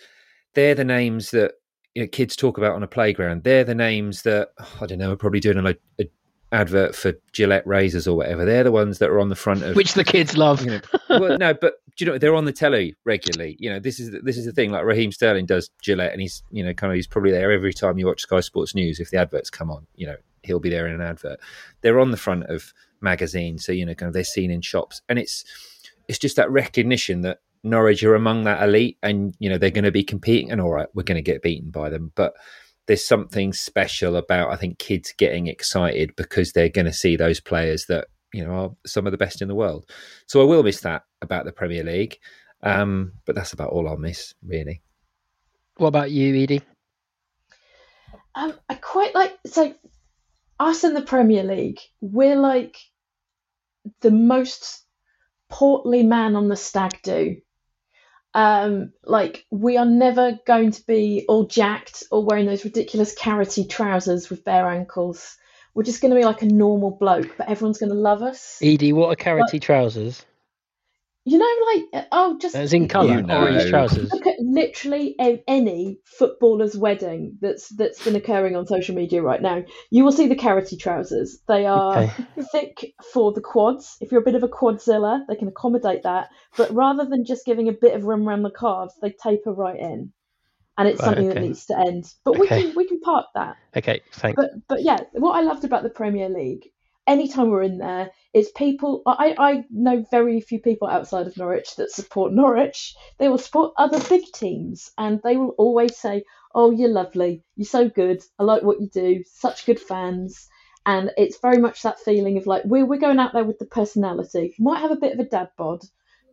they're 0.53 0.75
the 0.75 0.83
names 0.83 1.31
that 1.31 1.53
you 1.95 2.03
know, 2.03 2.07
kids 2.07 2.35
talk 2.35 2.57
about 2.57 2.75
on 2.75 2.83
a 2.83 2.87
playground. 2.87 3.43
They're 3.43 3.63
the 3.63 3.75
names 3.75 4.23
that 4.23 4.49
I 4.81 4.85
don't 4.85 4.99
know 4.99 5.13
are 5.13 5.17
probably 5.17 5.39
doing 5.39 5.57
a, 5.57 5.75
a 5.99 6.09
advert 6.51 6.95
for 6.95 7.13
Gillette 7.33 7.67
razors 7.67 8.07
or 8.07 8.15
whatever. 8.15 8.45
They're 8.45 8.63
the 8.63 8.71
ones 8.71 8.99
that 8.99 9.09
are 9.09 9.19
on 9.19 9.29
the 9.29 9.35
front 9.35 9.63
of 9.63 9.75
which 9.75 9.93
the 9.93 10.03
kids 10.03 10.37
love. 10.37 10.63
You 10.63 10.71
know, 10.71 10.81
well, 11.09 11.37
no, 11.37 11.53
but 11.53 11.75
do 11.95 12.05
you 12.05 12.11
know 12.11 12.17
they're 12.17 12.35
on 12.35 12.45
the 12.45 12.53
telly 12.53 12.95
regularly? 13.05 13.57
You 13.59 13.69
know, 13.69 13.79
this 13.79 13.99
is 13.99 14.15
this 14.23 14.37
is 14.37 14.45
the 14.45 14.51
thing. 14.51 14.71
Like 14.71 14.85
Raheem 14.85 15.11
Sterling 15.11 15.45
does 15.45 15.69
Gillette, 15.81 16.11
and 16.11 16.21
he's 16.21 16.43
you 16.51 16.63
know 16.63 16.73
kind 16.73 16.91
of 16.91 16.95
he's 16.95 17.07
probably 17.07 17.31
there 17.31 17.51
every 17.51 17.73
time 17.73 17.97
you 17.97 18.07
watch 18.07 18.21
Sky 18.21 18.39
Sports 18.39 18.75
News 18.75 18.99
if 18.99 19.09
the 19.09 19.17
adverts 19.17 19.49
come 19.49 19.69
on. 19.69 19.85
You 19.95 20.07
know, 20.07 20.15
he'll 20.43 20.59
be 20.59 20.69
there 20.69 20.87
in 20.87 20.93
an 20.93 21.01
advert. 21.01 21.39
They're 21.81 21.99
on 21.99 22.11
the 22.11 22.17
front 22.17 22.45
of 22.45 22.73
magazines, 23.01 23.65
so 23.65 23.71
you 23.71 23.85
know, 23.85 23.95
kind 23.95 24.07
of 24.07 24.13
they're 24.13 24.23
seen 24.23 24.51
in 24.51 24.61
shops, 24.61 25.01
and 25.09 25.19
it's 25.19 25.43
it's 26.07 26.19
just 26.19 26.37
that 26.37 26.51
recognition 26.51 27.21
that 27.21 27.39
Norwich 27.63 28.03
are 28.03 28.15
among 28.15 28.43
that 28.43 28.63
elite, 28.63 28.97
and 29.03 29.35
you 29.39 29.49
know 29.49 29.57
they're 29.57 29.71
going 29.71 29.83
to 29.83 29.91
be 29.91 30.03
competing. 30.03 30.51
And 30.51 30.61
all 30.61 30.71
right, 30.71 30.87
we're 30.93 31.03
going 31.03 31.17
to 31.17 31.21
get 31.21 31.41
beaten 31.41 31.71
by 31.71 31.89
them, 31.89 32.11
but 32.15 32.33
there's 32.87 33.05
something 33.05 33.53
special 33.53 34.15
about 34.15 34.51
I 34.51 34.55
think 34.55 34.79
kids 34.79 35.13
getting 35.17 35.47
excited 35.47 36.15
because 36.15 36.51
they're 36.51 36.69
going 36.69 36.85
to 36.85 36.93
see 36.93 37.15
those 37.15 37.39
players 37.39 37.85
that 37.85 38.07
you 38.33 38.43
know 38.43 38.51
are 38.51 38.71
some 38.85 39.05
of 39.05 39.11
the 39.11 39.17
best 39.17 39.41
in 39.41 39.47
the 39.47 39.55
world. 39.55 39.89
So 40.25 40.41
I 40.41 40.45
will 40.45 40.63
miss 40.63 40.81
that 40.81 41.03
about 41.21 41.45
the 41.45 41.51
Premier 41.51 41.83
League, 41.83 42.17
um, 42.63 43.13
but 43.25 43.35
that's 43.35 43.53
about 43.53 43.69
all 43.69 43.87
I'll 43.87 43.97
miss 43.97 44.33
really. 44.45 44.81
What 45.77 45.89
about 45.89 46.11
you, 46.11 46.35
Edie? 46.43 46.61
Um, 48.33 48.53
I 48.69 48.75
quite 48.75 49.13
like 49.13 49.37
so 49.45 49.73
us 50.59 50.83
in 50.83 50.93
the 50.93 51.01
Premier 51.01 51.43
League. 51.43 51.79
We're 52.01 52.39
like 52.39 52.77
the 54.01 54.11
most 54.11 54.83
portly 55.49 56.03
man 56.03 56.35
on 56.35 56.49
the 56.49 56.55
stag 56.55 56.99
do 57.03 57.37
um, 58.37 58.93
like 59.03 59.47
we 59.49 59.77
are 59.77 59.85
never 59.85 60.39
going 60.45 60.69
to 60.69 60.85
be 60.85 61.25
all 61.27 61.47
jacked 61.47 62.03
or 62.11 62.23
wearing 62.23 62.45
those 62.45 62.63
ridiculous 62.63 63.15
carroty 63.15 63.67
trousers 63.67 64.29
with 64.29 64.45
bare 64.45 64.69
ankles. 64.69 65.35
We're 65.73 65.81
just 65.81 66.01
going 66.01 66.13
to 66.13 66.19
be 66.19 66.23
like 66.23 66.43
a 66.43 66.45
normal 66.45 66.91
bloke, 66.91 67.35
but 67.35 67.49
everyone's 67.49 67.79
going 67.79 67.89
to 67.89 67.97
love 67.97 68.21
us. 68.21 68.59
Edie, 68.61 68.93
what 68.93 69.09
are 69.09 69.15
carroty 69.15 69.53
like, 69.53 69.61
trousers? 69.63 70.23
You 71.25 71.39
know, 71.39 71.51
like 71.73 72.07
oh, 72.11 72.37
just 72.39 72.55
as 72.55 72.73
in 72.73 72.87
colour, 72.87 73.15
you 73.15 73.21
know. 73.23 73.41
orange 73.41 73.69
trousers. 73.71 74.13
Look 74.13 74.27
at 74.27 74.36
literally 74.57 75.15
any 75.47 75.99
footballer's 76.05 76.75
wedding 76.75 77.37
that's 77.41 77.69
that's 77.69 78.03
been 78.03 78.15
occurring 78.15 78.55
on 78.55 78.65
social 78.65 78.95
media 78.95 79.21
right 79.21 79.41
now. 79.41 79.63
You 79.89 80.03
will 80.03 80.11
see 80.11 80.27
the 80.27 80.35
carroty 80.35 80.77
trousers. 80.77 81.39
They 81.47 81.65
are 81.65 81.97
okay. 81.99 82.25
thick 82.51 82.93
for 83.13 83.31
the 83.33 83.41
quads. 83.41 83.97
If 84.01 84.11
you're 84.11 84.21
a 84.21 84.25
bit 84.25 84.35
of 84.35 84.43
a 84.43 84.47
quadzilla, 84.47 85.25
they 85.27 85.35
can 85.35 85.47
accommodate 85.47 86.03
that. 86.03 86.29
But 86.55 86.71
rather 86.71 87.05
than 87.05 87.25
just 87.25 87.45
giving 87.45 87.67
a 87.69 87.73
bit 87.73 87.95
of 87.95 88.05
room 88.05 88.27
around 88.27 88.43
the 88.43 88.51
calves, 88.51 88.95
they 89.01 89.11
taper 89.11 89.53
right 89.53 89.79
in, 89.79 90.11
and 90.77 90.87
it's 90.87 90.99
right, 90.99 91.05
something 91.05 91.29
okay. 91.29 91.33
that 91.35 91.47
needs 91.47 91.65
to 91.67 91.79
end. 91.79 92.13
But 92.23 92.39
okay. 92.39 92.39
we 92.39 92.47
can 92.47 92.75
we 92.75 92.87
can 92.87 92.99
park 92.99 93.27
that. 93.35 93.55
Okay, 93.75 94.01
thanks. 94.13 94.35
But 94.35 94.51
but 94.67 94.83
yeah, 94.83 94.99
what 95.13 95.33
I 95.33 95.41
loved 95.41 95.63
about 95.63 95.83
the 95.83 95.89
Premier 95.89 96.29
League 96.29 96.67
anytime 97.07 97.49
we're 97.49 97.63
in 97.63 97.77
there, 97.77 98.11
it's 98.33 98.51
people. 98.51 99.01
I, 99.07 99.35
I 99.37 99.63
know 99.71 100.05
very 100.11 100.41
few 100.41 100.59
people 100.59 100.87
outside 100.87 101.25
of 101.25 101.37
Norwich 101.37 101.75
that 101.77 101.91
support 101.91 102.33
Norwich. 102.33 102.95
They 103.17 103.29
will 103.29 103.37
support 103.37 103.73
other 103.77 103.99
big 104.09 104.25
teams, 104.33 104.91
and 104.97 105.21
they 105.23 105.37
will 105.37 105.55
always 105.57 105.97
say, 105.97 106.23
"Oh, 106.53 106.71
you're 106.71 106.89
lovely. 106.89 107.43
You're 107.55 107.65
so 107.65 107.89
good. 107.89 108.21
I 108.37 108.43
like 108.43 108.63
what 108.63 108.81
you 108.81 108.89
do. 108.89 109.23
Such 109.25 109.65
good 109.65 109.79
fans." 109.79 110.47
And 110.85 111.11
it's 111.17 111.39
very 111.39 111.57
much 111.57 111.81
that 111.81 111.99
feeling 111.99 112.37
of 112.37 112.45
like 112.45 112.63
we're 112.65 112.85
we're 112.85 112.99
going 112.99 113.19
out 113.19 113.33
there 113.33 113.45
with 113.45 113.59
the 113.59 113.65
personality. 113.65 114.55
Might 114.59 114.81
have 114.81 114.91
a 114.91 114.97
bit 114.97 115.13
of 115.13 115.19
a 115.19 115.29
dad 115.29 115.49
bod, 115.57 115.81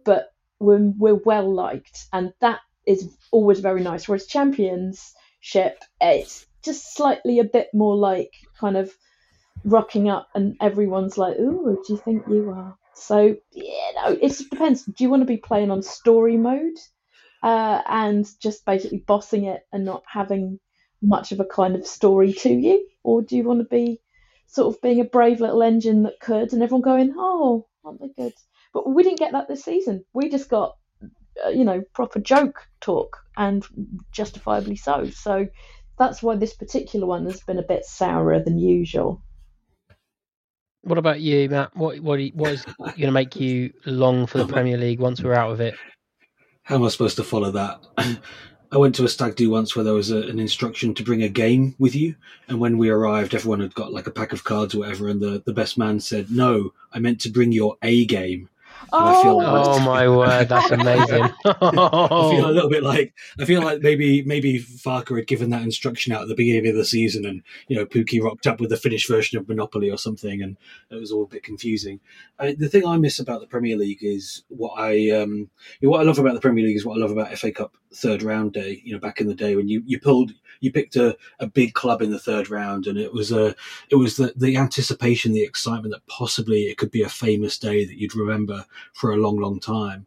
but 0.04 0.32
we're 0.58 0.92
we're 0.98 1.14
well 1.14 1.52
liked, 1.52 2.06
and 2.12 2.32
that 2.40 2.60
is 2.86 3.16
always 3.30 3.60
very 3.60 3.82
nice. 3.82 4.06
Whereas 4.08 4.26
Championship, 4.26 5.78
it's 6.00 6.46
just 6.62 6.94
slightly 6.94 7.38
a 7.38 7.44
bit 7.44 7.68
more 7.72 7.96
like 7.96 8.32
kind 8.58 8.76
of 8.76 8.92
rocking 9.64 10.08
up 10.08 10.28
and 10.34 10.56
everyone's 10.60 11.18
like, 11.18 11.38
"Ooh, 11.38 11.82
do 11.86 11.92
you 11.92 11.98
think 11.98 12.24
you 12.28 12.50
are?" 12.50 12.76
So 12.94 13.36
yeah, 13.52 13.90
no, 13.96 14.18
it 14.20 14.38
depends. 14.38 14.84
Do 14.84 15.04
you 15.04 15.10
want 15.10 15.22
to 15.22 15.26
be 15.26 15.38
playing 15.38 15.70
on 15.70 15.82
story 15.82 16.36
mode 16.36 16.76
uh, 17.42 17.82
and 17.86 18.26
just 18.40 18.64
basically 18.64 18.98
bossing 19.06 19.44
it 19.44 19.66
and 19.72 19.84
not 19.84 20.02
having 20.06 20.60
much 21.02 21.32
of 21.32 21.40
a 21.40 21.44
kind 21.44 21.74
of 21.74 21.86
story 21.86 22.32
to 22.32 22.50
you, 22.50 22.86
or 23.02 23.22
do 23.22 23.36
you 23.36 23.44
want 23.44 23.60
to 23.60 23.64
be 23.64 24.00
sort 24.46 24.74
of 24.74 24.80
being 24.82 25.00
a 25.00 25.04
brave 25.04 25.40
little 25.40 25.62
engine 25.62 26.04
that 26.04 26.20
could, 26.20 26.52
and 26.52 26.62
everyone 26.62 26.82
going, 26.82 27.14
"Oh, 27.16 27.66
aren't 27.84 28.00
they 28.00 28.10
good?" 28.16 28.34
But 28.72 28.88
we 28.88 29.02
didn't 29.02 29.18
get 29.18 29.32
that 29.32 29.48
this 29.48 29.64
season. 29.64 30.04
We 30.12 30.28
just 30.28 30.48
got, 30.48 30.76
uh, 31.44 31.50
you 31.50 31.64
know, 31.64 31.82
proper 31.94 32.20
joke 32.20 32.66
talk, 32.80 33.18
and 33.36 33.64
justifiably 34.12 34.76
so. 34.76 35.10
So 35.10 35.48
that's 35.98 36.22
why 36.22 36.36
this 36.36 36.54
particular 36.54 37.06
one 37.06 37.24
has 37.26 37.40
been 37.40 37.58
a 37.58 37.62
bit 37.62 37.84
sourer 37.84 38.40
than 38.40 38.58
usual. 38.58 39.23
What 40.84 40.98
about 40.98 41.20
you, 41.20 41.48
Matt? 41.48 41.74
What 41.74 42.00
what 42.00 42.20
what 42.34 42.52
is 42.52 42.64
going 42.78 42.94
to 42.96 43.10
make 43.10 43.36
you 43.36 43.72
long 43.86 44.26
for 44.26 44.38
the 44.38 44.46
Premier 44.46 44.76
League 44.76 45.00
once 45.00 45.22
we're 45.22 45.32
out 45.32 45.50
of 45.50 45.60
it? 45.60 45.74
How 46.62 46.76
am 46.76 46.84
I 46.84 46.88
supposed 46.88 47.16
to 47.16 47.24
follow 47.24 47.50
that? 47.52 47.80
I 48.72 48.76
went 48.76 48.94
to 48.96 49.04
a 49.04 49.08
stag 49.08 49.36
do 49.36 49.48
once 49.50 49.74
where 49.74 49.84
there 49.84 49.94
was 49.94 50.10
a, 50.10 50.22
an 50.22 50.38
instruction 50.38 50.94
to 50.94 51.02
bring 51.02 51.22
a 51.22 51.28
game 51.28 51.74
with 51.78 51.94
you, 51.94 52.16
and 52.48 52.60
when 52.60 52.76
we 52.76 52.90
arrived, 52.90 53.34
everyone 53.34 53.60
had 53.60 53.74
got 53.74 53.92
like 53.92 54.06
a 54.06 54.10
pack 54.10 54.32
of 54.32 54.44
cards 54.44 54.74
or 54.74 54.80
whatever, 54.80 55.08
and 55.08 55.22
the, 55.22 55.42
the 55.46 55.54
best 55.54 55.78
man 55.78 56.00
said, 56.00 56.30
"No, 56.30 56.72
I 56.92 56.98
meant 56.98 57.20
to 57.22 57.30
bring 57.30 57.52
your 57.52 57.76
A 57.82 58.04
game." 58.04 58.50
Oh, 58.96 59.40
oh 59.42 59.80
my 59.80 60.08
word, 60.16 60.48
that's 60.48 60.70
amazing! 60.70 61.24
I 61.44 62.30
feel 62.30 62.48
a 62.48 62.52
little 62.52 62.70
bit 62.70 62.82
like 62.84 63.12
I 63.40 63.44
feel 63.44 63.62
like 63.62 63.80
maybe 63.80 64.22
maybe 64.22 64.60
Farke 64.60 65.16
had 65.16 65.26
given 65.26 65.50
that 65.50 65.62
instruction 65.62 66.12
out 66.12 66.22
at 66.22 66.28
the 66.28 66.34
beginning 66.34 66.68
of 66.68 66.76
the 66.76 66.84
season, 66.84 67.24
and 67.24 67.42
you 67.66 67.76
know 67.76 67.86
Pukki 67.86 68.22
rocked 68.22 68.46
up 68.46 68.60
with 68.60 68.70
the 68.70 68.76
finished 68.76 69.08
version 69.08 69.38
of 69.38 69.48
Monopoly 69.48 69.90
or 69.90 69.98
something, 69.98 70.42
and 70.42 70.56
it 70.90 70.96
was 70.96 71.10
all 71.10 71.24
a 71.24 71.28
bit 71.28 71.42
confusing. 71.42 71.98
I, 72.38 72.54
the 72.54 72.68
thing 72.68 72.86
I 72.86 72.96
miss 72.96 73.18
about 73.18 73.40
the 73.40 73.46
Premier 73.48 73.76
League 73.76 74.02
is 74.02 74.44
what 74.48 74.78
I 74.78 75.10
um, 75.10 75.50
you 75.80 75.88
know, 75.88 75.90
what 75.90 76.00
I 76.00 76.04
love 76.04 76.18
about 76.18 76.34
the 76.34 76.40
Premier 76.40 76.64
League 76.64 76.76
is 76.76 76.84
what 76.84 76.96
I 76.96 77.00
love 77.00 77.10
about 77.10 77.36
FA 77.36 77.50
Cup 77.50 77.76
third 77.92 78.22
round 78.22 78.52
day. 78.52 78.80
You 78.84 78.92
know, 78.92 79.00
back 79.00 79.20
in 79.20 79.26
the 79.26 79.34
day 79.34 79.56
when 79.56 79.68
you 79.68 79.82
you 79.86 79.98
pulled 79.98 80.32
you 80.60 80.72
picked 80.72 80.96
a, 80.96 81.16
a 81.40 81.46
big 81.46 81.74
club 81.74 82.00
in 82.02 82.10
the 82.10 82.18
third 82.18 82.50
round, 82.50 82.86
and 82.86 82.98
it 82.98 83.12
was 83.12 83.32
a 83.32 83.54
it 83.90 83.96
was 83.96 84.16
the, 84.16 84.32
the 84.36 84.56
anticipation, 84.56 85.32
the 85.32 85.42
excitement 85.42 85.92
that 85.92 86.06
possibly 86.06 86.64
it 86.64 86.78
could 86.78 86.90
be 86.90 87.02
a 87.02 87.08
famous 87.08 87.58
day 87.58 87.84
that 87.84 87.98
you'd 87.98 88.16
remember 88.16 88.64
for 88.92 89.12
a 89.12 89.16
long, 89.16 89.38
long 89.38 89.60
time. 89.60 90.06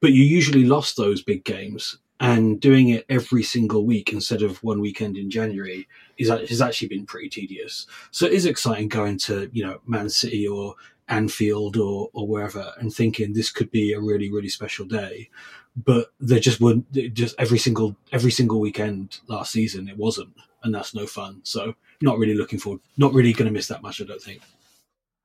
But 0.00 0.12
you 0.12 0.24
usually 0.24 0.64
lost 0.64 0.96
those 0.96 1.22
big 1.22 1.44
games, 1.44 1.98
and 2.20 2.60
doing 2.60 2.88
it 2.88 3.06
every 3.08 3.42
single 3.42 3.84
week 3.84 4.12
instead 4.12 4.42
of 4.42 4.62
one 4.62 4.80
weekend 4.80 5.16
in 5.16 5.30
January 5.30 5.86
is 6.18 6.28
has 6.28 6.60
actually 6.60 6.88
been 6.88 7.06
pretty 7.06 7.28
tedious. 7.28 7.86
So 8.10 8.26
it 8.26 8.32
is 8.32 8.46
exciting 8.46 8.88
going 8.88 9.18
to 9.18 9.50
you 9.52 9.64
know 9.64 9.80
Man 9.86 10.08
City 10.08 10.46
or 10.48 10.74
Anfield 11.08 11.76
or 11.76 12.08
or 12.12 12.26
wherever 12.26 12.72
and 12.78 12.92
thinking 12.92 13.32
this 13.32 13.50
could 13.50 13.70
be 13.70 13.92
a 13.92 14.00
really 14.00 14.30
really 14.30 14.48
special 14.48 14.86
day 14.86 15.28
but 15.76 16.12
there 16.18 16.40
just 16.40 16.60
would 16.60 16.84
just 17.14 17.34
every 17.38 17.58
single 17.58 17.96
every 18.12 18.30
single 18.30 18.60
weekend 18.60 19.20
last 19.28 19.52
season 19.52 19.88
it 19.88 19.96
wasn't, 19.96 20.34
and 20.62 20.74
that's 20.74 20.94
no 20.94 21.06
fun. 21.06 21.40
So 21.44 21.74
not 22.00 22.18
really 22.18 22.34
looking 22.34 22.58
forward. 22.58 22.80
Not 22.96 23.12
really 23.12 23.32
going 23.32 23.46
to 23.46 23.52
miss 23.52 23.68
that 23.68 23.82
much. 23.82 24.00
I 24.00 24.04
don't 24.04 24.22
think. 24.22 24.42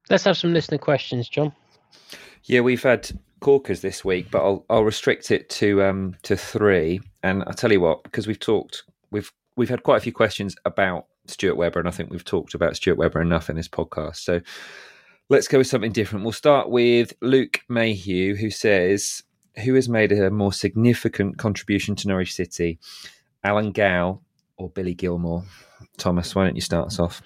Let's 0.10 0.24
have 0.26 0.38
some 0.38 0.54
listener 0.54 0.78
questions, 0.78 1.28
John. 1.28 1.54
Yeah, 2.46 2.62
we've 2.62 2.84
had 2.84 3.10
corkers 3.40 3.82
this 3.82 4.06
week, 4.06 4.32
but 4.32 4.44
I'll 4.44 4.66
I'll 4.70 4.84
restrict 4.84 5.32
it 5.32 5.50
to 5.52 5.84
um 5.84 6.16
to 6.24 6.36
three. 6.36 7.02
And 7.24 7.44
I'll 7.48 7.54
tell 7.54 7.72
you 7.72 7.82
what, 7.82 8.04
because 8.04 8.28
we've 8.28 8.40
talked, 8.40 8.84
we've 9.12 9.32
we've 9.56 9.70
had 9.70 9.84
quite 9.84 9.98
a 9.98 10.02
few 10.02 10.14
questions 10.14 10.56
about 10.66 11.08
Stuart 11.28 11.56
Webber, 11.58 11.80
and 11.80 11.88
I 11.88 11.92
think 11.92 12.12
we've 12.12 12.26
talked 12.26 12.54
about 12.54 12.76
Stuart 12.76 12.98
Webber 12.98 13.22
enough 13.22 13.50
in 13.50 13.56
this 13.56 13.68
podcast. 13.68 14.18
So 14.18 14.42
let's 15.30 15.48
go 15.48 15.58
with 15.58 15.68
something 15.68 15.92
different. 15.92 16.24
We'll 16.24 16.34
start 16.34 16.70
with 16.70 17.14
Luke 17.22 17.62
Mayhew, 17.68 18.36
who 18.36 18.52
says, 18.52 19.24
who 19.64 19.74
has 19.74 19.90
made 19.90 20.12
a 20.12 20.30
more 20.30 20.54
significant 20.54 21.38
contribution 21.38 21.96
to 21.96 22.08
Norwich 22.08 22.34
City, 22.34 22.78
Alan 23.44 23.72
Gow 23.72 24.22
or 24.58 24.70
Billy 24.70 24.94
Gilmour?" 24.94 25.44
Thomas, 25.98 26.36
why 26.36 26.46
don't 26.46 26.56
you 26.56 26.62
start 26.62 26.88
us 26.88 27.00
off? 27.00 27.22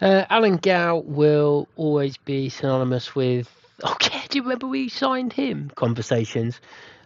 Uh, 0.00 0.24
Alan 0.30 0.56
Gow 0.56 1.02
will 1.04 1.68
always 1.76 2.16
be 2.16 2.48
synonymous 2.48 3.14
with, 3.14 3.50
oh, 3.82 3.96
yeah, 4.02 4.22
do 4.28 4.38
you 4.38 4.42
remember 4.42 4.66
we 4.66 4.88
signed 4.88 5.32
him? 5.32 5.70
Conversations. 5.74 6.60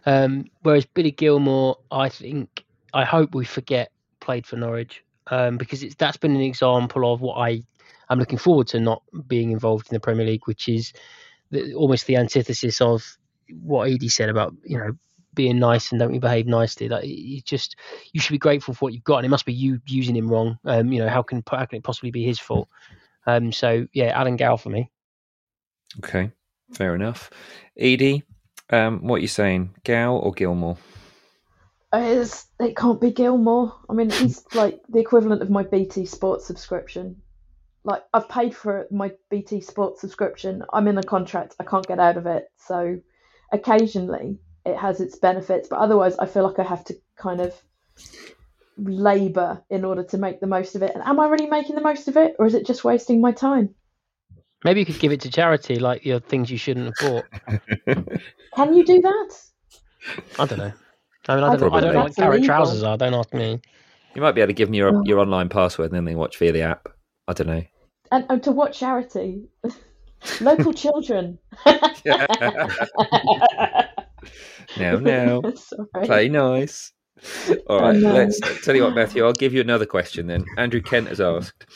Um, 0.06 0.46
whereas 0.62 0.86
Billy 0.86 1.10
Gilmour, 1.10 1.76
I 1.90 2.08
think, 2.08 2.64
I 2.94 3.04
hope 3.04 3.34
we 3.34 3.44
forget 3.44 3.90
played 4.20 4.46
for 4.46 4.56
Norwich 4.56 5.02
um, 5.30 5.56
because 5.56 5.82
it's 5.82 5.94
that's 5.94 6.16
been 6.16 6.34
an 6.34 6.42
example 6.42 7.12
of 7.12 7.20
what 7.20 7.36
I 7.36 7.62
am 8.10 8.18
looking 8.18 8.38
forward 8.38 8.68
to 8.68 8.80
not 8.80 9.02
being 9.26 9.50
involved 9.50 9.88
in 9.90 9.94
the 9.94 10.00
Premier 10.00 10.26
League, 10.26 10.46
which 10.46 10.68
is 10.68 10.92
the, 11.50 11.74
almost 11.74 12.06
the 12.06 12.16
antithesis 12.16 12.80
of 12.80 13.16
what 13.60 13.90
Edie 13.90 14.08
said 14.08 14.28
about 14.28 14.54
you 14.64 14.78
know 14.78 14.92
being 15.34 15.58
nice 15.58 15.92
and 15.92 16.00
don't 16.00 16.14
you 16.14 16.20
behave 16.20 16.46
nicely. 16.46 16.88
Like 16.88 17.04
you 17.06 17.40
just 17.40 17.76
you 18.12 18.20
should 18.20 18.32
be 18.32 18.38
grateful 18.38 18.74
for 18.74 18.86
what 18.86 18.92
you've 18.92 19.04
got, 19.04 19.18
and 19.18 19.26
it 19.26 19.30
must 19.30 19.46
be 19.46 19.52
you 19.52 19.80
using 19.86 20.16
him 20.16 20.28
wrong. 20.28 20.58
Um, 20.64 20.92
you 20.92 21.00
know 21.00 21.08
how 21.08 21.22
can 21.22 21.42
how 21.48 21.64
can 21.64 21.78
it 21.78 21.84
possibly 21.84 22.10
be 22.10 22.24
his 22.24 22.38
fault? 22.38 22.68
Um, 23.26 23.52
so 23.52 23.86
yeah, 23.92 24.18
Alan 24.18 24.36
Gow 24.36 24.56
for 24.56 24.70
me. 24.70 24.90
Okay, 25.98 26.30
fair 26.72 26.94
enough. 26.94 27.30
Edie, 27.76 28.24
um, 28.70 29.00
what 29.00 29.16
are 29.16 29.20
you 29.20 29.28
saying, 29.28 29.74
Gow 29.84 30.16
or 30.16 30.32
Gilmour? 30.32 30.76
It's, 31.92 32.46
it 32.60 32.76
can't 32.76 33.00
be 33.00 33.12
Gilmour. 33.12 33.72
I 33.88 33.94
mean, 33.94 34.10
he's 34.10 34.44
like 34.54 34.80
the 34.88 35.00
equivalent 35.00 35.42
of 35.42 35.50
my 35.50 35.62
BT 35.62 36.06
Sports 36.06 36.46
subscription. 36.46 37.22
Like 37.84 38.02
I've 38.12 38.28
paid 38.28 38.54
for 38.54 38.86
my 38.90 39.12
BT 39.30 39.60
Sports 39.62 40.00
subscription. 40.00 40.62
I'm 40.72 40.88
in 40.88 40.98
a 40.98 41.02
contract. 41.02 41.56
I 41.58 41.64
can't 41.64 41.86
get 41.86 41.98
out 42.00 42.16
of 42.16 42.26
it. 42.26 42.50
So 42.56 43.00
occasionally 43.52 44.38
it 44.66 44.76
has 44.76 45.00
its 45.00 45.16
benefits, 45.16 45.68
but 45.68 45.78
otherwise 45.78 46.18
I 46.18 46.26
feel 46.26 46.42
like 46.42 46.58
I 46.58 46.64
have 46.64 46.84
to 46.84 46.94
kind 47.16 47.40
of 47.40 47.54
labor 48.76 49.62
in 49.70 49.84
order 49.84 50.04
to 50.04 50.18
make 50.18 50.40
the 50.40 50.46
most 50.46 50.74
of 50.74 50.82
it. 50.82 50.92
And 50.94 51.02
am 51.02 51.18
I 51.20 51.28
really 51.28 51.46
making 51.46 51.74
the 51.74 51.80
most 51.80 52.08
of 52.08 52.16
it, 52.16 52.36
or 52.38 52.46
is 52.46 52.54
it 52.54 52.66
just 52.66 52.84
wasting 52.84 53.20
my 53.20 53.32
time? 53.32 53.74
Maybe 54.64 54.80
you 54.80 54.86
could 54.86 54.98
give 54.98 55.12
it 55.12 55.20
to 55.20 55.30
charity, 55.30 55.78
like 55.78 56.04
your 56.04 56.18
things 56.20 56.50
you 56.50 56.59
shouldn't 56.59 56.92
have 56.98 57.11
bought. 57.11 57.24
Can 58.54 58.74
you 58.74 58.84
do 58.84 59.00
that? 59.00 59.34
I 60.38 60.46
don't 60.46 60.59
know. 60.59 60.72
I 61.28 61.34
mean, 61.36 61.44
I 61.44 61.56
don't, 61.56 61.61
know, 61.61 61.76
I 61.76 61.80
don't 61.80 61.94
know 61.94 62.02
what 62.04 62.16
carrot 62.16 62.44
trousers 62.44 62.82
are. 62.82 62.96
Don't 62.96 63.14
ask 63.14 63.32
me. 63.34 63.61
You 64.14 64.22
might 64.22 64.32
be 64.32 64.40
able 64.40 64.48
to 64.48 64.54
give 64.54 64.68
them 64.68 64.74
your, 64.74 64.96
oh. 64.96 65.02
your 65.04 65.20
online 65.20 65.48
password 65.48 65.90
and 65.90 65.96
then 65.96 66.04
they 66.04 66.14
watch 66.14 66.38
via 66.38 66.52
the 66.52 66.62
app. 66.62 66.88
I 67.28 67.34
don't 67.34 67.46
know. 67.46 67.62
And 68.11 68.24
oh, 68.30 68.38
to 68.38 68.52
what 68.52 68.72
charity? 68.72 69.48
Local 70.40 70.72
children. 70.72 71.38
now, 74.76 74.96
now, 74.96 75.42
play 76.02 76.28
nice. 76.28 76.92
All 77.68 77.80
right, 77.80 77.96
oh, 77.96 78.12
let's 78.12 78.40
tell 78.64 78.74
you 78.74 78.84
what, 78.84 78.94
Matthew. 78.94 79.24
I'll 79.24 79.32
give 79.32 79.52
you 79.52 79.61
another 79.61 79.86
question 79.86 80.26
then. 80.26 80.44
Andrew 80.56 80.80
Kent 80.80 81.09
has 81.09 81.20
asked: 81.20 81.66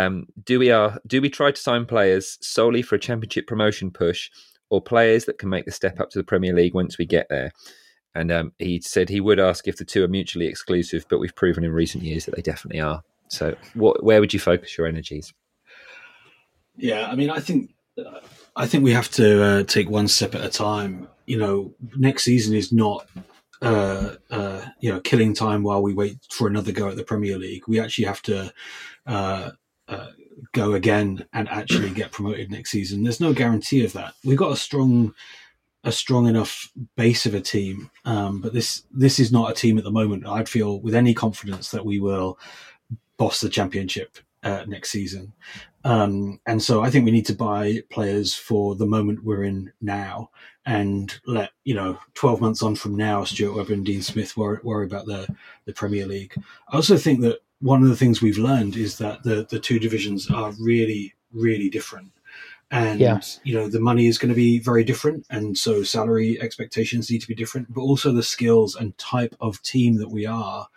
um, 0.00 0.26
Do 0.44 0.58
we 0.58 0.70
are 0.70 0.98
do 1.06 1.20
we 1.20 1.30
try 1.30 1.50
to 1.50 1.60
sign 1.60 1.86
players 1.86 2.38
solely 2.40 2.82
for 2.82 2.94
a 2.94 3.00
championship 3.00 3.46
promotion 3.46 3.90
push, 3.90 4.30
or 4.68 4.80
players 4.80 5.24
that 5.26 5.38
can 5.38 5.48
make 5.48 5.64
the 5.64 5.72
step 5.72 6.00
up 6.00 6.10
to 6.10 6.18
the 6.18 6.24
Premier 6.24 6.54
League 6.54 6.74
once 6.74 6.98
we 6.98 7.06
get 7.06 7.28
there? 7.28 7.52
And 8.14 8.32
um, 8.32 8.52
he 8.58 8.80
said 8.80 9.08
he 9.08 9.20
would 9.20 9.38
ask 9.38 9.68
if 9.68 9.76
the 9.76 9.84
two 9.84 10.02
are 10.02 10.08
mutually 10.08 10.46
exclusive, 10.46 11.06
but 11.08 11.20
we've 11.20 11.34
proven 11.34 11.62
in 11.64 11.72
recent 11.72 12.02
years 12.02 12.24
that 12.24 12.34
they 12.34 12.42
definitely 12.42 12.80
are. 12.80 13.02
So, 13.28 13.56
what, 13.74 14.02
where 14.02 14.18
would 14.18 14.34
you 14.34 14.40
focus 14.40 14.76
your 14.76 14.88
energies? 14.88 15.32
Yeah, 16.76 17.06
I 17.06 17.14
mean, 17.14 17.30
I 17.30 17.38
think 17.38 17.74
I 18.56 18.66
think 18.66 18.84
we 18.84 18.92
have 18.92 19.10
to 19.12 19.42
uh, 19.42 19.62
take 19.64 19.88
one 19.88 20.08
step 20.08 20.34
at 20.34 20.44
a 20.44 20.48
time. 20.48 21.08
You 21.26 21.38
know, 21.38 21.74
next 21.96 22.24
season 22.24 22.54
is 22.54 22.72
not 22.72 23.06
uh, 23.62 24.16
uh, 24.30 24.64
you 24.80 24.92
know 24.92 25.00
killing 25.00 25.34
time 25.34 25.62
while 25.62 25.82
we 25.82 25.94
wait 25.94 26.18
for 26.30 26.48
another 26.48 26.72
go 26.72 26.88
at 26.88 26.96
the 26.96 27.04
Premier 27.04 27.38
League. 27.38 27.62
We 27.68 27.78
actually 27.78 28.06
have 28.06 28.22
to 28.22 28.52
uh, 29.90 30.08
go 30.52 30.72
again 30.72 31.26
and 31.32 31.48
actually 31.48 31.90
get 31.90 32.12
promoted 32.12 32.50
next 32.50 32.70
season. 32.70 33.02
There's 33.02 33.20
no 33.20 33.32
guarantee 33.32 33.84
of 33.84 33.92
that. 33.92 34.14
We've 34.24 34.38
got 34.38 34.52
a 34.52 34.56
strong 34.56 35.14
a 35.84 35.90
strong 35.90 36.26
enough 36.26 36.70
base 36.94 37.24
of 37.24 37.32
a 37.32 37.40
team, 37.40 37.90
um, 38.04 38.40
but 38.40 38.52
this 38.52 38.84
this 38.92 39.18
is 39.18 39.32
not 39.32 39.50
a 39.50 39.54
team 39.54 39.78
at 39.78 39.84
the 39.84 39.90
moment. 39.90 40.26
I'd 40.26 40.48
feel 40.48 40.80
with 40.80 40.94
any 40.94 41.14
confidence 41.14 41.70
that 41.70 41.84
we 41.84 42.00
will 42.00 42.38
boss 43.16 43.40
the 43.40 43.48
championship 43.48 44.18
uh, 44.42 44.64
next 44.66 44.90
season. 44.90 45.32
Um, 45.84 46.40
and 46.46 46.62
so 46.62 46.82
I 46.82 46.90
think 46.90 47.04
we 47.04 47.10
need 47.10 47.26
to 47.26 47.34
buy 47.34 47.82
players 47.90 48.34
for 48.34 48.74
the 48.74 48.86
moment 48.86 49.24
we're 49.24 49.44
in 49.44 49.72
now 49.80 50.30
and 50.66 51.18
let, 51.26 51.50
you 51.64 51.74
know, 51.74 51.98
12 52.14 52.40
months 52.40 52.62
on 52.62 52.74
from 52.74 52.96
now, 52.96 53.24
Stuart 53.24 53.56
Webber 53.56 53.72
and 53.72 53.84
Dean 53.84 54.02
Smith 54.02 54.36
worry, 54.36 54.58
worry 54.62 54.86
about 54.86 55.06
the, 55.06 55.26
the 55.64 55.72
Premier 55.72 56.06
League. 56.06 56.34
I 56.68 56.76
also 56.76 56.96
think 56.96 57.20
that 57.22 57.40
one 57.60 57.82
of 57.82 57.88
the 57.88 57.96
things 57.96 58.22
we've 58.22 58.38
learned 58.38 58.76
is 58.76 58.98
that 58.98 59.22
the, 59.22 59.46
the 59.48 59.60
two 59.60 59.78
divisions 59.78 60.30
are 60.30 60.52
really, 60.60 61.14
really 61.32 61.68
different. 61.68 62.12
And, 62.70 63.00
yeah. 63.00 63.20
you 63.42 63.54
know, 63.54 63.68
the 63.68 63.80
money 63.80 64.06
is 64.06 64.16
going 64.16 64.28
to 64.28 64.34
be 64.34 64.60
very 64.60 64.84
different. 64.84 65.26
And 65.28 65.58
so 65.58 65.82
salary 65.82 66.40
expectations 66.40 67.10
need 67.10 67.20
to 67.20 67.26
be 67.26 67.34
different, 67.34 67.74
but 67.74 67.80
also 67.80 68.12
the 68.12 68.22
skills 68.22 68.76
and 68.76 68.96
type 68.96 69.34
of 69.40 69.60
team 69.62 69.96
that 69.96 70.10
we 70.10 70.24
are 70.24 70.68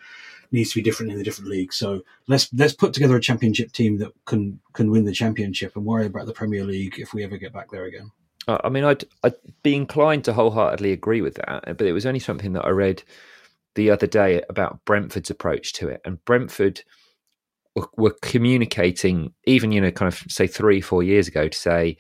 needs 0.52 0.72
to 0.72 0.80
be 0.80 0.84
different 0.84 1.12
in 1.12 1.18
the 1.18 1.24
different 1.24 1.50
leagues. 1.50 1.76
So 1.76 2.04
let's 2.28 2.52
let's 2.54 2.74
put 2.74 2.94
together 2.94 3.16
a 3.16 3.22
championship 3.22 3.72
team 3.72 3.98
that 4.00 4.12
can 4.26 4.60
can 4.74 4.92
win 4.92 5.06
the 5.06 5.12
championship 5.12 5.76
and 5.76 5.86
worry 5.86 6.06
about 6.06 6.26
the 6.26 6.34
Premier 6.34 6.64
League 6.64 7.00
if 7.00 7.14
we 7.14 7.24
ever 7.24 7.38
get 7.38 7.54
back 7.54 7.72
there 7.72 7.86
again. 7.86 8.12
Uh, 8.48 8.60
I 8.64 8.70
mean, 8.70 8.84
I'd 8.84 9.04
I'd 9.24 9.36
be 9.62 9.76
inclined 9.76 10.24
to 10.26 10.34
wholeheartedly 10.34 10.92
agree 10.92 11.22
with 11.22 11.36
that, 11.36 11.78
but 11.78 11.88
it 11.88 11.92
was 11.92 12.06
only 12.06 12.20
something 12.20 12.54
that 12.54 12.66
I 12.66 12.70
read 12.70 13.04
the 13.76 13.90
other 13.90 14.08
day 14.08 14.42
about 14.50 14.84
Brentford's 14.86 15.30
approach 15.30 15.74
to 15.74 15.88
it, 15.90 16.02
and 16.06 16.24
Brentford 16.26 16.82
were, 17.98 18.16
communicating 18.22 19.34
even 19.46 19.72
you 19.72 19.82
know 19.82 19.92
kind 19.92 20.12
of 20.12 20.20
say 20.32 20.48
three 20.48 20.82
four 20.82 21.04
years 21.04 21.28
ago 21.28 21.48
to 21.48 21.58
say 21.58 21.98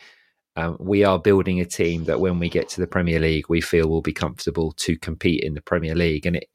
um, 0.55 0.77
we 0.79 1.03
are 1.03 1.17
building 1.17 1.59
a 1.59 1.65
team 1.65 2.03
that 2.03 2.19
when 2.19 2.37
we 2.37 2.47
get 2.47 2.69
to 2.69 2.81
the 2.81 2.87
Premier 2.87 3.19
League, 3.19 3.49
we 3.49 3.59
feel 3.59 3.89
will 3.89 4.03
be 4.03 4.13
comfortable 4.13 4.71
to 4.73 4.97
compete 4.97 5.43
in 5.43 5.55
the 5.55 5.61
Premier 5.61 5.95
League. 5.95 6.25
And 6.25 6.35
it 6.35 6.47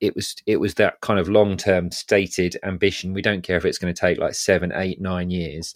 it 0.00 0.14
was 0.14 0.36
it 0.46 0.58
was 0.58 0.74
that 0.74 1.00
kind 1.00 1.18
of 1.18 1.28
long 1.28 1.56
term 1.56 1.90
stated 1.90 2.56
ambition. 2.62 3.12
We 3.12 3.22
don't 3.22 3.42
care 3.42 3.56
if 3.56 3.64
it's 3.64 3.78
going 3.78 3.92
to 3.92 4.00
take 4.00 4.18
like 4.18 4.34
seven, 4.34 4.72
eight, 4.74 5.00
nine 5.00 5.30
years, 5.30 5.74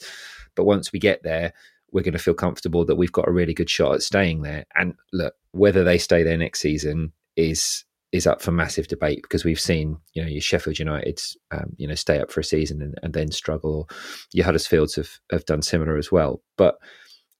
but 0.54 0.64
once 0.64 0.92
we 0.92 0.98
get 0.98 1.22
there, 1.22 1.52
we're 1.90 2.02
going 2.02 2.12
to 2.12 2.18
feel 2.18 2.34
comfortable 2.34 2.84
that 2.84 2.96
we've 2.96 3.12
got 3.12 3.28
a 3.28 3.32
really 3.32 3.54
good 3.54 3.70
shot 3.70 3.94
at 3.94 4.02
staying 4.02 4.42
there. 4.42 4.64
And 4.76 4.94
look, 5.12 5.34
whether 5.52 5.84
they 5.84 5.98
stay 5.98 6.22
there 6.22 6.36
next 6.36 6.60
season 6.60 7.12
is 7.36 7.84
is 8.14 8.28
up 8.28 8.40
for 8.40 8.52
massive 8.52 8.86
debate 8.86 9.22
because 9.22 9.44
we've 9.44 9.60
seen 9.60 9.98
you 10.12 10.22
know 10.22 10.28
your 10.28 10.40
Sheffield 10.40 10.78
United's 10.78 11.36
um, 11.50 11.74
you 11.76 11.88
know 11.88 11.96
stay 11.96 12.20
up 12.20 12.30
for 12.30 12.40
a 12.40 12.44
season 12.44 12.80
and, 12.80 12.94
and 13.02 13.12
then 13.12 13.32
struggle. 13.32 13.88
Your 14.32 14.46
Huddersfields 14.46 14.94
have 14.94 15.10
have 15.32 15.44
done 15.46 15.62
similar 15.62 15.98
as 15.98 16.12
well, 16.12 16.40
but 16.56 16.78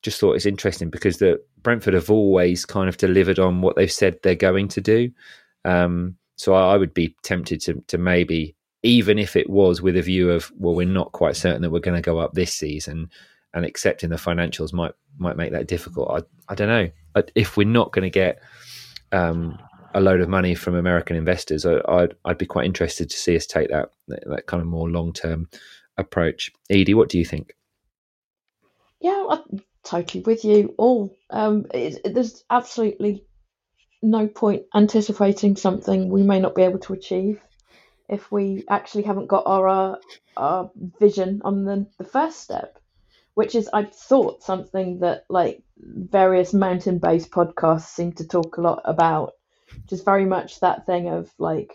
just 0.03 0.20
thought 0.20 0.35
it's 0.35 0.47
interesting 0.47 0.91
because 0.91 1.18
the 1.18 1.41
Brentford 1.62 1.95
have 1.95 2.11
always 2.11 2.66
kind 2.66 2.89
of 2.89 2.97
delivered 2.97 3.39
on 3.39 3.62
what 3.62 3.77
they've 3.77 3.91
said 3.91 4.18
they're 4.22 4.35
going 4.35 4.66
to 4.68 4.81
do. 4.81 5.11
Um, 5.64 6.16
so 6.37 6.55
I, 6.55 6.75
I, 6.75 6.77
would 6.77 6.93
be 6.93 7.16
tempted 7.22 7.62
to, 7.62 7.83
to 7.87 7.97
maybe, 7.97 8.55
even 8.83 9.18
if 9.18 9.35
it 9.35 9.49
was 9.49 9.81
with 9.81 9.97
a 9.97 10.03
view 10.03 10.31
of, 10.31 10.53
well, 10.59 10.75
we're 10.75 10.87
not 10.87 11.12
quite 11.12 11.37
certain 11.37 11.62
that 11.62 11.70
we're 11.70 11.79
going 11.79 11.97
to 11.97 12.03
go 12.03 12.18
up 12.18 12.35
this 12.35 12.53
season, 12.53 13.09
and 13.55 13.64
accepting 13.64 14.11
the 14.11 14.16
financials 14.16 14.72
might 14.72 14.93
might 15.16 15.37
make 15.37 15.53
that 15.53 15.68
difficult. 15.68 16.11
I 16.11 16.53
I 16.53 16.57
don't 16.57 16.68
know 16.68 16.91
if 17.35 17.57
we're 17.57 17.66
not 17.66 17.93
going 17.93 18.03
to 18.03 18.11
get 18.11 18.43
um, 19.12 19.59
a 19.95 20.01
load 20.01 20.20
of 20.20 20.28
money 20.28 20.55
from 20.55 20.74
American 20.74 21.16
investors. 21.16 21.64
I, 21.64 21.80
would 21.88 22.16
I'd 22.24 22.38
be 22.38 22.47
quite 22.47 22.66
interested 22.66 23.09
to 23.11 23.16
see 23.16 23.36
us 23.36 23.47
take 23.47 23.68
that 23.70 23.90
that 24.09 24.47
kind 24.47 24.61
of 24.61 24.66
more 24.66 24.90
long 24.90 25.12
term 25.12 25.49
approach. 25.97 26.53
Edie, 26.68 26.95
what 26.95 27.09
do 27.09 27.18
you 27.18 27.24
think? 27.24 27.55
Yeah, 29.01 29.26
I'm 29.30 29.62
totally 29.84 30.22
with 30.22 30.45
you 30.45 30.74
all. 30.78 31.16
Um, 31.30 31.66
it, 31.72 32.01
it, 32.05 32.14
there's 32.14 32.45
absolutely 32.51 33.24
no 34.03 34.26
point 34.26 34.64
anticipating 34.74 35.57
something 35.57 36.11
we 36.11 36.22
may 36.22 36.38
not 36.38 36.55
be 36.55 36.62
able 36.62 36.78
to 36.78 36.92
achieve 36.92 37.40
if 38.09 38.30
we 38.30 38.64
actually 38.68 39.03
haven't 39.03 39.28
got 39.28 39.45
our 39.47 39.68
uh, 39.68 39.97
our 40.36 40.70
vision 41.01 41.40
on 41.45 41.64
the, 41.64 41.86
the 41.97 42.05
first 42.05 42.40
step 42.40 42.78
which 43.32 43.55
is 43.55 43.70
i 43.72 43.82
thought 43.82 44.42
something 44.42 44.99
that 44.99 45.24
like 45.30 45.62
various 45.78 46.53
mountain 46.53 46.99
based 46.99 47.30
podcasts 47.30 47.95
seem 47.95 48.12
to 48.12 48.26
talk 48.26 48.59
a 48.59 48.61
lot 48.61 48.82
about 48.84 49.32
just 49.87 50.05
very 50.05 50.25
much 50.25 50.61
that 50.61 50.87
thing 50.87 51.09
of 51.09 51.31
like 51.39 51.72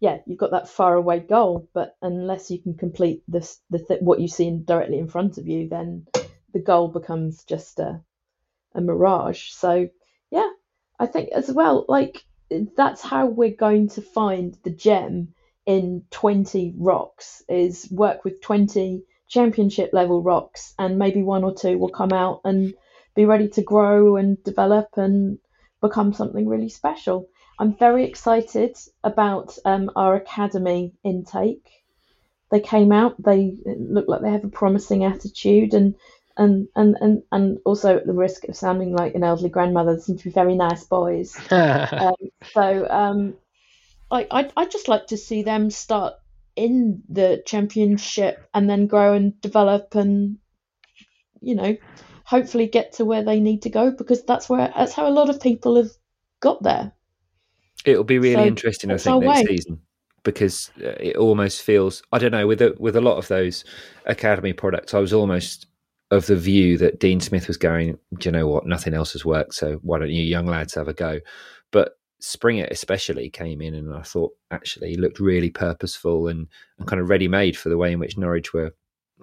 yeah 0.00 0.18
you've 0.26 0.38
got 0.38 0.50
that 0.50 0.68
far 0.68 0.94
away 0.94 1.20
goal 1.20 1.68
but 1.72 1.96
unless 2.02 2.50
you 2.50 2.60
can 2.60 2.74
complete 2.74 3.22
this 3.28 3.60
the 3.70 3.78
th- 3.78 4.00
what 4.00 4.20
you 4.20 4.28
see 4.28 4.50
directly 4.64 4.98
in 4.98 5.08
front 5.08 5.38
of 5.38 5.46
you 5.46 5.68
then 5.68 6.06
the 6.52 6.60
goal 6.60 6.88
becomes 6.88 7.44
just 7.44 7.78
a 7.78 8.02
a 8.74 8.80
mirage. 8.80 9.50
So 9.50 9.88
yeah 10.30 10.50
I 10.98 11.06
think 11.06 11.30
as 11.32 11.50
well, 11.50 11.84
like 11.88 12.24
that's 12.76 13.02
how 13.02 13.26
we're 13.26 13.56
going 13.56 13.88
to 13.90 14.02
find 14.02 14.56
the 14.62 14.70
gem 14.70 15.34
in 15.64 16.04
20 16.10 16.74
rocks 16.76 17.42
is 17.48 17.88
work 17.90 18.24
with 18.24 18.42
20 18.42 19.04
championship 19.28 19.90
level 19.92 20.22
rocks 20.22 20.74
and 20.78 20.98
maybe 20.98 21.22
one 21.22 21.44
or 21.44 21.54
two 21.54 21.78
will 21.78 21.88
come 21.88 22.12
out 22.12 22.40
and 22.44 22.74
be 23.14 23.24
ready 23.24 23.48
to 23.48 23.62
grow 23.62 24.16
and 24.16 24.42
develop 24.42 24.88
and 24.96 25.38
become 25.82 26.14
something 26.14 26.48
really 26.48 26.70
special. 26.70 27.28
I'm 27.58 27.76
very 27.76 28.04
excited 28.04 28.78
about 29.04 29.58
um, 29.66 29.90
our 29.94 30.14
academy 30.14 30.94
intake. 31.04 31.68
they 32.50 32.60
came 32.60 32.92
out. 32.92 33.22
They 33.22 33.56
look 33.66 34.06
like 34.08 34.22
they 34.22 34.30
have 34.30 34.44
a 34.44 34.48
promising 34.48 35.04
attitude, 35.04 35.74
and 35.74 35.94
and 36.36 36.68
and 36.74 36.96
and, 37.00 37.22
and 37.30 37.58
also 37.66 37.98
at 37.98 38.06
the 38.06 38.14
risk 38.14 38.48
of 38.48 38.56
sounding 38.56 38.94
like 38.94 39.14
an 39.14 39.24
elderly 39.24 39.50
grandmother, 39.50 39.96
they 39.96 40.02
seem 40.02 40.16
to 40.16 40.24
be 40.24 40.30
very 40.30 40.54
nice 40.54 40.84
boys. 40.84 41.38
um, 41.50 42.14
so 42.52 42.88
um, 42.88 43.34
I 44.10 44.26
I'd, 44.30 44.52
I'd 44.56 44.70
just 44.70 44.88
like 44.88 45.08
to 45.08 45.16
see 45.16 45.42
them 45.42 45.70
start 45.70 46.14
in 46.56 47.02
the 47.08 47.42
championship 47.46 48.46
and 48.52 48.68
then 48.68 48.86
grow 48.86 49.14
and 49.14 49.40
develop 49.40 49.94
and 49.94 50.38
you 51.40 51.54
know 51.54 51.76
hopefully 52.32 52.66
get 52.66 52.94
to 52.94 53.04
where 53.04 53.22
they 53.22 53.40
need 53.40 53.60
to 53.60 53.68
go 53.68 53.90
because 53.90 54.24
that's 54.24 54.48
where 54.48 54.72
that's 54.74 54.94
how 54.94 55.06
a 55.06 55.12
lot 55.12 55.28
of 55.28 55.38
people 55.38 55.76
have 55.76 55.90
got 56.40 56.62
there. 56.62 56.90
It'll 57.84 58.04
be 58.04 58.18
really 58.18 58.44
so 58.44 58.46
interesting, 58.46 58.90
I 58.90 58.96
think, 58.96 59.22
next 59.22 59.40
way. 59.40 59.56
season 59.56 59.80
because 60.22 60.70
uh, 60.80 60.96
it 60.98 61.16
almost 61.16 61.60
feels 61.62 62.02
I 62.10 62.18
don't 62.18 62.30
know 62.30 62.46
with 62.46 62.62
a, 62.62 62.74
with 62.78 62.96
a 62.96 63.02
lot 63.02 63.18
of 63.18 63.28
those 63.28 63.64
academy 64.06 64.54
products. 64.54 64.94
I 64.94 64.98
was 64.98 65.12
almost 65.12 65.66
of 66.10 66.24
the 66.26 66.36
view 66.36 66.78
that 66.78 66.98
Dean 66.98 67.20
Smith 67.20 67.48
was 67.48 67.58
going. 67.58 67.98
Do 68.18 68.28
you 68.28 68.32
know 68.32 68.46
what? 68.46 68.66
Nothing 68.66 68.94
else 68.94 69.12
has 69.12 69.26
worked, 69.26 69.54
so 69.54 69.78
why 69.82 69.98
don't 69.98 70.10
you 70.10 70.22
young 70.22 70.46
lads 70.46 70.74
have 70.74 70.88
a 70.88 70.94
go? 70.94 71.20
But 71.70 71.98
Springer 72.20 72.66
especially 72.70 73.28
came 73.28 73.60
in, 73.60 73.74
and 73.74 73.94
I 73.94 74.02
thought 74.02 74.32
actually 74.50 74.88
he 74.88 74.96
looked 74.96 75.20
really 75.20 75.50
purposeful 75.50 76.28
and, 76.28 76.48
and 76.78 76.88
kind 76.88 77.02
of 77.02 77.10
ready 77.10 77.28
made 77.28 77.58
for 77.58 77.68
the 77.68 77.76
way 77.76 77.92
in 77.92 77.98
which 77.98 78.16
Norwich 78.16 78.54
were 78.54 78.74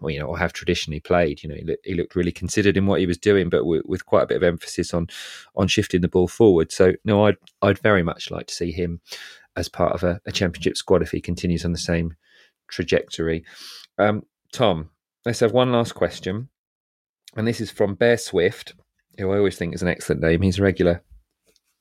you 0.08 0.20
know, 0.20 0.28
or 0.28 0.38
have 0.38 0.54
traditionally 0.54 1.00
played. 1.00 1.43
You 1.43 1.50
know, 1.50 1.56
he, 1.56 1.64
looked, 1.64 1.86
he 1.86 1.93
looked 1.93 2.16
really 2.16 2.32
considered 2.32 2.78
in 2.78 2.86
what 2.86 3.00
he 3.00 3.06
was 3.06 3.18
doing, 3.18 3.50
but 3.50 3.66
with, 3.66 3.84
with, 3.86 4.06
quite 4.06 4.24
a 4.24 4.28
bit 4.28 4.38
of 4.38 4.43
emphasis 4.43 4.93
on 4.93 5.08
on 5.56 5.68
shifting 5.68 6.02
the 6.02 6.08
ball 6.08 6.28
forward. 6.28 6.72
So, 6.72 6.93
no, 7.04 7.26
I'd 7.26 7.38
I'd 7.62 7.80
very 7.80 8.04
much 8.04 8.32
like 8.32 8.47
to 8.47 8.54
see 8.54 8.72
him 8.72 9.02
as 9.56 9.70
part 9.70 9.93
of 9.93 10.04
a, 10.04 10.22
a 10.26 10.32
championship 10.32 10.78
squad 10.78 11.02
if 11.02 11.12
he 11.12 11.22
continues 11.22 11.66
on 11.66 11.72
the 11.72 11.78
same 11.78 12.16
trajectory. 12.70 13.43
Um, 13.97 14.24
Tom, 14.54 14.89
let's 15.26 15.41
have 15.41 15.52
one 15.52 15.72
last 15.72 15.95
question, 15.95 16.50
and 17.36 17.47
this 17.47 17.62
is 17.62 17.72
from 17.72 17.95
Bear 17.95 18.18
Swift, 18.18 18.76
who 19.18 19.32
I 19.32 19.38
always 19.38 19.58
think 19.58 19.76
is 19.76 19.82
an 19.82 19.88
excellent 19.88 20.22
name. 20.22 20.41
He's 20.41 20.60
a 20.60 20.64
regular 20.64 21.04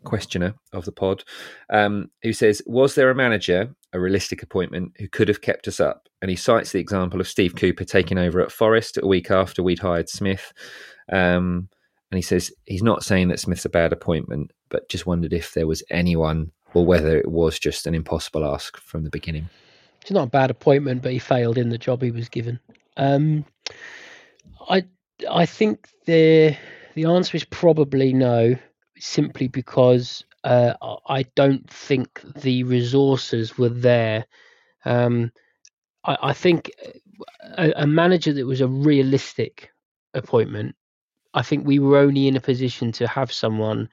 questioner 0.05 0.55
of 0.73 0.85
the 0.85 0.93
pod, 0.93 1.25
um, 1.71 2.11
who 2.23 2.33
says, 2.33 2.63
"Was 2.67 2.95
there 2.95 3.11
a 3.11 3.15
manager, 3.15 3.75
a 3.93 4.01
realistic 4.01 4.43
appointment, 4.43 4.93
who 4.99 5.09
could 5.09 5.29
have 5.29 5.41
kept 5.41 5.69
us 5.69 5.81
up?" 5.81 6.09
And 6.21 6.31
he 6.31 6.37
cites 6.37 6.73
the 6.73 6.81
example 6.81 7.21
of 7.21 7.29
Steve 7.29 7.55
Cooper 7.55 7.85
taking 7.85 8.19
over 8.19 8.41
at 8.41 8.53
Forest 8.53 8.99
a 8.99 9.07
week 9.07 9.31
after 9.31 9.63
we'd 9.63 9.79
hired 9.79 10.09
Smith. 10.09 10.53
Um, 11.11 11.69
and 12.11 12.19
he 12.19 12.23
says 12.23 12.53
he's 12.67 12.83
not 12.83 13.05
saying 13.05 13.29
that 13.29 13.41
Smith's 13.41 13.65
a 13.65 13.71
bad 13.71 13.93
appointment, 13.93 14.53
but 14.69 14.89
just 14.89 15.07
wondered 15.07 15.33
if 15.33 15.53
there 15.53 15.67
was 15.67 15.83
anyone 15.91 16.53
or 16.75 16.85
whether 16.85 17.17
it 17.19 17.31
was 17.31 17.59
just 17.59 17.87
an 17.87 17.95
impossible 17.95 18.45
ask 18.45 18.77
from 18.79 19.05
the 19.05 19.11
beginning. 19.11 19.49
It's 20.01 20.11
not 20.11 20.29
a 20.29 20.31
bad 20.31 20.51
appointment, 20.51 21.03
but 21.03 21.13
he 21.13 21.19
failed 21.19 21.59
in 21.59 21.71
the 21.71 21.79
job 21.79 22.03
he 22.03 22.11
was 22.11 22.29
given. 22.29 22.61
Um, 22.97 23.45
I 24.69 24.85
I 25.31 25.47
think 25.47 25.89
the 26.07 26.57
the 26.95 27.05
answer 27.05 27.37
is 27.37 27.45
probably 27.45 28.13
no 28.13 28.57
simply 28.99 29.49
because 29.49 30.25
uh, 30.45 30.75
I 31.07 31.25
don't 31.35 31.69
think 31.69 32.21
the 32.37 32.63
resources 32.65 33.59
were 33.59 33.69
there. 33.69 34.27
Um, 34.85 35.33
I, 36.05 36.19
I, 36.23 36.33
think 36.33 36.71
a, 37.57 37.73
a, 37.83 37.87
manager 37.87 38.33
that 38.33 38.47
was 38.47 38.61
a 38.61 38.69
realistic 38.69 39.71
appointment, 40.15 40.77
I 41.35 41.43
think 41.43 41.67
we 41.67 41.79
were 41.79 41.99
only 41.99 42.29
in 42.29 42.37
a 42.37 42.41
position 42.41 42.93
to 42.93 43.07
have 43.07 43.33
someone 43.33 43.89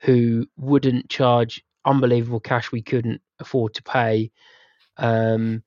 who 0.00 0.46
wouldn't 0.56 1.10
charge 1.10 1.62
unbelievable 1.84 2.40
cash 2.40 2.72
we 2.72 2.82
couldn't 2.82 3.20
afford 3.38 3.74
to 3.74 3.82
pay. 3.82 4.30
Um, 4.96 5.62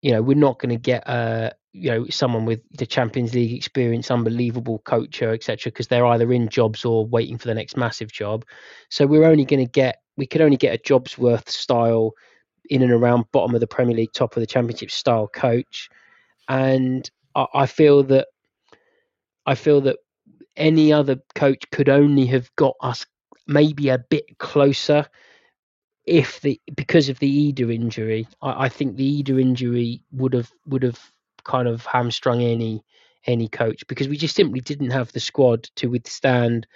you 0.00 0.12
know, 0.12 0.22
we're 0.22 0.36
not 0.36 0.58
going 0.58 0.70
to 0.70 0.76
get 0.76 1.08
a 1.08 1.52
you 1.72 1.90
know 1.90 2.06
someone 2.08 2.44
with 2.44 2.60
the 2.76 2.86
Champions 2.86 3.34
League 3.34 3.52
experience, 3.52 4.10
unbelievable 4.10 4.80
coacher, 4.80 5.32
etc. 5.32 5.70
Because 5.70 5.88
they're 5.88 6.06
either 6.06 6.32
in 6.32 6.48
jobs 6.48 6.84
or 6.84 7.06
waiting 7.06 7.38
for 7.38 7.48
the 7.48 7.54
next 7.54 7.76
massive 7.76 8.12
job. 8.12 8.44
So 8.90 9.06
we're 9.06 9.24
only 9.24 9.44
going 9.44 9.64
to 9.64 9.70
get 9.70 9.98
we 10.16 10.26
could 10.26 10.42
only 10.42 10.56
get 10.56 10.74
a 10.74 10.78
jobs 10.78 11.16
worth 11.16 11.48
style 11.48 12.12
in 12.68 12.82
and 12.82 12.92
around 12.92 13.24
bottom 13.32 13.54
of 13.54 13.60
the 13.60 13.66
Premier 13.66 13.96
League, 13.96 14.12
top 14.12 14.36
of 14.36 14.40
the 14.40 14.46
Championship 14.46 14.90
style 14.90 15.28
coach, 15.28 15.88
and 16.48 17.10
I, 17.34 17.46
I 17.54 17.66
feel 17.66 18.02
that 18.04 18.28
I 19.46 19.54
feel 19.54 19.80
that 19.82 19.96
any 20.56 20.92
other 20.92 21.16
coach 21.34 21.64
could 21.70 21.88
only 21.88 22.26
have 22.26 22.54
got 22.56 22.74
us 22.80 23.06
maybe 23.46 23.88
a 23.88 23.98
bit 23.98 24.38
closer 24.38 25.06
if 26.04 26.40
the 26.40 26.60
because 26.74 27.08
of 27.08 27.18
the 27.18 27.52
Idah 27.52 27.74
injury. 27.74 28.28
I, 28.42 28.64
I 28.64 28.68
think 28.68 28.96
the 28.96 29.22
Idah 29.22 29.40
injury 29.40 30.02
would 30.12 30.34
have 30.34 30.50
would 30.66 30.82
have 30.82 31.00
kind 31.44 31.68
of 31.68 31.84
hamstrung 31.86 32.42
any 32.42 32.82
any 33.26 33.48
coach 33.48 33.86
because 33.86 34.08
we 34.08 34.16
just 34.16 34.34
simply 34.34 34.60
didn't 34.60 34.90
have 34.90 35.12
the 35.12 35.20
squad 35.20 35.64
to 35.76 35.86
withstand 35.88 36.66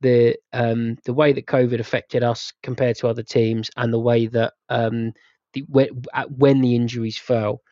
the 0.00 0.36
um, 0.52 0.96
the 1.04 1.14
way 1.14 1.32
that 1.32 1.46
COVID 1.46 1.80
affected 1.80 2.22
us 2.22 2.52
compared 2.62 2.96
to 2.96 3.08
other 3.08 3.22
teams 3.22 3.70
and 3.76 3.92
the 3.92 3.98
way 3.98 4.26
that 4.26 4.52
um, 4.68 5.12
the 5.54 5.64
when, 5.68 6.60
the 6.60 6.76
injuries 6.76 7.16
fell. 7.16 7.62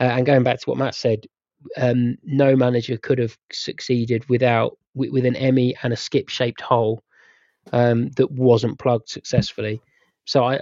Uh, 0.00 0.04
and 0.04 0.26
going 0.26 0.42
back 0.42 0.58
to 0.58 0.70
what 0.70 0.78
Matt 0.78 0.94
said, 0.94 1.26
um, 1.76 2.16
no 2.24 2.56
manager 2.56 2.96
could 2.96 3.18
have 3.18 3.36
succeeded 3.52 4.28
without 4.28 4.78
with, 4.94 5.10
with 5.10 5.26
an 5.26 5.34
Emi 5.34 5.74
and 5.82 5.92
a 5.92 5.96
Skipp 5.96 6.28
shaped 6.28 6.60
hole 6.60 7.02
um, 7.72 8.08
that 8.12 8.30
wasn't 8.30 8.78
plugged 8.78 9.08
successfully. 9.08 9.80
So 10.24 10.44
I, 10.44 10.60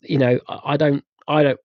you 0.00 0.18
know, 0.18 0.40
I 0.48 0.76
don't 0.76 1.04
I 1.28 1.42
don't 1.42 1.60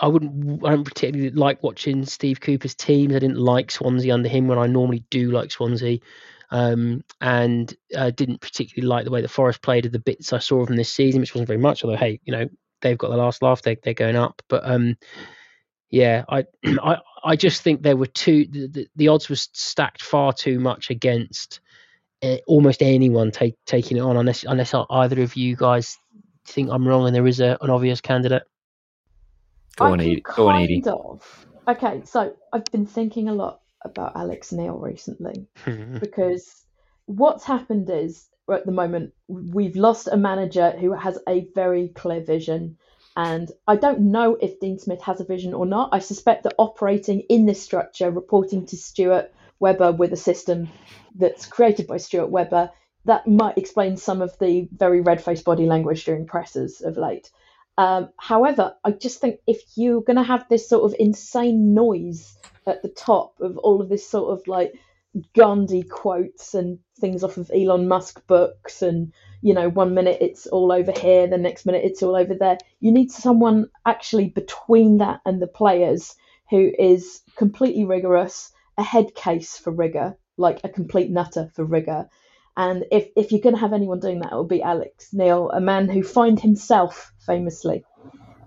I 0.00 0.08
wouldn't. 0.08 0.64
I 0.64 0.70
don't 0.70 0.84
particularly 0.84 1.30
like 1.30 1.62
watching 1.62 2.04
Steve 2.04 2.40
Cooper's 2.40 2.74
teams. 2.74 3.14
I 3.14 3.18
didn't 3.18 3.38
like 3.38 3.70
Swansea 3.70 4.12
under 4.12 4.28
him 4.28 4.46
when 4.46 4.58
I 4.58 4.66
normally 4.66 5.04
do 5.10 5.30
like 5.30 5.50
Swansea, 5.50 5.98
um, 6.50 7.02
and 7.20 7.74
uh, 7.94 8.10
didn't 8.10 8.40
particularly 8.40 8.88
like 8.88 9.04
the 9.04 9.10
way 9.10 9.22
the 9.22 9.28
Forest 9.28 9.62
played. 9.62 9.86
Of 9.86 9.92
the 9.92 9.98
bits 9.98 10.32
I 10.32 10.38
saw 10.38 10.60
of 10.60 10.68
them 10.68 10.76
this 10.76 10.92
season, 10.92 11.20
which 11.20 11.34
wasn't 11.34 11.48
very 11.48 11.60
much. 11.60 11.84
Although, 11.84 11.96
hey, 11.96 12.20
you 12.24 12.32
know 12.32 12.48
they've 12.80 12.98
got 12.98 13.10
the 13.10 13.16
last 13.16 13.42
laugh. 13.42 13.62
They 13.62 13.76
they're 13.76 13.94
going 13.94 14.16
up, 14.16 14.42
but 14.48 14.68
um, 14.68 14.96
yeah, 15.90 16.24
I 16.28 16.44
I 16.64 16.98
I 17.24 17.36
just 17.36 17.62
think 17.62 17.82
there 17.82 17.96
were 17.96 18.06
two. 18.06 18.46
The, 18.50 18.66
the, 18.68 18.88
the 18.96 19.08
odds 19.08 19.28
were 19.28 19.36
stacked 19.36 20.02
far 20.02 20.32
too 20.32 20.60
much 20.60 20.90
against 20.90 21.60
uh, 22.22 22.36
almost 22.46 22.82
anyone 22.82 23.30
take, 23.30 23.56
taking 23.66 23.96
it 23.96 24.00
on, 24.00 24.16
unless 24.16 24.44
unless 24.44 24.74
either 24.74 25.22
of 25.22 25.36
you 25.36 25.56
guys 25.56 25.98
think 26.46 26.70
I'm 26.70 26.86
wrong 26.86 27.06
and 27.06 27.14
there 27.14 27.26
is 27.26 27.40
a, 27.40 27.58
an 27.60 27.70
obvious 27.70 28.00
candidate. 28.00 28.44
Go 29.76 29.86
on, 29.86 30.00
Edie. 30.00 30.20
Go 30.20 30.48
on, 30.48 30.62
Edie. 30.62 30.82
Of. 30.86 31.46
Okay, 31.68 32.02
so 32.04 32.34
I've 32.52 32.64
been 32.66 32.86
thinking 32.86 33.28
a 33.28 33.34
lot 33.34 33.60
about 33.82 34.16
Alex 34.16 34.52
Neil 34.52 34.78
recently 34.78 35.46
because 36.00 36.64
what's 37.06 37.44
happened 37.44 37.88
is 37.90 38.26
at 38.52 38.66
the 38.66 38.72
moment 38.72 39.12
we've 39.28 39.76
lost 39.76 40.08
a 40.10 40.16
manager 40.16 40.70
who 40.70 40.92
has 40.92 41.18
a 41.28 41.46
very 41.54 41.88
clear 41.88 42.20
vision. 42.20 42.78
And 43.16 43.50
I 43.66 43.76
don't 43.76 44.12
know 44.12 44.36
if 44.40 44.60
Dean 44.60 44.78
Smith 44.78 45.00
has 45.02 45.20
a 45.20 45.24
vision 45.24 45.54
or 45.54 45.66
not. 45.66 45.90
I 45.92 46.00
suspect 46.00 46.44
that 46.44 46.54
operating 46.58 47.20
in 47.28 47.46
this 47.46 47.62
structure, 47.62 48.10
reporting 48.10 48.66
to 48.66 48.76
Stuart 48.76 49.32
Webber 49.58 49.92
with 49.92 50.12
a 50.12 50.16
system 50.16 50.68
that's 51.14 51.46
created 51.46 51.86
by 51.86 51.96
Stuart 51.96 52.30
Webber, 52.30 52.70
that 53.06 53.26
might 53.26 53.56
explain 53.56 53.96
some 53.96 54.20
of 54.20 54.38
the 54.38 54.68
very 54.72 55.00
red 55.00 55.22
faced 55.22 55.44
body 55.44 55.64
language 55.64 56.04
during 56.04 56.26
presses 56.26 56.82
of 56.82 56.96
late. 56.96 57.30
Um, 57.78 58.08
however, 58.18 58.74
I 58.84 58.92
just 58.92 59.20
think 59.20 59.40
if 59.46 59.62
you're 59.76 60.00
going 60.00 60.16
to 60.16 60.22
have 60.22 60.48
this 60.48 60.68
sort 60.68 60.90
of 60.90 60.98
insane 60.98 61.74
noise 61.74 62.36
at 62.66 62.82
the 62.82 62.88
top 62.88 63.34
of 63.40 63.58
all 63.58 63.80
of 63.80 63.88
this 63.88 64.08
sort 64.08 64.32
of 64.32 64.46
like 64.46 64.74
Gandhi 65.34 65.82
quotes 65.82 66.54
and 66.54 66.78
things 66.98 67.22
off 67.22 67.36
of 67.36 67.50
Elon 67.54 67.88
Musk 67.88 68.26
books, 68.26 68.82
and 68.82 69.12
you 69.42 69.54
know, 69.54 69.68
one 69.68 69.94
minute 69.94 70.18
it's 70.20 70.46
all 70.46 70.72
over 70.72 70.92
here, 70.92 71.26
the 71.26 71.38
next 71.38 71.66
minute 71.66 71.84
it's 71.84 72.02
all 72.02 72.16
over 72.16 72.34
there. 72.34 72.58
You 72.80 72.92
need 72.92 73.10
someone 73.10 73.70
actually 73.86 74.28
between 74.28 74.98
that 74.98 75.20
and 75.24 75.40
the 75.40 75.46
players 75.46 76.14
who 76.50 76.70
is 76.78 77.22
completely 77.36 77.84
rigorous, 77.84 78.52
a 78.78 78.82
head 78.82 79.14
case 79.14 79.56
for 79.56 79.70
rigor, 79.70 80.16
like 80.36 80.60
a 80.64 80.68
complete 80.68 81.10
nutter 81.10 81.50
for 81.54 81.64
rigor, 81.64 82.08
and 82.56 82.86
if, 82.90 83.08
if 83.16 83.32
you're 83.32 83.40
going 83.40 83.54
to 83.54 83.60
have 83.60 83.74
anyone 83.74 84.00
doing 84.00 84.20
that, 84.20 84.32
it 84.32 84.34
will 84.34 84.44
be 84.44 84.62
Alex 84.62 85.12
Neil, 85.12 85.50
a 85.50 85.60
man 85.60 85.88
who 85.88 86.02
fined 86.02 86.40
himself 86.40 87.12
famously 87.18 87.84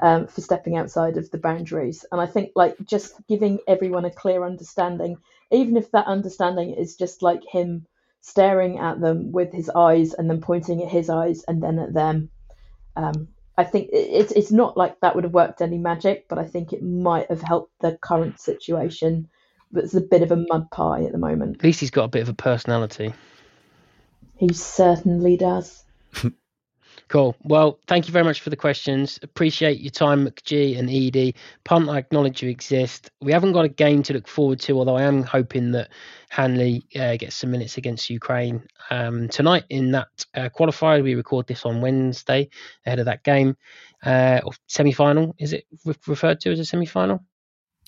um, 0.02 0.28
for 0.28 0.42
stepping 0.42 0.78
outside 0.78 1.18
of 1.18 1.30
the 1.30 1.38
boundaries. 1.38 2.06
And 2.12 2.20
I 2.20 2.26
think 2.26 2.52
like 2.56 2.76
just 2.84 3.16
giving 3.28 3.60
everyone 3.68 4.06
a 4.06 4.12
clear 4.12 4.44
understanding, 4.44 5.18
even 5.52 5.78
if 5.78 5.92
that 5.92 6.08
understanding 6.08 6.74
is 6.74 6.96
just 6.96 7.22
like 7.22 7.44
him 7.46 7.86
staring 8.22 8.80
at 8.80 9.00
them 9.00 9.32
with 9.32 9.54
his 9.54 9.70
eyes 9.70 10.14
and 10.14 10.30
then 10.30 10.42
pointing 10.42 10.82
at 10.82 10.90
his 10.90 11.10
eyes 11.10 11.44
and 11.48 11.62
then 11.62 11.78
at 11.78 11.94
them. 11.94 12.30
Um, 12.96 13.30
I 13.58 13.64
think 13.66 13.90
it's 13.92 14.32
it's 14.32 14.52
not 14.52 14.78
like 14.78 15.00
that 15.02 15.16
would 15.16 15.26
have 15.26 15.34
worked 15.34 15.62
any 15.62 15.78
magic, 15.78 16.28
but 16.30 16.40
I 16.40 16.46
think 16.46 16.72
it 16.72 16.82
might 16.82 17.28
have 17.30 17.42
helped 17.42 17.74
the 17.82 17.98
current 18.02 18.40
situation. 18.40 19.28
It's 19.76 19.94
a 19.94 20.02
bit 20.02 20.24
of 20.24 20.32
a 20.32 20.46
mud 20.50 20.72
pie 20.72 21.04
at 21.04 21.12
the 21.12 21.18
moment. 21.18 21.58
At 21.58 21.64
least 21.64 21.82
he's 21.82 21.92
got 21.92 22.06
a 22.06 22.10
bit 22.10 22.22
of 22.22 22.30
a 22.30 22.34
personality. 22.34 23.14
He 24.40 24.54
certainly 24.54 25.38
does. 25.38 25.84
Cool. 27.10 27.36
Well, 27.44 27.80
thank 27.88 28.08
you 28.08 28.14
very 28.14 28.24
much 28.24 28.40
for 28.42 28.52
the 28.52 28.56
questions. 28.56 29.18
Appreciate 29.24 29.80
your 29.80 29.90
time, 29.90 30.28
McG 30.28 30.78
and 30.78 30.88
Edie. 30.88 31.34
Punt, 31.64 31.90
I 31.90 31.98
acknowledge 31.98 32.44
you 32.44 32.50
exist. 32.50 33.10
We 33.20 33.32
haven't 33.32 33.54
got 33.54 33.66
a 33.66 33.70
game 33.70 34.04
to 34.04 34.14
look 34.14 34.28
forward 34.28 34.60
to, 34.62 34.78
although 34.78 34.96
I 34.96 35.02
am 35.02 35.24
hoping 35.24 35.72
that 35.72 35.90
Hanley 36.30 36.84
uh, 36.96 37.18
gets 37.18 37.36
some 37.36 37.50
minutes 37.50 37.78
against 37.78 38.12
Ukraine 38.12 38.62
um, 38.92 39.28
tonight 39.28 39.64
in 39.70 39.92
that 39.92 40.10
uh, 40.36 40.50
qualifier. 40.56 41.04
We 41.04 41.16
record 41.16 41.48
this 41.48 41.66
on 41.66 41.82
Wednesday 41.82 42.48
ahead 42.86 43.00
of 43.00 43.06
that 43.06 43.24
game. 43.24 43.58
Uh, 44.04 44.42
semi 44.68 44.92
final, 44.92 45.34
is 45.40 45.54
it 45.54 45.66
re- 45.86 45.96
referred 46.06 46.40
to 46.42 46.52
as 46.52 46.60
a 46.60 46.66
semi 46.66 46.86
final? 46.86 47.26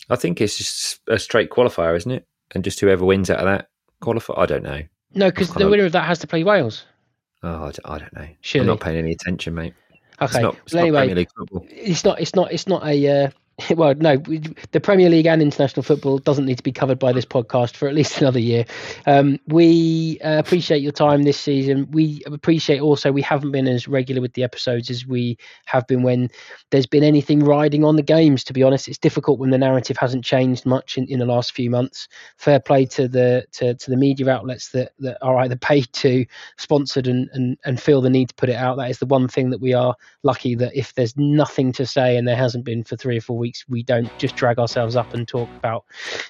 I 0.09 0.15
think 0.15 0.41
it's 0.41 0.57
just 0.57 0.99
a 1.07 1.19
straight 1.19 1.51
qualifier, 1.51 1.95
isn't 1.95 2.11
it? 2.11 2.25
And 2.55 2.63
just 2.63 2.79
whoever 2.79 3.05
wins 3.05 3.29
out 3.29 3.37
of 3.37 3.45
that 3.45 3.67
qualifier, 4.01 4.39
I 4.39 4.47
don't 4.47 4.63
know. 4.63 4.81
No, 5.13 5.29
because 5.29 5.51
the 5.53 5.69
winner 5.69 5.85
of 5.85 5.91
that 5.91 6.05
has 6.05 6.19
to 6.19 6.27
play 6.27 6.43
Wales. 6.43 6.85
Oh, 7.43 7.49
I 7.49 7.59
don't, 7.59 7.79
I 7.85 7.97
don't 7.99 8.13
know. 8.13 8.27
Surely. 8.41 8.63
I'm 8.63 8.67
not 8.67 8.79
paying 8.79 8.97
any 8.97 9.11
attention, 9.11 9.55
mate. 9.55 9.73
Okay. 10.21 10.25
It's 10.25 10.33
not, 10.35 10.57
it's 10.63 10.73
well, 10.73 10.83
not 10.83 10.87
anyway, 10.87 10.99
Premier 10.99 11.15
League 11.15 11.31
football. 11.35 11.65
it's 11.69 12.03
not. 12.03 12.21
It's 12.21 12.35
not. 12.35 12.51
It's 12.51 12.67
not 12.67 12.85
a. 12.85 13.25
Uh, 13.25 13.29
well, 13.75 13.93
no, 13.95 14.17
the 14.17 14.79
Premier 14.79 15.09
League 15.09 15.25
and 15.25 15.41
international 15.41 15.83
football 15.83 16.17
doesn't 16.19 16.45
need 16.45 16.57
to 16.57 16.63
be 16.63 16.71
covered 16.71 16.99
by 16.99 17.11
this 17.11 17.25
podcast 17.25 17.75
for 17.75 17.87
at 17.87 17.93
least 17.93 18.17
another 18.21 18.39
year. 18.39 18.65
Um, 19.05 19.39
we 19.47 20.19
uh, 20.23 20.39
appreciate 20.39 20.81
your 20.81 20.91
time 20.91 21.23
this 21.23 21.39
season. 21.39 21.89
We 21.91 22.21
appreciate 22.25 22.81
also 22.81 23.11
we 23.11 23.21
haven't 23.21 23.51
been 23.51 23.67
as 23.67 23.87
regular 23.87 24.21
with 24.21 24.33
the 24.33 24.43
episodes 24.43 24.89
as 24.89 25.05
we 25.05 25.37
have 25.65 25.87
been 25.87 26.03
when 26.03 26.29
there's 26.71 26.87
been 26.87 27.03
anything 27.03 27.39
riding 27.43 27.83
on 27.83 27.95
the 27.95 28.03
games. 28.03 28.43
To 28.45 28.53
be 28.53 28.63
honest, 28.63 28.87
it's 28.87 28.97
difficult 28.97 29.39
when 29.39 29.49
the 29.49 29.57
narrative 29.57 29.97
hasn't 29.97 30.25
changed 30.25 30.65
much 30.65 30.97
in, 30.97 31.07
in 31.07 31.19
the 31.19 31.25
last 31.25 31.53
few 31.53 31.69
months. 31.69 32.07
Fair 32.37 32.59
play 32.59 32.85
to 32.87 33.07
the 33.07 33.45
to, 33.53 33.73
to 33.75 33.89
the 33.89 33.97
media 33.97 34.29
outlets 34.29 34.69
that, 34.69 34.93
that 34.99 35.17
are 35.21 35.37
either 35.39 35.55
paid 35.55 35.91
to, 35.93 36.25
sponsored, 36.57 37.07
and, 37.07 37.29
and 37.33 37.57
and 37.65 37.81
feel 37.81 38.01
the 38.01 38.09
need 38.09 38.29
to 38.29 38.35
put 38.35 38.49
it 38.49 38.55
out. 38.55 38.77
That 38.77 38.89
is 38.89 38.99
the 38.99 39.05
one 39.05 39.27
thing 39.27 39.49
that 39.49 39.61
we 39.61 39.73
are 39.73 39.95
lucky 40.23 40.55
that 40.55 40.75
if 40.75 40.93
there's 40.93 41.17
nothing 41.17 41.71
to 41.73 41.85
say 41.85 42.17
and 42.17 42.27
there 42.27 42.35
hasn't 42.35 42.65
been 42.65 42.83
for 42.83 42.95
three 42.95 43.17
or 43.17 43.21
four 43.21 43.37
weeks, 43.51 43.65
we 43.67 43.83
don't 43.83 44.09
just 44.17 44.35
drag 44.35 44.59
ourselves 44.59 44.95
up 44.95 45.13
and 45.13 45.27
talk 45.27 45.49
about 45.57 45.83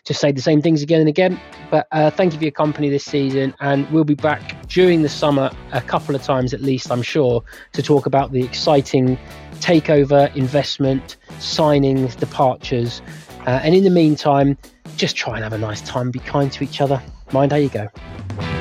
just 0.06 0.20
say 0.20 0.32
the 0.32 0.42
same 0.42 0.62
things 0.62 0.82
again 0.82 1.00
and 1.00 1.10
again. 1.10 1.40
But 1.70 1.88
uh, 1.92 2.10
thank 2.10 2.34
you 2.34 2.40
for 2.40 2.46
your 2.46 2.52
company 2.52 2.90
this 2.90 3.06
season, 3.06 3.54
and 3.60 3.90
we'll 3.92 4.04
be 4.04 4.16
back 4.16 4.68
during 4.68 5.04
the 5.04 5.10
summer 5.10 5.52
a 5.72 5.82
couple 5.82 6.16
of 6.16 6.24
times 6.24 6.54
at 6.54 6.62
least, 6.62 6.92
I'm 6.92 7.04
sure, 7.04 7.44
to 7.74 7.84
talk 7.84 8.06
about 8.08 8.32
the 8.32 8.44
exciting 8.44 9.18
takeover, 9.60 10.36
investment, 10.36 11.18
signings, 11.38 12.18
departures. 12.18 13.02
Uh, 13.46 13.60
and 13.64 13.76
in 13.76 13.84
the 13.84 13.92
meantime, 13.92 14.58
just 14.96 15.16
try 15.16 15.36
and 15.36 15.44
have 15.44 15.54
a 15.54 15.58
nice 15.58 15.82
time, 15.82 16.10
be 16.10 16.20
kind 16.20 16.52
to 16.52 16.64
each 16.64 16.82
other. 16.82 17.02
Mind 17.32 17.52
how 17.52 17.58
you 17.58 17.70
go. 17.70 18.61